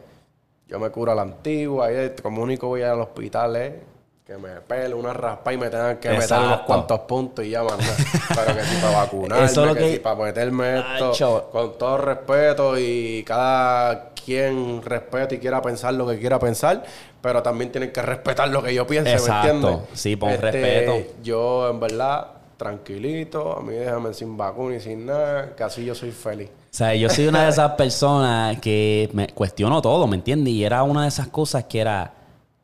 Yo 0.68 0.78
me 0.78 0.90
curo 0.90 1.14
a 1.14 1.16
la 1.16 1.22
antigua 1.22 1.90
y 1.90 2.10
como 2.22 2.42
único 2.42 2.68
voy 2.68 2.82
al 2.82 3.00
hospital 3.00 3.56
¿eh? 3.56 3.84
que 4.26 4.38
me 4.38 4.60
pele 4.60 4.94
una 4.94 5.14
raspa 5.14 5.54
y 5.54 5.58
me 5.58 5.70
tengan 5.70 5.96
que 6.00 6.10
meter 6.10 6.38
unos 6.38 6.62
cuantos 6.64 7.00
puntos 7.00 7.46
y 7.46 7.52
ya, 7.52 7.64
man. 7.64 7.80
Pero 7.80 8.58
que 8.58 8.64
si 8.66 8.76
para 8.82 8.98
vacunarme, 8.98 9.74
que, 9.74 9.92
si 9.94 10.00
para 10.00 10.16
meterme 10.18 10.80
esto 10.80 11.50
con 11.50 11.78
todo 11.78 11.98
respeto 12.00 12.78
y 12.78 13.24
cada 13.24 14.12
quien 14.28 14.82
respete 14.82 15.36
y 15.36 15.38
quiera 15.38 15.62
pensar 15.62 15.94
lo 15.94 16.06
que 16.06 16.20
quiera 16.20 16.38
pensar, 16.38 16.84
pero 17.22 17.42
también 17.42 17.72
tienen 17.72 17.94
que 17.94 18.02
respetar 18.02 18.50
lo 18.50 18.62
que 18.62 18.74
yo 18.74 18.86
piense, 18.86 19.16
¿me 19.18 19.36
entiendes? 19.36 19.78
Sí, 19.94 20.18
pon 20.18 20.32
este, 20.32 20.52
respeto. 20.52 21.14
Yo, 21.24 21.70
en 21.70 21.80
verdad, 21.80 22.28
tranquilito, 22.58 23.58
a 23.58 23.62
mí 23.62 23.72
déjame 23.72 24.14
sin 24.14 24.36
vacuna 24.36 24.76
y 24.76 24.82
sin 24.82 25.06
nada, 25.06 25.56
que 25.56 25.64
así 25.64 25.86
yo 25.86 25.96
soy 25.96 26.12
feliz. 26.12 26.50
O 26.50 26.52
sea, 26.72 26.94
yo 26.94 27.10
soy 27.10 27.28
una 27.28 27.44
de 27.44 27.52
esas 27.52 27.72
personas 27.76 28.60
que 28.60 29.10
me 29.14 29.30
cuestiono 29.30 29.82
todo, 29.82 30.06
¿me 30.08 30.18
entiendes? 30.18 30.54
Y 30.54 30.66
era 30.66 30.84
una 30.84 31.04
de 31.04 31.08
esas 31.08 31.30
cosas 31.30 31.64
que 31.64 31.80
era 31.80 32.12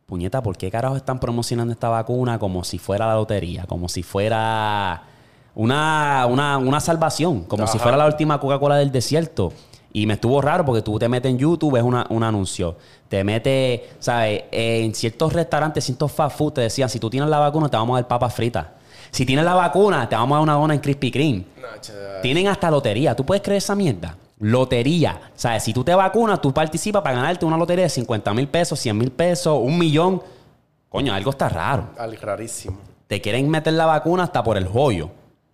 puñeta, 0.06 0.44
¿por 0.44 0.58
qué 0.58 0.70
carajo 0.70 0.98
están 0.98 1.18
promocionando 1.18 1.72
esta 1.72 1.88
vacuna 1.88 2.40
como 2.40 2.66
si 2.66 2.78
fuera 2.78 3.08
la 3.08 3.16
lotería? 3.16 3.64
Como 3.68 3.88
si 3.88 4.04
fuera 4.04 5.04
una, 5.56 6.26
una, 6.28 6.80
salvación, 6.82 7.46
como 7.46 7.68
si 7.68 7.80
fuera 7.80 7.96
la 7.96 8.06
última 8.06 8.38
Coca-Cola 8.38 8.76
del 8.76 8.92
desierto. 8.92 9.54
Y 9.96 10.08
me 10.08 10.16
estuvo 10.16 10.42
raro 10.42 10.66
porque 10.66 10.82
tú 10.82 10.98
te 10.98 11.08
metes 11.08 11.30
en 11.32 11.38
YouTube, 11.38 11.74
ves 11.74 11.84
un 11.84 12.24
anuncio. 12.24 12.76
Te 13.08 13.24
metes, 13.24 13.82
¿sabes? 14.00 14.46
En 14.52 14.94
ciertos 14.96 15.32
restaurantes, 15.32 15.86
ciertos 15.86 16.12
fast 16.12 16.36
food 16.36 16.54
te 16.54 16.62
decían, 16.62 16.90
si 16.90 17.00
tú 17.00 17.12
tienes 17.12 17.30
la 17.30 17.38
vacuna, 17.38 17.70
te 17.70 17.78
vamos 17.78 17.94
a 17.94 18.02
dar 18.02 18.08
papas 18.08 18.34
fritas. 18.34 18.66
Si 19.12 19.24
tienes 19.24 19.46
la 19.46 19.54
vacuna, 19.54 20.10
te 20.10 20.16
vamos 20.16 20.36
a 20.36 20.38
dar 20.38 20.44
una 20.44 20.54
dona 20.54 20.74
en 20.74 20.80
Krispy 20.80 21.12
Kreme. 21.12 21.46
Tienen 22.24 22.48
hasta 22.48 22.72
lotería. 22.72 23.16
¿Tú 23.16 23.24
puedes 23.24 23.44
creer 23.44 23.60
esa 23.60 23.76
mierda? 23.76 24.18
Lotería. 24.40 25.22
O 25.28 25.40
sea, 25.40 25.60
si 25.60 25.72
tú 25.72 25.84
te 25.84 25.94
vacunas, 25.94 26.42
tú 26.42 26.52
participas 26.52 27.04
para 27.04 27.18
ganarte 27.18 27.46
una 27.46 27.56
lotería 27.56 27.84
de 27.84 27.90
50 27.90 28.34
mil 28.34 28.48
pesos, 28.48 28.80
100 28.80 28.98
mil 28.98 29.12
pesos, 29.12 29.60
un 29.62 29.78
millón. 29.78 30.24
Coño, 30.90 31.14
algo 31.14 31.30
está 31.30 31.50
raro. 31.50 31.90
Algo 32.00 32.20
rarísimo. 32.20 32.80
Te 33.08 33.22
quieren 33.22 33.48
meter 33.48 33.74
la 33.74 33.86
vacuna 33.86 34.24
hasta 34.24 34.44
por 34.44 34.58
el 34.58 34.68
joyo. 34.68 35.12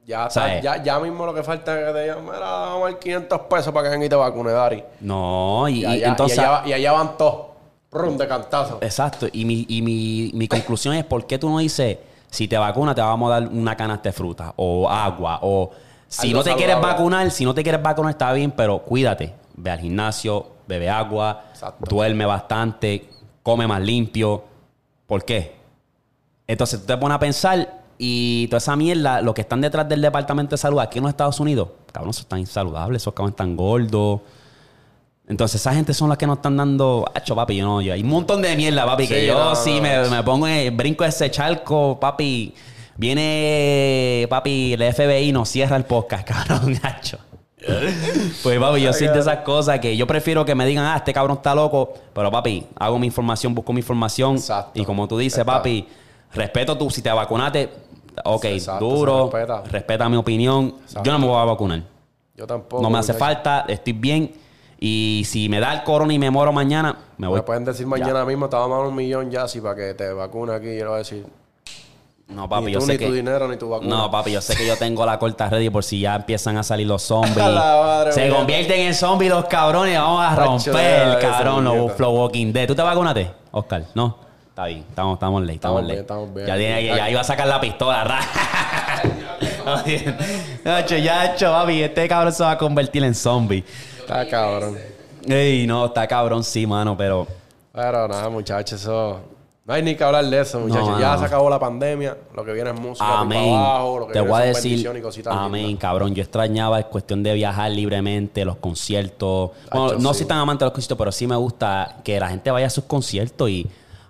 Ya, 0.10 0.28
¿Sabes? 0.28 0.64
ya, 0.64 0.82
ya 0.82 1.00
mismo 1.00 1.24
lo 1.24 1.36
que 1.36 1.44
falta 1.44 1.80
es 1.80 1.86
que 1.86 1.94
te 1.94 2.02
digan, 2.02 2.26
mira, 2.26 2.40
vamos 2.40 2.88
a 2.88 2.92
dar 2.92 3.00
500 3.00 3.42
pesos 3.42 3.72
para 3.72 3.84
que 3.84 3.90
vengan 3.92 4.06
y 4.08 4.10
te 4.10 4.16
vacune, 4.16 4.52
Dari. 4.52 4.84
No, 5.02 5.70
y, 5.70 5.82
Y, 5.82 5.86
allá, 5.86 6.08
entonces... 6.08 6.38
y, 6.40 6.42
allá, 6.42 6.64
y 6.66 6.74
allá 6.74 6.92
van 6.94 7.16
todos. 7.16 7.46
Rum 7.92 8.18
de 8.18 8.28
cantazo. 8.28 8.80
Exacto. 8.82 9.28
Y 9.32 9.46
mi, 9.46 9.68
y 9.70 9.84
mi, 9.84 10.32
mi 10.34 10.48
conclusión 10.48 10.96
es, 10.96 11.06
¿por 11.06 11.28
qué 11.28 11.38
tú 11.38 11.48
no 11.48 11.60
dices, 11.60 12.00
si 12.32 12.48
te 12.48 12.58
vacunas, 12.58 12.96
te 12.96 13.02
vamos 13.02 13.32
a 13.32 13.40
dar 13.40 13.50
una 13.50 13.76
canasta 13.78 14.10
de 14.10 14.14
fruta 14.14 14.52
o 14.56 14.90
agua? 14.90 15.42
O 15.44 15.70
si 16.08 16.30
Algo 16.30 16.40
no 16.40 16.44
te 16.44 16.56
quieres 16.56 16.82
vacunar, 16.82 17.30
si 17.30 17.46
no 17.46 17.54
te 17.54 17.62
quieres 17.62 17.82
vacunar, 17.84 18.10
está 18.10 18.34
bien, 18.34 18.50
pero 18.50 18.80
cuídate. 18.80 19.36
Ve 19.58 19.70
al 19.70 19.80
gimnasio, 19.80 20.48
bebe 20.68 20.90
agua, 20.90 21.44
Exacto. 21.52 21.86
duerme 21.88 22.26
bastante, 22.26 23.12
come 23.44 23.68
más 23.68 23.82
limpio. 23.82 24.44
¿Por 25.06 25.24
qué? 25.24 25.56
Entonces 26.48 26.80
tú 26.80 26.88
te 26.88 26.98
pones 26.98 27.16
a 27.16 27.20
pensar 27.20 27.79
y 28.02 28.48
toda 28.48 28.60
esa 28.60 28.78
mierda, 28.78 29.22
los 29.22 29.34
que 29.34 29.42
están 29.42 29.60
detrás 29.60 29.88
del 29.90 30.02
Departamento 30.02 30.52
de 30.52 30.58
Salud 30.58 30.80
aquí 30.80 31.00
en 31.00 31.04
los 31.04 31.10
Estados 31.10 31.38
Unidos, 31.42 31.68
cabrón, 31.92 32.12
esos 32.12 32.22
están 32.22 32.40
insaludables, 32.40 33.02
esos 33.02 33.14
cabrones 33.14 33.34
están 33.34 33.58
gordos. 33.58 34.22
Entonces, 35.28 35.60
esa 35.60 35.74
gente 35.74 35.94
son 35.94 36.08
las 36.08 36.18
que 36.18 36.26
nos 36.26 36.38
están 36.38 36.56
dando. 36.56 37.06
Hacho, 37.14 37.36
papi, 37.36 37.58
yo 37.58 37.66
no, 37.66 37.82
yo. 37.82 37.94
Hay 37.94 38.02
un 38.02 38.08
montón 38.08 38.42
de 38.42 38.56
mierda, 38.56 38.86
papi, 38.86 39.06
que 39.06 39.28
yo 39.28 39.38
no, 39.38 39.54
sí 39.54 39.76
no, 39.76 39.82
me, 39.82 39.98
no. 39.98 40.10
me 40.10 40.24
pongo 40.24 40.48
en 40.48 40.76
brinco 40.78 41.04
ese 41.04 41.30
charco, 41.30 42.00
papi. 42.00 42.56
Viene, 42.96 44.28
papi, 44.30 44.74
el 44.74 44.94
FBI 44.94 45.34
nos 45.34 45.50
cierra 45.50 45.76
el 45.76 45.84
podcast, 45.84 46.26
cabrón, 46.48 46.80
hacho. 46.82 47.20
Pues, 48.44 48.60
papi, 48.60 48.82
yo 48.82 48.94
siento 48.94 49.20
esas 49.20 49.40
cosas 49.40 49.80
que 49.82 49.98
yo 49.98 50.08
prefiero 50.08 50.46
que 50.46 50.56
me 50.56 50.66
digan, 50.66 50.86
ah, 50.86 50.96
este 50.96 51.12
cabrón 51.12 51.36
está 51.38 51.54
loco. 51.54 51.94
Pero, 52.14 52.32
papi, 52.32 52.66
hago 52.78 52.98
mi 52.98 53.08
información, 53.08 53.54
busco 53.54 53.74
mi 53.74 53.82
información. 53.82 54.38
Exacto. 54.38 54.80
Y 54.82 54.86
como 54.86 55.06
tú 55.06 55.18
dices, 55.18 55.44
papi, 55.44 55.86
respeto 56.34 56.78
tú. 56.78 56.90
Si 56.90 57.02
te 57.02 57.12
vacunaste, 57.12 57.70
ok, 58.26 58.46
Exacto, 58.46 58.86
duro. 58.86 59.30
respeta. 59.32 59.64
respeta 59.70 60.10
mi 60.10 60.18
opinión. 60.18 60.76
Yo 61.04 61.12
no 61.12 61.20
me 61.20 61.28
voy 61.28 61.38
a 61.42 61.46
vacunar. 61.46 61.82
Yo 62.36 62.48
tampoco. 62.48 62.82
No 62.82 62.90
me 62.90 63.00
hace 63.00 63.14
falta, 63.14 63.66
estoy 63.68 63.94
bien. 63.94 64.32
Y 64.80 65.24
si 65.26 65.50
me 65.50 65.60
da 65.60 65.74
el 65.74 65.84
corona 65.84 66.14
y 66.14 66.20
me 66.20 66.30
muero 66.32 66.54
mañana, 66.54 66.98
me 67.18 67.28
voy. 67.28 67.36
Me 67.38 67.44
pueden 67.44 67.66
decir 67.66 67.86
mañana 67.86 68.24
mismo, 68.24 68.48
te 68.48 68.56
vamos 68.56 68.76
a 68.78 68.80
dar 68.80 68.88
un 68.90 68.96
millón 68.96 69.30
ya, 69.30 69.46
si 69.48 69.60
para 69.60 69.76
que 69.76 69.94
te 69.94 70.14
vacune 70.14 70.54
aquí. 70.54 70.68
Yo 70.68 70.84
le 70.84 70.86
voy 70.86 70.94
a 70.96 70.98
decir, 71.00 71.26
No, 72.30 72.48
papi, 72.48 72.68
ni 72.68 72.72
yo 72.72 72.80
tú, 72.80 72.86
sé 72.86 72.94
ni 72.94 72.98
que. 72.98 73.08
tu 73.08 73.12
dinero, 73.14 73.48
ni 73.50 73.58
tu 73.58 73.68
vacuna. 73.68 73.90
No, 73.90 74.10
papi, 74.12 74.32
yo 74.32 74.40
sé 74.42 74.56
que 74.56 74.66
yo 74.66 74.78
tengo 74.78 75.06
la 75.06 75.20
corta 75.20 75.50
ready 75.50 75.70
por 75.70 75.84
si 75.84 76.00
ya 76.00 76.16
empiezan 76.16 76.56
a 76.56 76.64
salir 76.64 76.88
los 76.88 77.02
zombies. 77.10 77.34
Se 78.12 78.26
mía. 78.30 78.36
convierten 78.38 78.80
en 78.80 78.94
zombies 78.94 79.32
los 79.32 79.46
cabrones. 79.48 79.98
Vamos 80.00 80.22
a 80.24 80.36
romper, 80.36 81.08
eso, 81.10 81.20
cabrón, 81.20 81.66
los. 81.66 81.92
Flow 81.94 82.16
Walking 82.16 82.54
Dead. 82.54 82.66
¿Tú 82.66 82.74
te 82.76 82.82
vacunaste, 82.82 83.32
Oscar? 83.52 83.84
No. 83.96 84.29
Está 84.60 84.68
bien, 84.68 84.84
estamos, 84.90 85.14
estamos 85.14 85.42
ley, 85.44 85.56
estamos, 85.56 85.82
ley. 85.84 85.92
bien, 85.92 86.02
estamos 86.02 86.34
bien. 86.34 86.48
Ya, 86.48 86.58
tiene 86.58 86.80
que- 86.82 86.88
ya 86.88 87.10
iba 87.10 87.22
a 87.22 87.24
sacar 87.24 87.48
la 87.48 87.62
pistola. 87.62 88.04
ra. 88.04 88.20
Ya, 90.90 91.34
hecho, 91.34 91.46
papi, 91.50 91.82
este 91.84 92.06
cabrón 92.10 92.34
se 92.34 92.44
va 92.44 92.52
a 92.52 92.58
convertir 92.58 93.02
en 93.06 93.16
zombie. 93.16 93.64
Está 94.00 94.28
cabrón. 94.28 94.78
Ey, 95.26 95.66
no, 95.66 95.86
está 95.86 96.06
cabrón, 96.06 96.44
sí, 96.44 96.68
mano, 96.68 96.98
pero. 96.98 97.26
Pero 97.72 98.06
nada, 98.10 98.28
muchachos, 98.28 98.82
eso. 98.82 99.22
No 99.66 99.74
hay 99.74 99.82
ni 99.82 99.96
que 99.96 100.04
hablar 100.04 100.26
de 100.26 100.42
eso, 100.42 100.60
muchachos. 100.60 100.90
No, 100.90 101.00
ya 101.00 101.14
no. 101.14 101.20
se 101.20 101.26
acabó 101.26 101.50
la 101.50 101.60
pandemia. 101.60 102.18
Lo 102.36 102.44
que 102.44 102.52
viene 102.52 102.72
es 102.72 102.76
música 102.78 103.20
Amén. 103.20 103.54
abajo. 103.56 104.00
Lo 104.00 104.08
que 104.08 104.14
Te 104.14 104.20
viene 104.20 104.32
voy 104.34 104.42
a 104.42 104.46
decir, 104.46 104.64
bendiciones 104.72 105.00
y 105.00 105.04
cositas 105.04 105.34
amén, 105.38 105.68
lindas. 105.68 105.82
cabrón. 105.82 106.14
Yo 106.14 106.22
extrañaba 106.22 106.80
es 106.82 106.86
cuestión 106.88 107.24
de 107.24 107.34
viajar 107.34 107.72
libremente, 107.72 108.44
los 108.44 108.58
conciertos. 108.58 109.52
Bueno, 109.72 109.94
no 110.00 110.14
sí. 110.14 110.20
soy 110.20 110.28
tan 110.28 110.40
amante 110.40 110.64
de 110.64 110.66
los 110.66 110.74
conciertos, 110.74 110.98
pero 110.98 111.12
sí 111.14 111.28
me 111.28 111.38
gusta 111.38 111.96
que 112.04 112.20
la 112.20 112.28
gente 112.28 112.52
vaya 112.52 112.68
a 112.68 112.72
sus 112.72 112.84
conciertos 112.84 113.50
y 113.50 113.66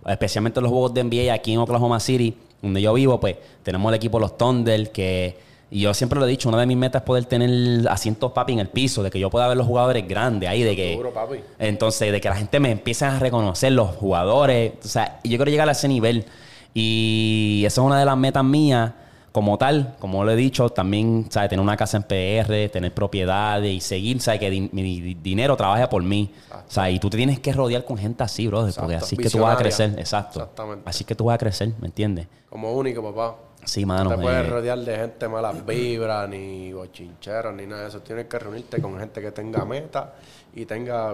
especialmente 0.10 0.62
los 0.62 0.70
juegos 0.72 0.94
de 0.94 1.04
NBA 1.04 1.34
aquí 1.34 1.54
en 1.54 1.60
Oklahoma 1.60 2.00
City, 2.00 2.36
donde 2.62 2.82
yo 2.82 2.94
vivo, 2.94 3.20
pues 3.20 3.38
tenemos 3.64 3.90
el 3.90 3.96
equipo 3.96 4.20
Los 4.20 4.38
Thunder 4.38 4.92
que 4.92 5.50
y 5.72 5.82
yo 5.82 5.94
siempre 5.94 6.20
lo 6.20 6.26
he 6.26 6.30
dicho, 6.30 6.50
una 6.50 6.60
de 6.60 6.66
mis 6.66 6.78
metas 6.78 7.02
es 7.02 7.06
poder 7.06 7.26
tener 7.26 7.88
asientos 7.90 8.32
papi 8.32 8.54
en 8.54 8.60
el 8.60 8.70
piso, 8.70 9.04
de 9.04 9.12
que 9.12 9.20
yo 9.20 9.30
pueda 9.30 9.48
ver 9.48 9.56
los 9.56 9.68
jugadores 9.68 10.08
grandes 10.08 10.50
ahí, 10.50 10.64
de 10.64 10.76
que 10.76 10.90
Seguro, 10.92 11.14
papi. 11.14 11.38
entonces, 11.60 12.12
de 12.12 12.20
que 12.20 12.28
la 12.28 12.36
gente 12.36 12.60
me 12.60 12.72
empiece 12.72 13.06
a 13.06 13.20
reconocer 13.20 13.74
los 13.74 13.96
jugadores. 13.96 14.74
O 14.84 14.88
sea, 14.88 15.20
yo 15.24 15.38
quiero 15.38 15.52
llegar 15.52 15.70
a 15.70 15.74
ese 15.74 15.88
nivel. 15.88 16.26
Y 16.74 17.64
esa 17.66 17.82
es 17.82 17.86
una 17.86 18.00
de 18.00 18.06
las 18.06 18.18
metas 18.18 18.44
mías, 18.44 18.92
como 19.32 19.58
tal, 19.58 19.96
como 20.00 20.24
lo 20.24 20.32
he 20.32 20.36
dicho, 20.36 20.70
también, 20.70 21.28
¿sabes? 21.30 21.50
Tener 21.50 21.62
una 21.64 21.78
casa 21.78 21.98
en 21.98 22.04
PR, 22.04 22.70
tener 22.70 22.94
propiedades 22.94 23.72
y 23.72 23.80
seguir, 23.80 24.22
¿sabes? 24.22 24.40
Que 24.40 24.50
di- 24.50 24.70
mi 24.72 25.02
di- 25.02 25.14
dinero 25.16 25.56
trabaje 25.56 25.88
por 25.88 26.02
mí. 26.04 26.32
O 26.52 26.72
sea, 26.72 26.90
y 26.90 27.00
tú 27.00 27.10
te 27.10 27.18
tienes 27.18 27.40
que 27.40 27.54
rodear 27.54 27.86
con 27.86 27.98
gente 27.98 28.24
así, 28.24 28.48
brother, 28.48 28.74
porque 28.76 28.96
así 28.96 29.16
es 29.16 29.22
que 29.22 29.30
tú 29.30 29.40
vas 29.40 29.56
a 29.56 29.58
crecer. 29.58 29.96
Exacto. 29.98 30.40
Exactamente. 30.40 30.90
Así 30.90 31.04
es 31.04 31.08
que 31.08 31.16
tú 31.16 31.26
vas 31.26 31.36
a 31.36 31.38
crecer, 31.38 31.72
¿me 31.80 31.88
entiendes? 31.88 32.28
Como 32.50 32.74
único, 32.74 33.04
papá. 33.04 33.36
Sí, 33.66 33.86
mano. 33.86 34.06
no 34.06 34.16
te 34.16 34.22
puedes 34.22 34.46
eh, 34.46 34.50
rodear 34.50 34.80
de 34.80 34.96
gente 34.96 35.28
malas 35.28 35.66
vibras, 35.66 36.28
ni 36.30 36.72
bochincheros, 36.74 37.54
ni 37.54 37.68
nada 37.68 37.84
de 37.84 37.88
eso. 37.90 38.00
Tienes 38.02 38.26
que 38.26 38.40
reunirte 38.40 38.82
con 38.82 38.98
gente 38.98 39.22
que 39.22 39.32
tenga 39.32 39.66
meta 39.66 40.14
y 40.56 40.66
tenga 40.66 41.14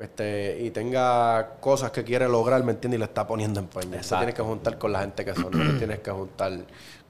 este, 0.00 0.58
y 0.60 0.70
tenga 0.70 1.50
cosas 1.60 1.90
que 1.92 2.02
quiere 2.02 2.28
lograr, 2.28 2.64
¿me 2.64 2.72
entiendes? 2.72 2.96
Y 2.96 3.00
le 3.00 3.04
está 3.04 3.26
poniendo 3.26 3.60
empeño. 3.60 3.92
Te 4.00 4.16
tienes 4.16 4.34
que 4.34 4.42
juntar 4.42 4.76
con 4.78 4.92
la 4.92 5.00
gente 5.00 5.24
que 5.24 5.34
son, 5.34 5.52
tienes 5.78 6.00
que 6.00 6.10
juntar 6.10 6.52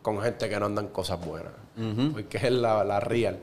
con 0.02 0.20
gente 0.20 0.48
que 0.48 0.58
no 0.58 0.66
andan 0.66 0.88
cosas 0.88 1.24
buenas. 1.24 1.52
Porque 2.12 2.36
es 2.36 2.52
la, 2.52 2.84
la 2.84 3.00
real, 3.00 3.38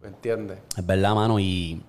¿me 0.00 0.08
entiendes? 0.08 0.58
Es 0.76 0.86
verdad, 0.86 1.14
mano. 1.14 1.40
Y. 1.40 1.82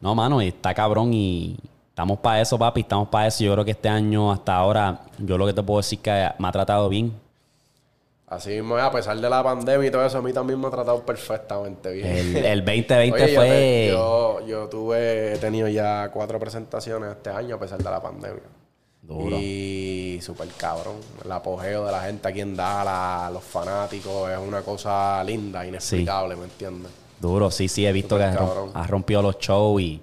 No, 0.00 0.14
mano, 0.14 0.40
y 0.40 0.48
está 0.48 0.74
cabrón 0.74 1.12
y. 1.12 1.58
Estamos 1.88 2.18
para 2.18 2.42
eso, 2.42 2.58
papi. 2.58 2.82
Estamos 2.82 3.08
para 3.08 3.26
eso. 3.26 3.42
Yo 3.42 3.52
creo 3.54 3.64
que 3.64 3.70
este 3.70 3.88
año, 3.88 4.30
hasta 4.30 4.54
ahora, 4.54 5.00
yo 5.18 5.38
lo 5.38 5.46
que 5.46 5.54
te 5.54 5.62
puedo 5.62 5.78
decir 5.78 5.98
que 6.00 6.28
me 6.38 6.48
ha 6.48 6.52
tratado 6.52 6.88
bien. 6.88 7.12
Así 8.28 8.50
mismo, 8.50 8.76
a 8.76 8.90
pesar 8.90 9.16
de 9.18 9.30
la 9.30 9.42
pandemia 9.42 9.86
y 9.86 9.90
todo 9.90 10.04
eso, 10.04 10.18
a 10.18 10.22
mí 10.22 10.32
también 10.32 10.60
me 10.60 10.66
ha 10.66 10.70
tratado 10.70 11.00
perfectamente 11.06 11.92
bien. 11.92 12.36
El, 12.36 12.36
el 12.44 12.64
2020 12.64 13.14
Oye, 13.14 13.32
yo 13.32 13.40
fue. 13.40 13.88
Yo, 13.92 14.46
yo 14.46 14.68
tuve, 14.68 15.34
he 15.34 15.38
tenido 15.38 15.68
ya 15.68 16.10
cuatro 16.12 16.38
presentaciones 16.38 17.12
este 17.12 17.30
año 17.30 17.54
a 17.54 17.58
pesar 17.58 17.78
de 17.78 17.84
la 17.84 18.02
pandemia. 18.02 18.42
Duro. 19.06 19.36
Y 19.38 20.18
súper 20.22 20.48
cabrón. 20.56 20.96
El 21.24 21.30
apogeo 21.32 21.86
de 21.86 21.92
la 21.92 22.02
gente 22.02 22.26
aquí 22.28 22.40
en 22.40 22.56
Dallas, 22.56 23.32
los 23.32 23.44
fanáticos, 23.44 24.30
es 24.30 24.38
una 24.38 24.62
cosa 24.62 25.22
linda, 25.24 25.64
inexplicable, 25.66 26.34
¿me 26.36 26.44
entiendes? 26.44 26.90
Duro, 27.20 27.50
sí, 27.50 27.68
sí, 27.68 27.86
he 27.86 27.92
visto 27.92 28.16
que 28.18 28.24
has 28.24 28.34
rom- 28.36 28.46
cabrón. 28.48 28.70
has 28.74 28.90
rompido 28.90 29.22
los 29.22 29.38
shows 29.38 29.80
y. 29.80 30.00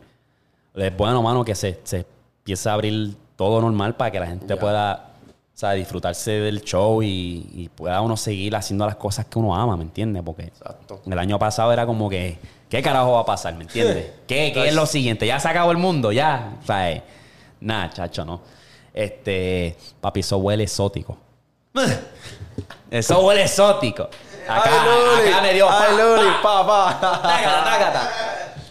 Es 0.76 0.96
bueno, 0.98 1.22
mano, 1.22 1.44
que 1.46 1.54
se, 1.54 1.80
se 1.84 2.06
empiece 2.40 2.70
a 2.70 2.74
abrir 2.74 3.16
todo 3.36 3.62
normal 3.62 3.96
para 3.96 4.10
que 4.12 4.20
la 4.20 4.28
gente 4.28 4.48
Ya. 4.48 4.60
pueda. 4.60 5.10
O 5.56 5.56
sea, 5.56 5.74
disfrutarse 5.74 6.32
del 6.32 6.62
show 6.64 7.04
y, 7.04 7.48
y 7.54 7.70
pueda 7.70 8.02
uno 8.02 8.18
seguir 8.18 8.56
haciendo 8.56 8.88
las 8.88 8.96
cosas 8.96 9.28
que 9.28 9.38
uno 9.38 9.56
ama, 9.56 9.78
¿me 9.78 9.84
entiendes? 9.84 10.24
Porque 10.26 10.46
Exacto. 10.46 11.02
El 11.06 11.20
año 11.20 11.38
pasado 11.38 11.72
era 11.72 11.86
como 11.86 12.10
que, 12.10 12.40
¿qué 12.68 12.82
carajo 12.82 13.12
va 13.12 13.20
a 13.20 13.26
pasar? 13.26 13.54
¿Me 13.54 13.62
entiendes? 13.66 14.14
¿Qué, 14.28 14.52
qué 14.52 14.70
es 14.70 14.74
lo 14.74 14.88
siguiente? 14.88 15.28
¿Ya 15.28 15.40
se 15.40 15.48
acabó 15.48 15.70
el 15.72 15.78
mundo? 15.78 16.12
¿Ya? 16.12 16.58
O 16.64 16.66
sea, 16.66 16.92
eh, 16.92 17.04
nada, 17.62 17.92
chacho, 17.92 18.26
no. 18.26 18.42
Este, 18.94 19.76
papi, 20.00 20.20
eso 20.22 20.38
huele 20.38 20.64
exótico. 20.64 21.18
Eso 22.92 23.22
huele 23.22 23.42
exótico. 23.44 24.08
Acá, 24.48 24.70
Luli! 24.86 25.30
acá 25.32 25.42
me 25.42 25.54
dio 25.54 25.68
¡Ay, 25.68 25.92
Luli! 25.98 26.30
pa. 26.44 26.64
¡Pa, 26.66 27.00
pa! 27.00 27.22
Tácata, 27.24 27.64
tácata. 27.64 28.10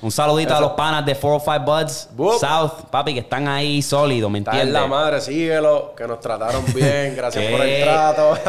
Un 0.00 0.10
saludito 0.12 0.54
a 0.54 0.60
los 0.60 0.72
panas 0.72 1.04
de 1.04 1.14
405 1.16 1.64
Buds 1.64 2.08
Bup. 2.12 2.38
South, 2.38 2.84
papi, 2.90 3.14
que 3.14 3.20
están 3.20 3.48
ahí 3.48 3.82
sólidos, 3.82 4.30
¿me 4.30 4.38
Está 4.38 4.52
en 4.52 4.56
entiendes? 4.58 4.82
la 4.82 4.86
madre, 4.88 5.20
síguelo, 5.20 5.94
que 5.96 6.06
nos 6.06 6.20
trataron 6.20 6.64
bien, 6.72 7.14
gracias 7.16 7.44
por 7.50 7.60
el 7.62 7.82
trato. 7.82 8.36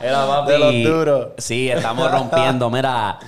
Era, 0.00 0.26
papi. 0.26 0.52
De 0.52 0.58
los 0.58 0.74
duros. 0.94 1.26
Sí, 1.38 1.68
estamos 1.70 2.10
rompiendo. 2.10 2.70
Mira, 2.70 3.18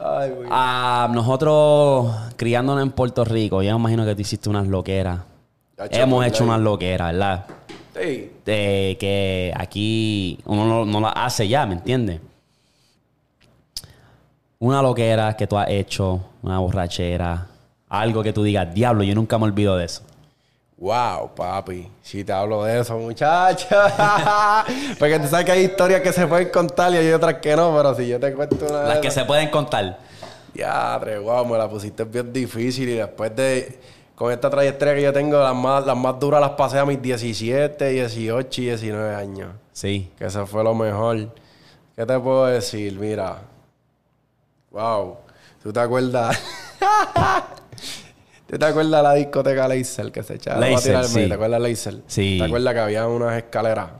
Ay, 0.00 0.30
güey. 0.30 0.48
Ah, 0.50 1.08
nosotros 1.12 2.12
criándonos 2.36 2.82
en 2.82 2.90
Puerto 2.90 3.24
Rico, 3.24 3.62
yo 3.62 3.70
me 3.74 3.78
imagino 3.80 4.04
que 4.04 4.14
tú 4.16 4.20
hiciste 4.22 4.48
unas 4.48 4.66
loqueras. 4.66 5.20
Ya, 5.90 6.02
Hemos 6.02 6.24
hecho 6.26 6.40
ya. 6.40 6.44
unas 6.44 6.60
loqueras, 6.60 7.12
¿verdad? 7.12 7.44
Sí. 7.94 8.32
De 8.44 8.96
que 8.98 9.52
aquí 9.56 10.38
uno 10.46 10.64
no, 10.64 10.84
no 10.84 11.00
las 11.00 11.12
hace 11.14 11.46
ya, 11.48 11.66
¿me 11.66 11.74
entiendes? 11.74 12.20
Una 14.58 14.80
loquera 14.80 15.36
que 15.36 15.46
tú 15.46 15.58
has 15.58 15.68
hecho, 15.68 16.20
una 16.42 16.58
borrachera, 16.60 17.46
algo 17.88 18.22
que 18.22 18.32
tú 18.32 18.42
digas, 18.44 18.72
diablo, 18.72 19.02
yo 19.02 19.14
nunca 19.14 19.36
me 19.38 19.44
olvido 19.44 19.76
de 19.76 19.86
eso. 19.86 20.02
Wow, 20.78 21.34
papi. 21.34 21.88
Si 22.02 22.24
te 22.24 22.32
hablo 22.32 22.64
de 22.64 22.80
eso, 22.80 22.96
muchacha. 22.98 24.64
Porque 24.98 25.18
tú 25.20 25.28
sabes 25.28 25.44
que 25.46 25.52
hay 25.52 25.64
historias 25.64 26.00
que 26.00 26.12
se 26.12 26.26
pueden 26.26 26.48
contar 26.50 26.92
y 26.92 26.96
hay 26.96 27.10
otras 27.12 27.34
que 27.34 27.54
no, 27.56 27.72
pero 27.76 27.94
si 27.94 28.08
yo 28.08 28.18
te 28.18 28.32
cuento 28.32 28.56
una 28.68 28.80
de 28.82 28.88
Las 28.88 28.98
que 28.98 29.08
esas- 29.08 29.22
se 29.22 29.26
pueden 29.26 29.48
contar. 29.50 29.98
Diadre, 30.54 31.18
wow, 31.18 31.44
me 31.46 31.56
la 31.56 31.68
pusiste 31.68 32.04
bien 32.04 32.32
difícil 32.32 32.88
y 32.88 32.92
después 32.94 33.34
de... 33.34 33.80
Con 34.14 34.30
esta 34.30 34.50
trayectoria 34.50 34.94
que 34.94 35.02
yo 35.02 35.12
tengo, 35.12 35.38
las 35.42 35.54
más, 35.54 35.84
las 35.86 35.96
más 35.96 36.18
duras 36.20 36.40
las 36.40 36.50
pasé 36.50 36.78
a 36.78 36.84
mis 36.84 37.00
17, 37.00 37.88
18 37.88 38.60
y 38.60 38.64
19 38.66 39.14
años. 39.14 39.50
Sí. 39.72 40.12
Que 40.18 40.26
eso 40.26 40.46
fue 40.46 40.62
lo 40.62 40.74
mejor. 40.74 41.28
¿Qué 41.96 42.06
te 42.06 42.18
puedo 42.20 42.46
decir? 42.46 42.98
Mira. 42.98 43.38
Wow. 44.70 45.16
¿Tú 45.62 45.72
te 45.72 45.80
acuerdas? 45.80 46.38
¿Tú 48.46 48.58
te 48.58 48.64
acuerdas 48.66 48.92
de 49.00 49.02
la 49.02 49.14
discoteca 49.14 49.66
Laser 49.66 50.12
que 50.12 50.22
se 50.22 50.34
echaba? 50.34 50.60
Laser, 50.60 50.96
a 50.96 51.00
tirarme, 51.00 51.22
sí. 51.22 51.28
¿Te 51.28 51.34
acuerdas 51.34 51.62
de 51.62 51.68
Laser? 51.68 51.94
Sí. 52.06 52.36
¿Te 52.38 52.44
acuerdas 52.44 52.74
que 52.74 52.80
había 52.80 53.06
unas 53.06 53.36
escaleras? 53.38 53.90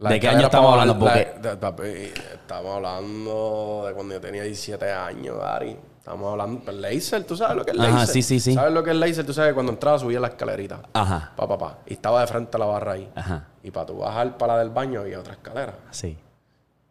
La 0.00 0.10
¿De 0.10 0.18
qué 0.20 0.28
año 0.28 0.46
estamos 0.46 0.72
hablando? 0.72 0.98
Porque- 0.98 1.32
la- 1.42 1.70
de- 1.72 2.12
estamos 2.34 2.76
hablando 2.76 3.84
de 3.86 3.94
cuando 3.94 4.14
yo 4.14 4.20
tenía 4.20 4.42
17 4.42 4.90
años, 4.90 5.38
Dari. 5.38 5.76
Estamos 6.02 6.32
hablando 6.32 6.60
del 6.66 6.82
laser, 6.82 7.22
¿tú 7.22 7.36
sabes 7.36 7.56
lo 7.56 7.64
que 7.64 7.70
es 7.70 7.78
Ajá, 7.78 7.90
laser? 8.00 8.08
sí, 8.08 8.22
sí, 8.22 8.40
sí. 8.40 8.54
¿Sabes 8.54 8.72
lo 8.72 8.82
que 8.82 8.90
es 8.90 8.96
laser? 8.96 9.24
Tú 9.24 9.32
sabes 9.32 9.50
que 9.50 9.54
cuando 9.54 9.70
entraba 9.70 10.00
subía 10.00 10.18
la 10.18 10.26
escalerita. 10.26 10.80
Ajá. 10.94 11.30
Pa, 11.36 11.46
pa, 11.46 11.56
pa. 11.56 11.78
Y 11.86 11.92
estaba 11.92 12.22
de 12.22 12.26
frente 12.26 12.56
a 12.56 12.58
la 12.58 12.66
barra 12.66 12.92
ahí. 12.94 13.08
Ajá. 13.14 13.44
Y 13.62 13.70
para 13.70 13.86
tú 13.86 13.98
bajar 13.98 14.36
para 14.36 14.54
la 14.54 14.58
del 14.58 14.70
baño 14.70 15.02
había 15.02 15.20
otra 15.20 15.34
escalera. 15.34 15.74
Sí. 15.92 16.18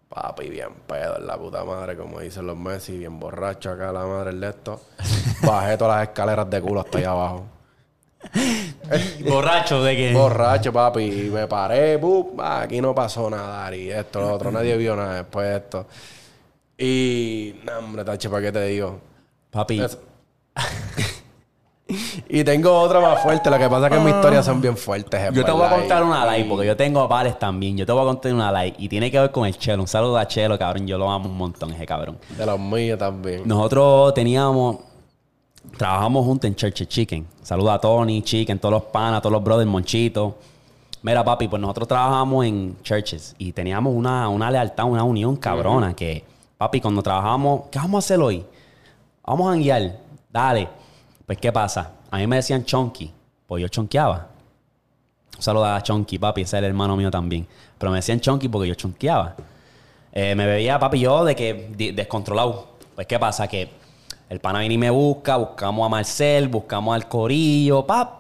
Papi, 0.08 0.50
bien 0.50 0.70
pedo 0.88 1.18
en 1.18 1.28
la 1.28 1.38
puta 1.38 1.66
madre, 1.66 1.98
como 1.98 2.22
dicen 2.22 2.48
los 2.48 2.56
Messi, 2.56 2.98
bien 2.98 3.20
borracho 3.20 3.72
acá 3.72 3.92
la 3.92 4.06
madre 4.06 4.32
de 4.32 4.48
esto. 4.48 4.80
Bajé 5.46 5.76
todas 5.76 5.98
las 5.98 6.08
escaleras 6.08 6.50
de 6.50 6.62
culo 6.62 6.80
hasta 6.80 6.98
allá 7.00 7.12
abajo. 7.12 7.46
Borracho 9.28 9.84
de 9.84 9.98
que. 9.98 10.14
Borracho, 10.14 10.72
papi. 10.72 11.04
Y 11.04 11.30
me 11.30 11.48
paré, 11.48 12.00
ah, 12.40 12.62
aquí 12.62 12.80
no 12.80 12.96
pasó 12.96 13.30
nada, 13.30 13.76
y 13.76 13.90
esto, 13.92 14.22
lo 14.22 14.32
otro. 14.32 14.52
Nadie 14.52 14.78
vio 14.78 14.96
nada 14.96 15.16
después 15.16 15.50
de 15.50 15.58
esto. 15.58 15.86
Y, 16.84 17.56
no, 17.64 17.78
hombre, 17.78 18.04
tache, 18.04 18.28
¿para 18.28 18.42
qué 18.42 18.52
te 18.52 18.66
digo? 18.66 19.00
Papi. 19.52 19.82
Es- 19.82 20.00
y 22.28 22.44
tengo 22.44 22.74
otra 22.80 23.00
más 23.00 23.22
fuerte. 23.22 23.52
Lo 23.52 23.60
que 23.60 23.70
pasa 23.70 23.88
es 23.88 23.94
que 23.94 24.00
mis 24.00 24.16
historias 24.16 24.46
son 24.46 24.62
bien 24.62 24.76
fuertes. 24.76 25.22
es 25.22 25.34
Yo 25.34 25.46
te 25.46 25.52
voy 25.52 25.64
a 25.64 25.70
contar 25.70 26.04
una 26.04 26.26
live, 26.36 26.50
porque 26.50 26.66
yo 26.66 26.76
tengo 26.76 27.08
pares 27.08 27.38
también. 27.38 27.78
Yo 27.78 27.86
te 27.86 27.92
voy 27.92 28.02
a 28.02 28.06
contar 28.06 28.34
una 28.34 28.52
live 28.64 28.76
y 28.80 28.90
tiene 28.90 29.12
que 29.12 29.20
ver 29.20 29.32
con 29.32 29.46
el 29.46 29.56
Chelo. 29.58 29.84
Un 29.84 29.88
saludo 29.88 30.18
a 30.18 30.28
Chelo, 30.28 30.58
cabrón. 30.58 30.88
Yo 30.88 30.98
lo 30.98 31.12
amo 31.12 31.30
un 31.30 31.38
montón, 31.38 31.72
ese 31.72 31.86
cabrón. 31.86 32.18
De 32.36 32.46
los 32.46 32.60
míos 32.60 32.98
también. 32.98 33.44
Nosotros 33.46 34.14
teníamos. 34.16 34.78
Trabajamos 35.78 36.26
juntos 36.26 36.48
en 36.48 36.56
Church 36.56 36.88
Chicken. 36.88 37.28
Saludo 37.44 37.72
a 37.72 37.80
Tony, 37.80 38.24
Chicken, 38.24 38.58
todos 38.58 38.74
los 38.74 38.84
panas, 38.86 39.22
todos 39.22 39.34
los 39.34 39.44
brothers, 39.44 39.70
Monchito. 39.70 40.36
Mira, 41.04 41.24
papi, 41.24 41.48
pues 41.48 41.62
nosotros 41.62 41.88
trabajamos 41.88 42.46
en 42.46 42.78
churches 42.84 43.36
y 43.38 43.52
teníamos 43.52 43.94
una, 43.96 44.28
una 44.30 44.50
lealtad, 44.50 44.86
una 44.86 45.04
unión 45.04 45.36
cabrona. 45.36 45.96
Que, 45.96 46.24
papi, 46.62 46.80
cuando 46.80 47.02
trabajamos, 47.02 47.64
¿qué 47.72 47.80
vamos 47.80 47.96
a 47.96 48.06
hacer 48.06 48.20
hoy? 48.20 48.46
Vamos 49.26 49.52
a 49.52 49.58
guiar. 49.58 49.98
Dale. 50.32 50.70
Pues, 51.26 51.40
¿qué 51.40 51.52
pasa? 51.52 51.94
A 52.12 52.18
mí 52.18 52.28
me 52.28 52.36
decían 52.36 52.64
chonky. 52.64 53.12
Pues 53.48 53.64
yo 53.64 53.68
chonqueaba. 53.68 54.28
Un 55.38 55.42
saludo 55.42 55.66
a 55.66 55.82
Chonky, 55.82 56.20
papi. 56.20 56.42
Ese 56.42 56.58
es 56.58 56.60
el 56.60 56.66
hermano 56.66 56.96
mío 56.96 57.10
también. 57.10 57.48
Pero 57.80 57.92
me 57.92 57.98
decían 57.98 58.20
chonky 58.20 58.48
porque 58.48 58.68
yo 58.68 58.76
chonqueaba. 58.76 59.36
Eh, 60.12 60.36
me 60.36 60.46
bebía, 60.46 60.78
papi, 60.78 61.00
yo 61.00 61.26
de 61.26 61.36
que 61.36 61.94
descontrolado. 61.96 62.76
Pues, 62.94 63.08
¿qué 63.08 63.18
pasa? 63.18 63.48
Que 63.48 63.68
el 64.30 64.40
pana 64.40 64.60
viene 64.60 64.76
y 64.76 64.78
me 64.78 64.92
busca, 64.92 65.38
buscamos 65.38 65.84
a 65.84 65.90
Marcel, 65.90 66.48
buscamos 66.48 66.94
al 66.94 67.08
Corillo, 67.08 67.88
pap. 67.88 68.20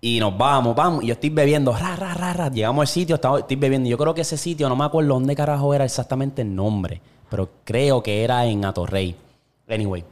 Y 0.00 0.20
nos 0.20 0.38
vamos, 0.38 0.76
vamos. 0.76 1.02
Y 1.02 1.08
yo 1.08 1.14
estoy 1.14 1.30
bebiendo, 1.30 1.76
ra, 1.76 1.96
ra, 1.96 2.14
ra, 2.14 2.34
ra. 2.34 2.50
Llegamos 2.50 2.82
al 2.82 2.86
sitio, 2.86 3.16
estoy 3.16 3.56
bebiendo. 3.56 3.88
Yo 3.88 3.98
creo 3.98 4.14
que 4.14 4.20
ese 4.20 4.36
sitio, 4.36 4.68
no 4.68 4.76
me 4.76 4.84
acuerdo 4.84 5.14
dónde 5.14 5.34
carajo 5.34 5.74
era 5.74 5.84
exactamente 5.84 6.42
el 6.42 6.54
nombre. 6.54 7.00
Pero 7.32 7.48
creo 7.64 8.02
que 8.02 8.22
era 8.22 8.44
en 8.44 8.62
Atorrey. 8.64 9.16
Anyway. 9.68 10.04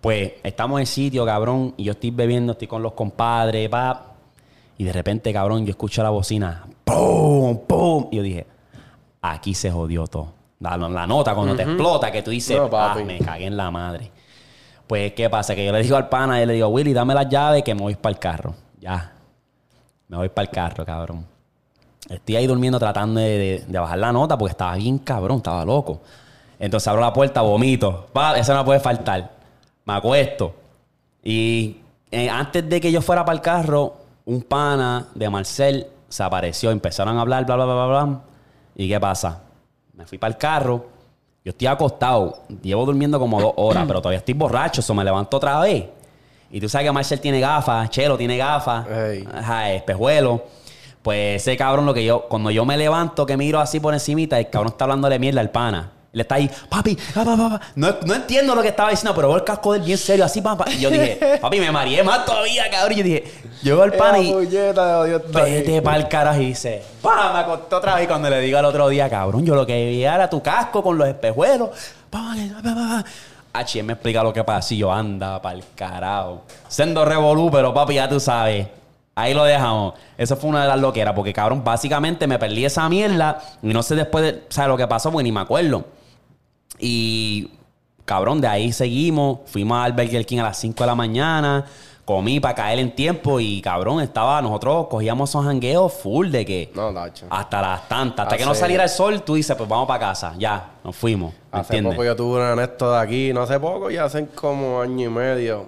Pues 0.00 0.32
estamos 0.42 0.80
en 0.80 0.86
sitio, 0.86 1.26
cabrón, 1.26 1.74
y 1.76 1.84
yo 1.84 1.92
estoy 1.92 2.10
bebiendo, 2.10 2.52
estoy 2.52 2.66
con 2.66 2.82
los 2.82 2.94
compadres, 2.94 3.68
pap. 3.68 4.06
Y 4.78 4.84
de 4.84 4.92
repente, 4.94 5.30
cabrón, 5.34 5.66
yo 5.66 5.70
escucho 5.72 6.02
la 6.02 6.08
bocina. 6.08 6.64
¡Pum! 6.84 7.58
¡Pum! 7.66 8.08
Y 8.10 8.16
yo 8.16 8.22
dije, 8.22 8.46
aquí 9.20 9.52
se 9.52 9.70
jodió 9.70 10.06
todo. 10.06 10.32
La, 10.60 10.78
la 10.78 11.06
nota 11.06 11.34
cuando 11.34 11.54
te 11.54 11.62
explota, 11.64 12.10
que 12.10 12.22
tú 12.22 12.30
dices, 12.30 12.56
No, 12.56 12.70
ah, 12.72 12.94
me 13.04 13.18
cagué 13.18 13.44
en 13.46 13.56
la 13.58 13.70
madre. 13.70 14.10
Pues, 14.86 15.12
¿qué 15.12 15.28
pasa? 15.28 15.54
Que 15.54 15.66
yo 15.66 15.72
le 15.72 15.82
digo 15.82 15.96
al 15.96 16.08
pana, 16.08 16.42
y 16.42 16.46
le 16.46 16.54
digo, 16.54 16.68
Willy, 16.68 16.94
dame 16.94 17.12
las 17.12 17.28
llaves 17.28 17.62
que 17.62 17.74
me 17.74 17.82
voy 17.82 17.94
para 17.96 18.12
el 18.14 18.18
carro. 18.18 18.54
Ya. 18.80 19.12
Me 20.08 20.16
voy 20.16 20.30
para 20.30 20.44
el 20.46 20.50
carro, 20.50 20.84
cabrón. 20.86 21.26
Estoy 22.08 22.36
ahí 22.36 22.46
durmiendo 22.46 22.78
tratando 22.78 23.20
de, 23.20 23.28
de- 23.38 23.64
de 23.68 23.78
bajar 23.78 23.98
la 23.98 24.12
nota 24.12 24.36
porque 24.38 24.52
estaba 24.52 24.74
bien 24.76 24.98
cabrón, 24.98 25.36
estaba 25.36 25.62
loco. 25.64 26.00
Entonces 26.60 26.86
abro 26.86 27.00
la 27.00 27.12
puerta, 27.12 27.40
vomito. 27.40 28.06
Pa, 28.12 28.38
eso 28.38 28.54
no 28.54 28.64
puede 28.64 28.80
faltar. 28.80 29.30
Me 29.86 29.94
acuesto. 29.94 30.54
Y 31.24 31.78
eh, 32.10 32.28
antes 32.28 32.68
de 32.68 32.80
que 32.80 32.92
yo 32.92 33.00
fuera 33.00 33.24
para 33.24 33.34
el 33.34 33.40
carro, 33.40 33.94
un 34.26 34.42
pana 34.42 35.08
de 35.14 35.28
Marcel 35.30 35.86
se 36.08 36.22
apareció. 36.22 36.70
Empezaron 36.70 37.16
a 37.16 37.22
hablar, 37.22 37.46
bla, 37.46 37.56
bla, 37.56 37.64
bla, 37.64 37.74
bla, 37.74 37.86
bla. 37.86 38.20
¿Y 38.76 38.88
qué 38.88 39.00
pasa? 39.00 39.40
Me 39.94 40.06
fui 40.06 40.18
para 40.18 40.34
el 40.34 40.38
carro. 40.38 40.86
Yo 41.42 41.50
estoy 41.50 41.66
acostado. 41.66 42.42
Llevo 42.62 42.84
durmiendo 42.84 43.18
como 43.18 43.40
dos 43.40 43.54
horas, 43.56 43.84
pero 43.86 44.00
todavía 44.00 44.18
estoy 44.18 44.34
borracho. 44.34 44.82
Eso 44.82 44.94
me 44.94 45.02
levanto 45.02 45.38
otra 45.38 45.58
vez. 45.60 45.86
Y 46.50 46.60
tú 46.60 46.68
sabes 46.68 46.86
que 46.88 46.92
Marcel 46.92 47.20
tiene 47.20 47.40
gafas, 47.40 47.88
Chelo 47.90 48.18
tiene 48.18 48.36
gafas, 48.36 48.84
ajá, 49.32 49.70
espejuelo. 49.70 50.42
Pues 51.00 51.40
ese 51.40 51.56
cabrón, 51.56 51.86
lo 51.86 51.94
que 51.94 52.04
yo, 52.04 52.22
cuando 52.28 52.50
yo 52.50 52.66
me 52.66 52.76
levanto, 52.76 53.24
que 53.24 53.36
miro 53.36 53.60
así 53.60 53.80
por 53.80 53.94
encimita, 53.94 54.38
el 54.38 54.50
cabrón 54.50 54.72
está 54.72 54.84
hablando 54.84 55.08
de 55.08 55.18
mierda 55.18 55.40
al 55.40 55.50
pana. 55.50 55.92
Él 56.12 56.20
está 56.22 56.34
ahí, 56.34 56.50
papi, 56.68 56.98
ah, 57.10 57.24
pa, 57.24 57.36
pa, 57.36 57.36
pa. 57.36 57.60
No, 57.76 57.94
no 58.04 58.14
entiendo 58.14 58.56
lo 58.56 58.62
que 58.62 58.68
estaba 58.68 58.90
diciendo, 58.90 59.14
pero 59.14 59.28
veo 59.28 59.36
el 59.36 59.44
casco 59.44 59.72
de 59.72 59.78
él 59.78 59.84
bien 59.84 59.96
serio, 59.96 60.24
así, 60.24 60.40
papá. 60.40 60.64
Y 60.68 60.80
yo 60.80 60.90
dije, 60.90 61.38
papi, 61.40 61.60
me 61.60 61.70
mareé 61.70 62.02
más 62.02 62.24
todavía, 62.24 62.68
cabrón. 62.68 62.94
Y 62.94 62.96
yo 62.96 63.04
dije, 63.04 63.32
llegó 63.62 63.84
el 63.84 63.94
Esa 63.94 64.18
y 64.18 64.32
puñeta 64.32 65.02
vete 65.02 65.82
pa'l 65.82 66.08
carajo 66.08 66.40
y 66.40 66.46
dice, 66.46 66.82
pa, 67.00 67.32
me 67.32 67.38
acosté 67.38 67.76
otra 67.76 67.94
vez. 67.94 68.04
Y 68.04 68.06
cuando 68.08 68.28
le 68.28 68.40
digo 68.40 68.58
al 68.58 68.64
otro 68.64 68.88
día, 68.88 69.08
cabrón, 69.08 69.46
yo 69.46 69.54
lo 69.54 69.64
que 69.64 69.72
veía 69.72 70.16
era 70.16 70.28
tu 70.28 70.42
casco 70.42 70.82
con 70.82 70.98
los 70.98 71.06
espejuelos. 71.06 71.70
Pa, 72.10 72.34
él 72.36 73.84
me 73.84 73.92
explica 73.92 74.24
lo 74.24 74.32
que 74.32 74.42
pasa 74.42 74.74
y 74.74 74.78
yo 74.78 74.92
anda 74.92 75.40
pa'l 75.40 75.62
carajo. 75.76 76.42
Sendo 76.66 77.04
revolú, 77.04 77.50
pero 77.52 77.72
papi, 77.72 77.94
ya 77.94 78.08
tú 78.08 78.18
sabes. 78.18 78.66
Ahí 79.14 79.32
lo 79.32 79.44
dejamos. 79.44 79.94
Eso 80.18 80.36
fue 80.36 80.50
una 80.50 80.62
de 80.62 80.68
las 80.68 80.80
loqueras, 80.80 81.14
porque 81.14 81.32
cabrón, 81.32 81.62
básicamente 81.62 82.26
me 82.26 82.36
perdí 82.36 82.64
esa 82.64 82.88
mierda 82.88 83.40
y 83.62 83.68
no 83.68 83.82
sé 83.84 83.94
después 83.94 84.24
de, 84.24 84.44
¿sabes 84.48 84.70
lo 84.70 84.76
que 84.76 84.88
pasó? 84.88 85.12
Porque 85.12 85.22
ni 85.22 85.30
me 85.30 85.40
acuerdo. 85.40 85.84
Y 86.80 87.50
cabrón, 88.04 88.40
de 88.40 88.48
ahí 88.48 88.72
seguimos. 88.72 89.40
Fuimos 89.46 89.78
al 89.84 89.92
Burger 89.92 90.24
King 90.26 90.38
a 90.38 90.44
las 90.44 90.58
5 90.58 90.82
de 90.82 90.86
la 90.86 90.94
mañana. 90.94 91.64
Comí 92.04 92.40
para 92.40 92.56
caer 92.56 92.80
en 92.80 92.92
tiempo 92.92 93.38
y 93.38 93.60
cabrón, 93.62 94.00
estaba, 94.00 94.42
nosotros 94.42 94.88
cogíamos 94.88 95.30
esos 95.30 95.44
jangueos 95.44 95.92
full 95.92 96.28
de 96.30 96.44
que 96.44 96.72
No, 96.74 96.92
hasta 97.30 97.60
las 97.62 97.88
tantas, 97.88 98.24
hasta 98.24 98.36
que 98.36 98.42
Hace- 98.42 98.48
no 98.50 98.54
saliera 98.56 98.82
el 98.82 98.88
sol, 98.90 99.22
tú 99.22 99.34
dices, 99.36 99.54
pues 99.54 99.68
vamos 99.68 99.86
para 99.86 100.00
casa, 100.08 100.34
ya, 100.36 100.70
nos 100.82 100.96
fuimos. 100.96 101.32
¿me 101.52 101.60
Hace 101.60 101.74
entiendes? 101.76 101.92
poco 101.94 102.04
yo 102.04 102.16
tuve 102.16 102.38
un 102.40 102.46
anesto 102.46 102.90
de 102.92 102.98
aquí, 102.98 103.32
no 103.32 103.42
hace 103.42 103.60
poco, 103.60 103.90
ya 103.92 104.06
hace 104.06 104.26
como 104.26 104.80
año 104.80 105.06
y 105.06 105.08
medio. 105.12 105.66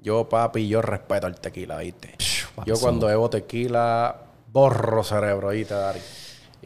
Yo, 0.00 0.28
papi, 0.28 0.66
yo 0.66 0.82
respeto 0.82 1.28
el 1.28 1.36
tequila, 1.36 1.76
¿viste? 1.78 2.16
Yo 2.64 2.74
cuando 2.80 3.06
bebo 3.06 3.30
tequila, 3.30 4.16
borro 4.52 5.04
cerebro, 5.04 5.50
¿viste, 5.50 5.74
Dari? 5.74 6.00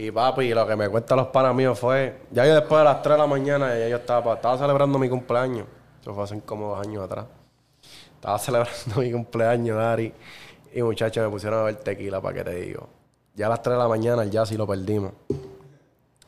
Y 0.01 0.11
papi, 0.11 0.55
lo 0.55 0.67
que 0.67 0.77
me 0.77 0.89
cuentan 0.89 1.19
los 1.19 1.27
panas 1.27 1.55
míos 1.55 1.79
fue... 1.79 2.23
Ya 2.31 2.47
yo 2.47 2.55
después 2.55 2.79
de 2.79 2.85
las 2.85 3.03
3 3.03 3.17
de 3.17 3.19
la 3.19 3.27
mañana, 3.27 3.79
ya 3.79 3.87
yo 3.87 3.97
estaba, 3.99 4.33
estaba 4.33 4.57
celebrando 4.57 4.99
mi 4.99 5.11
cumpleaños. 5.11 5.67
Eso 6.01 6.15
fue 6.15 6.25
hace 6.25 6.41
como 6.41 6.71
dos 6.71 6.87
años 6.87 7.05
atrás. 7.05 7.27
Estaba 8.15 8.39
celebrando 8.39 8.97
mi 8.97 9.13
cumpleaños, 9.13 9.77
Dari. 9.77 10.11
Y 10.73 10.83
muchachos 10.83 11.23
me 11.23 11.29
pusieron 11.29 11.61
a 11.61 11.63
ver 11.65 11.75
tequila, 11.75 12.19
para 12.19 12.35
que 12.35 12.45
te 12.45 12.55
digo. 12.55 12.89
Ya 13.35 13.45
a 13.45 13.49
las 13.51 13.61
3 13.61 13.75
de 13.75 13.79
la 13.79 13.89
mañana 13.89 14.23
el 14.23 14.31
jazz 14.31 14.51
y 14.53 14.57
lo 14.57 14.67
perdimos. 14.67 15.13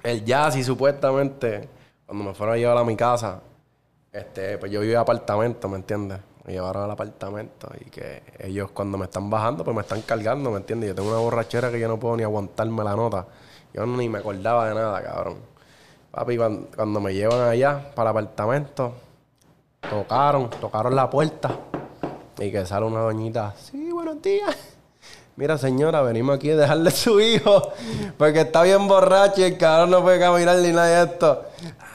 El 0.03 0.23
jazz 0.23 0.55
y 0.57 0.65
supuestamente, 0.65 1.67
cuando 2.05 2.25
me 2.25 2.35
fueron 2.35 2.57
a 2.57 2.59
llevar 2.59 2.77
a 2.77 2.85
mi 2.85 2.95
casa, 2.95 3.41
este, 4.13 4.59
pues 4.59 4.71
yo 4.71 4.81
vivía 4.81 4.97
en 4.97 5.01
apartamento, 5.01 5.71
¿me 5.71 5.77
entiendes? 5.77 6.19
Me 6.45 6.53
llevaron 6.53 6.83
al 6.83 6.91
apartamento 6.91 7.71
y 7.81 7.89
que 7.89 8.23
ellos 8.39 8.71
cuando 8.73 8.99
me 8.99 9.07
están 9.07 9.31
bajando, 9.31 9.65
pues 9.65 9.75
me 9.75 9.81
están 9.81 10.03
cargando, 10.03 10.51
¿me 10.51 10.59
entiendes? 10.59 10.91
Yo 10.91 10.95
tengo 10.95 11.09
una 11.09 11.21
borrachera 11.21 11.71
que 11.71 11.81
yo 11.81 11.89
no 11.89 11.99
puedo 11.99 12.19
ni 12.19 12.23
aguantarme 12.23 12.85
la 12.85 12.95
nota. 12.95 13.27
Yo 13.75 13.87
ni 13.87 14.09
me 14.09 14.19
acordaba 14.19 14.69
de 14.69 14.75
nada, 14.75 15.03
cabrón. 15.03 15.39
Papi, 16.11 16.37
cuando, 16.37 16.69
cuando 16.77 17.01
me 17.01 17.15
llevan 17.15 17.49
allá 17.49 17.91
para 17.95 18.11
el 18.11 18.17
apartamento, 18.17 18.93
tocaron, 19.89 20.51
tocaron 20.51 20.95
la 20.95 21.09
puerta 21.09 21.51
y 22.39 22.53
que 22.53 22.67
sale 22.67 22.85
una 22.85 23.01
doñita. 23.01 23.55
Sí, 23.57 23.91
buenos 23.91 24.21
días. 24.21 24.55
Mira, 25.37 25.57
señora, 25.57 26.03
venimos 26.03 26.37
aquí 26.37 26.51
a 26.51 26.57
dejarle 26.57 26.91
su 26.91 27.19
hijo 27.19 27.73
porque 28.19 28.43
está 28.43 28.63
bien 28.63 28.87
borracho 28.87 29.41
y 29.41 29.45
el 29.45 29.57
cabrón 29.57 29.91
no 29.91 30.03
puede 30.03 30.21
caminar 30.21 30.57
ni 30.57 30.73
nada 30.73 31.07
de 31.07 31.11
esto. 31.11 31.47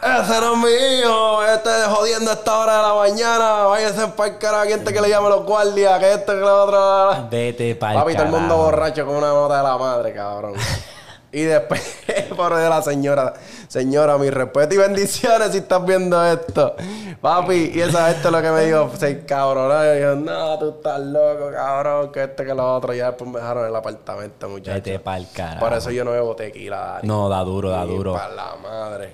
Ese 0.02 0.42
no 0.42 0.54
es 0.54 0.58
mi 0.58 1.00
hijo, 1.00 1.44
este 1.44 1.70
jodiendo 1.88 2.32
a 2.32 2.34
esta 2.34 2.58
hora 2.58 2.78
de 2.78 2.82
la 2.82 2.96
mañana. 2.96 3.64
Váyase 3.66 4.08
para 4.08 4.34
el 4.34 4.38
carajo, 4.40 4.66
¿quién 4.66 4.84
te 4.84 4.92
que 4.92 5.02
le 5.02 5.10
llame 5.10 5.28
a 5.28 5.30
los 5.30 5.46
guardias? 5.46 6.00
Que 6.00 6.14
esto, 6.14 6.34
que 6.34 6.40
lo 6.40 6.64
otro. 6.64 7.28
Vete 7.30 7.76
para 7.76 8.00
Papi, 8.00 8.14
todo 8.14 8.24
el 8.24 8.32
mundo 8.32 8.58
borracho 8.58 9.06
con 9.06 9.18
una 9.18 9.28
nota 9.28 9.58
de 9.58 9.64
la 9.64 9.78
madre, 9.78 10.14
cabrón. 10.14 10.54
y 11.32 11.42
después, 11.42 11.82
por 12.38 12.56
de 12.56 12.70
la 12.70 12.82
señora, 12.82 13.34
señora, 13.68 14.18
mi 14.18 14.30
respeto 14.30 14.76
y 14.76 14.78
bendiciones 14.78 15.52
si 15.52 15.58
estás 15.58 15.86
viendo 15.86 16.24
esto. 16.26 16.76
Papi, 17.20 17.72
y 17.76 17.82
esa 17.82 18.14
gente 18.14 18.32
lo 18.32 18.42
que 18.42 18.50
me 18.50 18.66
dijo, 18.66 18.90
se 18.98 19.26
cabronó. 19.26 19.84
Y 19.94 20.00
yo, 20.00 20.16
no, 20.16 20.58
tú 20.58 20.70
estás 20.70 21.00
loco, 21.02 21.52
cabrón, 21.52 22.12
que 22.14 22.24
este, 22.24 22.46
que 22.46 22.54
lo 22.54 22.76
otro. 22.76 22.94
Ya 22.94 23.08
después 23.08 23.30
me 23.30 23.40
dejaron 23.40 23.64
en 23.64 23.70
el 23.70 23.76
apartamento, 23.76 24.48
muchachos. 24.48 24.76
Vete 24.76 25.00
pa'l 25.00 25.28
carajo. 25.34 25.60
Por 25.60 25.78
eso 25.78 25.92
yo 25.92 26.06
no 26.06 26.12
bebo 26.12 26.34
tequila. 26.36 27.00
No, 27.04 27.28
da 27.28 27.44
duro, 27.44 27.72
da 27.72 27.84
duro. 27.84 28.14
Para 28.14 28.34
la 28.34 28.56
madre. 28.56 29.12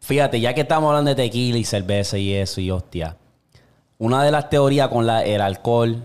Fíjate, 0.00 0.40
ya 0.40 0.54
que 0.54 0.62
estamos 0.62 0.88
hablando 0.88 1.10
de 1.10 1.16
tequila 1.16 1.58
y 1.58 1.64
cerveza 1.64 2.16
y 2.16 2.32
eso 2.32 2.60
y 2.60 2.70
hostia, 2.70 3.16
una 3.98 4.24
de 4.24 4.30
las 4.30 4.48
teorías 4.48 4.88
con 4.88 5.06
la, 5.06 5.22
el 5.22 5.40
alcohol, 5.40 6.02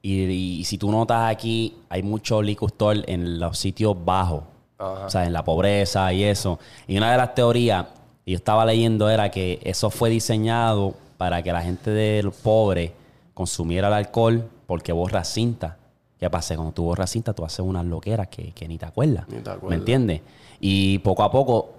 y, 0.00 0.22
y 0.22 0.64
si 0.64 0.78
tú 0.78 0.90
notas 0.90 1.30
aquí, 1.30 1.76
hay 1.88 2.02
mucho 2.02 2.40
liquor 2.40 2.70
store 2.70 3.02
en 3.06 3.40
los 3.40 3.58
sitios 3.58 3.96
bajos. 4.02 4.53
O 4.78 5.08
sea, 5.08 5.24
en 5.26 5.32
la 5.32 5.44
pobreza 5.44 6.12
y 6.12 6.24
eso. 6.24 6.58
Y 6.86 6.96
una 6.96 7.12
de 7.12 7.16
las 7.18 7.34
teorías, 7.34 7.86
y 8.24 8.32
yo 8.32 8.36
estaba 8.36 8.64
leyendo, 8.66 9.08
era 9.08 9.30
que 9.30 9.60
eso 9.64 9.90
fue 9.90 10.10
diseñado 10.10 10.94
para 11.16 11.42
que 11.42 11.52
la 11.52 11.62
gente 11.62 11.90
del 11.90 12.30
pobre 12.32 12.92
consumiera 13.34 13.88
el 13.88 13.94
alcohol 13.94 14.48
porque 14.66 14.92
borra 14.92 15.24
cinta. 15.24 15.76
¿Qué 16.18 16.28
pasa? 16.30 16.54
Cuando 16.56 16.72
tú 16.72 16.84
borras 16.84 17.10
cinta, 17.10 17.32
tú 17.32 17.44
haces 17.44 17.60
unas 17.60 17.84
loqueras 17.84 18.28
que, 18.28 18.52
que 18.52 18.66
ni 18.66 18.78
te 18.78 18.86
acuerdas. 18.86 19.26
Ni 19.28 19.38
te 19.38 19.50
acuerdas. 19.50 19.70
¿Me 19.70 19.76
entiendes? 19.76 20.20
Y 20.60 20.98
poco 21.00 21.22
a 21.22 21.30
poco, 21.30 21.70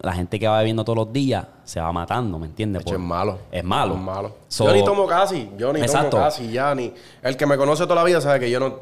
la 0.00 0.12
gente 0.14 0.38
que 0.38 0.48
va 0.48 0.58
bebiendo 0.58 0.84
todos 0.84 0.96
los 0.96 1.12
días 1.12 1.46
se 1.64 1.80
va 1.80 1.92
matando, 1.92 2.38
¿me 2.38 2.46
entiendes? 2.46 2.82
Hecho, 2.82 2.94
es 2.94 2.98
Por- 2.98 3.06
malo. 3.06 3.38
Es 3.52 3.62
malo. 3.64 3.94
Es 3.94 4.00
malo. 4.00 4.32
So- 4.48 4.66
yo 4.66 4.72
ni 4.74 4.84
tomo 4.84 5.06
casi. 5.06 5.50
Yo 5.58 5.72
ni 5.72 5.80
Exacto. 5.80 6.10
tomo 6.10 6.22
casi 6.24 6.50
ya. 6.50 6.74
Ni... 6.74 6.92
El 7.22 7.36
que 7.36 7.46
me 7.46 7.56
conoce 7.56 7.84
toda 7.84 7.96
la 7.96 8.04
vida 8.04 8.20
sabe 8.20 8.40
que 8.40 8.50
yo 8.50 8.58
no 8.60 8.78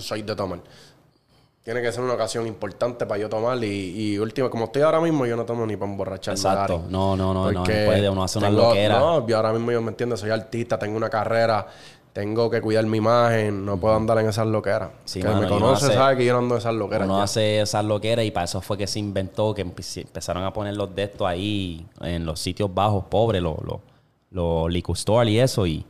soy 0.00 0.22
de 0.22 0.36
tomar. 0.36 0.60
Tiene 1.66 1.82
que 1.82 1.90
ser 1.90 2.04
una 2.04 2.14
ocasión 2.14 2.46
importante 2.46 3.06
para 3.06 3.18
yo 3.20 3.28
tomar. 3.28 3.58
Y, 3.64 4.12
y 4.12 4.18
último, 4.18 4.48
como 4.48 4.66
estoy 4.66 4.82
ahora 4.82 5.00
mismo, 5.00 5.26
yo 5.26 5.36
no 5.36 5.44
tomo 5.44 5.66
ni 5.66 5.76
para 5.76 5.90
emborracharme. 5.90 6.38
Exacto. 6.38 6.78
Dari. 6.78 6.92
No, 6.92 7.16
no, 7.16 7.34
no, 7.34 7.50
no, 7.50 7.58
Porque 7.58 7.80
no 7.80 7.86
puede 7.86 8.08
uno 8.08 8.22
hacer 8.22 8.38
una 8.38 8.48
tengo- 8.50 8.68
loquera. 8.68 8.98
No, 9.00 9.26
yo 9.26 9.36
ahora 9.36 9.52
mismo 9.52 9.72
yo 9.72 9.82
me 9.82 9.88
entiendo, 9.90 10.16
soy 10.16 10.30
artista, 10.30 10.78
tengo 10.78 10.96
una 10.96 11.10
carrera, 11.10 11.66
tengo 12.12 12.48
que 12.48 12.60
cuidar 12.62 12.86
mi 12.86 12.98
imagen, 12.98 13.64
no 13.66 13.78
puedo 13.78 13.96
andar 13.96 14.16
en 14.20 14.28
esas 14.28 14.46
loqueras. 14.46 14.90
Sí, 15.06 15.20
que 15.20 15.26
mano, 15.26 15.40
me 15.40 15.48
conoce 15.48 15.86
hace- 15.86 15.94
sabe 15.96 16.16
que 16.18 16.24
yo 16.24 16.34
no 16.34 16.38
ando 16.38 16.54
en 16.54 16.58
esas 16.60 16.74
loqueras. 16.76 17.08
Uno 17.08 17.18
ya. 17.18 17.24
hace 17.24 17.60
esas 17.60 17.84
loqueras 17.84 18.24
y 18.24 18.30
para 18.30 18.44
eso 18.44 18.60
fue 18.60 18.78
que 18.78 18.86
se 18.86 19.00
inventó 19.00 19.52
que 19.52 19.66
empe- 19.66 20.02
empezaron 20.06 20.44
a 20.44 20.52
poner 20.52 20.74
los 20.76 20.94
de 20.94 21.02
estos 21.02 21.26
ahí 21.26 21.84
en 22.00 22.24
los 22.24 22.38
sitios 22.38 22.72
bajos, 22.72 23.06
pobres, 23.10 23.42
los, 23.42 23.56
los, 23.64 23.80
los 24.30 24.70
liquor 24.70 24.96
store 24.96 25.28
y 25.32 25.40
eso. 25.40 25.66
Y 25.66 25.84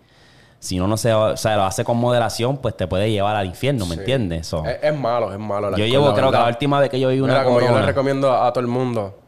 si 0.58 0.78
uno 0.78 0.88
no 0.88 0.96
se, 0.96 1.12
o 1.12 1.36
sea, 1.36 1.56
lo 1.56 1.64
hace 1.64 1.84
con 1.84 1.96
moderación, 1.96 2.56
pues 2.58 2.76
te 2.76 2.86
puede 2.86 3.10
llevar 3.10 3.36
al 3.36 3.46
infierno, 3.46 3.86
¿me 3.86 3.94
Sí. 3.94 4.00
entiendes? 4.00 4.46
So, 4.46 4.64
Es, 4.64 4.78
es 4.82 4.94
malo, 4.98 5.32
es 5.32 5.38
malo. 5.38 5.70
yo 5.76 5.84
llevo, 5.86 6.12
creo 6.14 6.30
que 6.30 6.38
la 6.38 6.48
última 6.48 6.80
vez 6.80 6.90
que 6.90 6.98
yo 7.00 7.08
vi 7.08 7.20
una 7.20 7.34
Mira, 7.34 7.44
como 7.44 7.60
yo 7.60 7.72
le 7.78 7.82
recomiendo 7.86 8.32
a, 8.32 8.46
a 8.46 8.52
todo 8.52 8.60
el 8.62 8.66
mundo, 8.68 9.18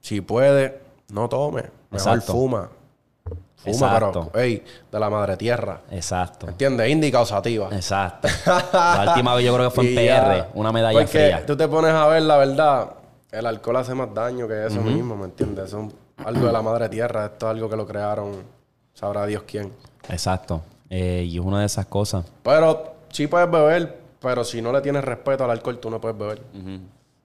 si 0.00 0.20
puede, 0.20 0.80
no 1.12 1.28
tome. 1.28 1.64
Mejor 1.90 2.14
Exacto. 2.14 2.32
fuma. 2.32 2.68
Fuma, 3.56 3.72
Exacto. 3.96 4.30
pero, 4.32 4.44
ey, 4.44 4.62
de 4.92 5.00
la 5.00 5.10
madre 5.10 5.36
tierra. 5.36 5.80
Exacto. 5.90 6.46
¿Entiendes? 6.48 6.88
Indica 6.88 7.20
o 7.20 7.26
sativa. 7.26 7.68
Exacto. 7.72 8.28
la 8.72 9.06
última 9.08 9.34
vez 9.34 9.44
yo 9.44 9.54
creo 9.54 9.68
que 9.70 9.74
fue 9.74 9.88
en 9.88 9.94
PR, 9.94 10.36
ya. 10.36 10.48
una 10.54 10.70
medalla 10.70 10.96
Porque 10.98 11.06
fría. 11.18 11.44
tú 11.46 11.56
te 11.56 11.66
pones 11.66 11.90
a 11.92 12.06
ver 12.06 12.22
la 12.22 12.36
verdad, 12.36 12.90
el 13.32 13.44
alcohol 13.46 13.76
hace 13.78 13.94
más 13.94 14.14
daño 14.14 14.46
que 14.46 14.66
eso 14.66 14.80
mismo, 14.82 15.16
¿me 15.16 15.24
entiendes? 15.24 15.66
Eso 15.66 15.88
es 16.18 16.26
algo 16.26 16.46
de 16.46 16.52
la 16.52 16.62
madre 16.62 16.88
tierra, 16.88 17.26
esto 17.26 17.46
es 17.46 17.50
algo 17.50 17.68
que 17.68 17.76
lo 17.76 17.86
crearon, 17.86 18.32
sabrá 18.94 19.26
Dios 19.26 19.42
quién. 19.46 19.72
Exacto. 20.08 20.62
Eh, 20.90 21.24
y 21.28 21.38
es 21.38 21.44
una 21.44 21.60
de 21.60 21.66
esas 21.66 21.86
cosas. 21.86 22.24
Pero 22.42 22.94
sí 23.10 23.26
puedes 23.26 23.50
beber, 23.50 23.98
pero 24.20 24.44
si 24.44 24.62
no 24.62 24.72
le 24.72 24.80
tienes 24.80 25.04
respeto 25.04 25.44
al 25.44 25.50
alcohol, 25.50 25.78
tú 25.78 25.90
no 25.90 26.00
puedes 26.00 26.16
beber. 26.18 26.42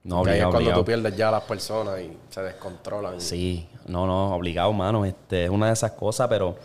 No, 0.03 0.23
Que 0.23 0.31
ahí 0.31 0.39
es 0.39 0.43
obligado, 0.45 0.51
cuando 0.51 0.57
obligado. 0.57 0.81
tú 0.81 0.85
pierdes 0.85 1.15
ya 1.15 1.27
a 1.29 1.31
las 1.31 1.43
personas 1.43 1.99
y 2.01 2.17
se 2.29 2.41
descontrolan. 2.41 3.21
Sí, 3.21 3.69
no, 3.85 4.07
no, 4.07 4.35
obligado, 4.35 4.73
mano. 4.73 5.05
Este, 5.05 5.43
es 5.45 5.49
una 5.49 5.67
de 5.67 5.73
esas 5.73 5.91
cosas, 5.91 6.27
pero. 6.27 6.55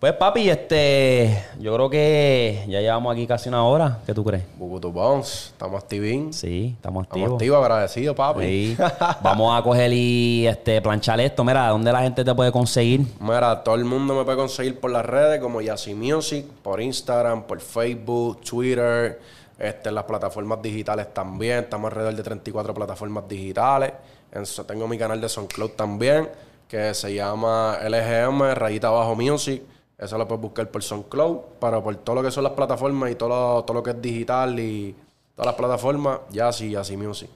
Pues, 0.00 0.12
papi, 0.12 0.48
este. 0.48 1.42
Yo 1.58 1.74
creo 1.74 1.90
que 1.90 2.64
ya 2.68 2.80
llevamos 2.80 3.12
aquí 3.12 3.26
casi 3.26 3.48
una 3.48 3.64
hora. 3.64 3.98
¿Qué 4.06 4.14
tú 4.14 4.22
crees? 4.22 4.44
Bubutu 4.56 4.92
Bones, 4.92 5.48
estamos 5.52 5.82
activín. 5.82 6.32
Sí, 6.32 6.74
estamos 6.76 7.02
Estamos 7.02 7.22
activos. 7.24 7.32
activos, 7.32 7.58
agradecidos, 7.58 8.14
papi. 8.14 8.44
Sí. 8.44 8.76
Vamos 9.22 9.58
a 9.58 9.62
coger 9.64 9.92
y 9.92 10.46
este, 10.46 10.80
planchar 10.80 11.18
esto. 11.18 11.42
Mira, 11.42 11.66
¿dónde 11.66 11.90
la 11.90 12.02
gente 12.02 12.24
te 12.24 12.32
puede 12.32 12.52
conseguir? 12.52 13.06
Mira, 13.18 13.64
todo 13.64 13.74
el 13.74 13.84
mundo 13.84 14.14
me 14.14 14.22
puede 14.22 14.36
conseguir 14.36 14.78
por 14.78 14.92
las 14.92 15.04
redes 15.04 15.40
como 15.40 15.60
Yassi 15.60 15.94
Music, 15.94 16.46
por 16.62 16.80
Instagram, 16.80 17.42
por 17.42 17.60
Facebook, 17.60 18.40
Twitter, 18.42 19.20
este, 19.58 19.88
en 19.88 19.96
las 19.96 20.04
plataformas 20.04 20.62
digitales 20.62 21.12
también. 21.12 21.64
Estamos 21.64 21.90
alrededor 21.90 22.14
de 22.14 22.22
34 22.22 22.72
plataformas 22.72 23.28
digitales. 23.28 23.94
En 24.30 24.44
tengo 24.64 24.86
mi 24.86 24.96
canal 24.96 25.20
de 25.20 25.28
SoundCloud 25.28 25.70
también, 25.70 26.28
que 26.68 26.94
se 26.94 27.12
llama 27.12 27.78
LGM, 27.82 28.54
rayita 28.54 28.86
abajo 28.86 29.16
Music. 29.16 29.60
Eso 29.98 30.16
lo 30.16 30.28
puedes 30.28 30.40
buscar 30.42 30.68
por 30.68 30.82
SoundCloud, 30.82 31.38
pero 31.60 31.82
por 31.82 31.96
todo 31.96 32.16
lo 32.16 32.22
que 32.22 32.30
son 32.30 32.44
las 32.44 32.52
plataformas 32.52 33.10
y 33.10 33.16
todo 33.16 33.28
lo, 33.28 33.64
todo 33.64 33.74
lo 33.74 33.82
que 33.82 33.90
es 33.90 34.00
digital 34.00 34.58
y 34.60 34.94
todas 35.34 35.46
las 35.46 35.54
plataformas, 35.56 36.20
Yassi, 36.30 36.70
Yassi 36.70 36.96
Music. 36.96 37.28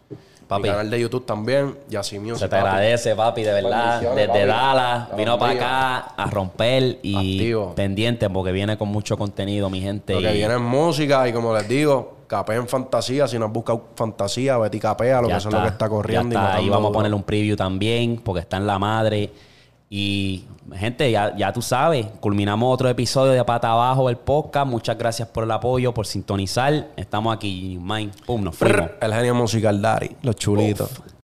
Papi. 0.46 0.62
Mi 0.64 0.68
canal 0.68 0.90
de 0.90 1.00
YouTube 1.00 1.24
también, 1.24 1.76
Yassi 1.88 2.18
Music. 2.18 2.36
Se 2.38 2.44
te 2.44 2.56
papi. 2.56 2.66
agradece, 2.68 3.16
papi, 3.16 3.42
de 3.42 3.52
verdad. 3.52 4.00
Desde 4.00 4.26
papi. 4.28 4.38
Dallas, 4.40 5.16
vino 5.16 5.38
para 5.38 5.52
acá 5.52 5.98
a 6.16 6.26
romper 6.30 6.98
y 7.02 7.16
Activo. 7.16 7.74
pendiente 7.74 8.28
porque 8.30 8.52
viene 8.52 8.76
con 8.76 8.88
mucho 8.88 9.16
contenido, 9.16 9.68
mi 9.70 9.80
gente. 9.80 10.14
Lo 10.14 10.20
que 10.20 10.30
y 10.32 10.38
viene 10.38 10.54
es 10.54 10.60
música 10.60 11.26
y 11.28 11.32
como 11.32 11.54
les 11.56 11.66
digo, 11.68 12.18
capé 12.26 12.54
en 12.54 12.68
fantasía. 12.68 13.26
Si 13.26 13.38
nos 13.38 13.50
busca 13.50 13.76
fantasía, 13.96 14.58
Betty 14.58 14.78
capea, 14.78 15.20
lo 15.20 15.28
ya 15.28 15.34
que 15.34 15.38
eso 15.38 15.48
es 15.48 15.54
lo 15.54 15.62
que 15.62 15.68
está 15.68 15.88
corriendo. 15.88 16.34
y 16.34 16.36
está. 16.36 16.46
Ahí 16.54 16.66
matando 16.66 16.72
vamos 16.72 16.90
a 16.90 16.92
ponerle 16.92 17.16
un 17.16 17.22
preview 17.24 17.56
también 17.56 18.20
porque 18.22 18.40
está 18.40 18.56
en 18.58 18.66
la 18.66 18.78
madre. 18.78 19.30
Y, 19.94 20.46
gente, 20.74 21.10
ya, 21.10 21.36
ya 21.36 21.52
tú 21.52 21.60
sabes, 21.60 22.06
culminamos 22.18 22.72
otro 22.72 22.88
episodio 22.88 23.32
de 23.32 23.44
Pata 23.44 23.72
Abajo 23.72 24.08
del 24.08 24.16
podcast. 24.16 24.66
Muchas 24.66 24.96
gracias 24.96 25.28
por 25.28 25.44
el 25.44 25.50
apoyo, 25.50 25.92
por 25.92 26.06
sintonizar. 26.06 26.88
Estamos 26.96 27.36
aquí, 27.36 27.78
Mind. 27.78 28.10
Pum, 28.24 28.42
nos 28.42 28.56
fuimos. 28.56 28.88
El 29.02 29.12
genio 29.12 29.34
musical 29.34 29.82
Dari, 29.82 30.16
los 30.22 30.34
chulitos. 30.36 30.90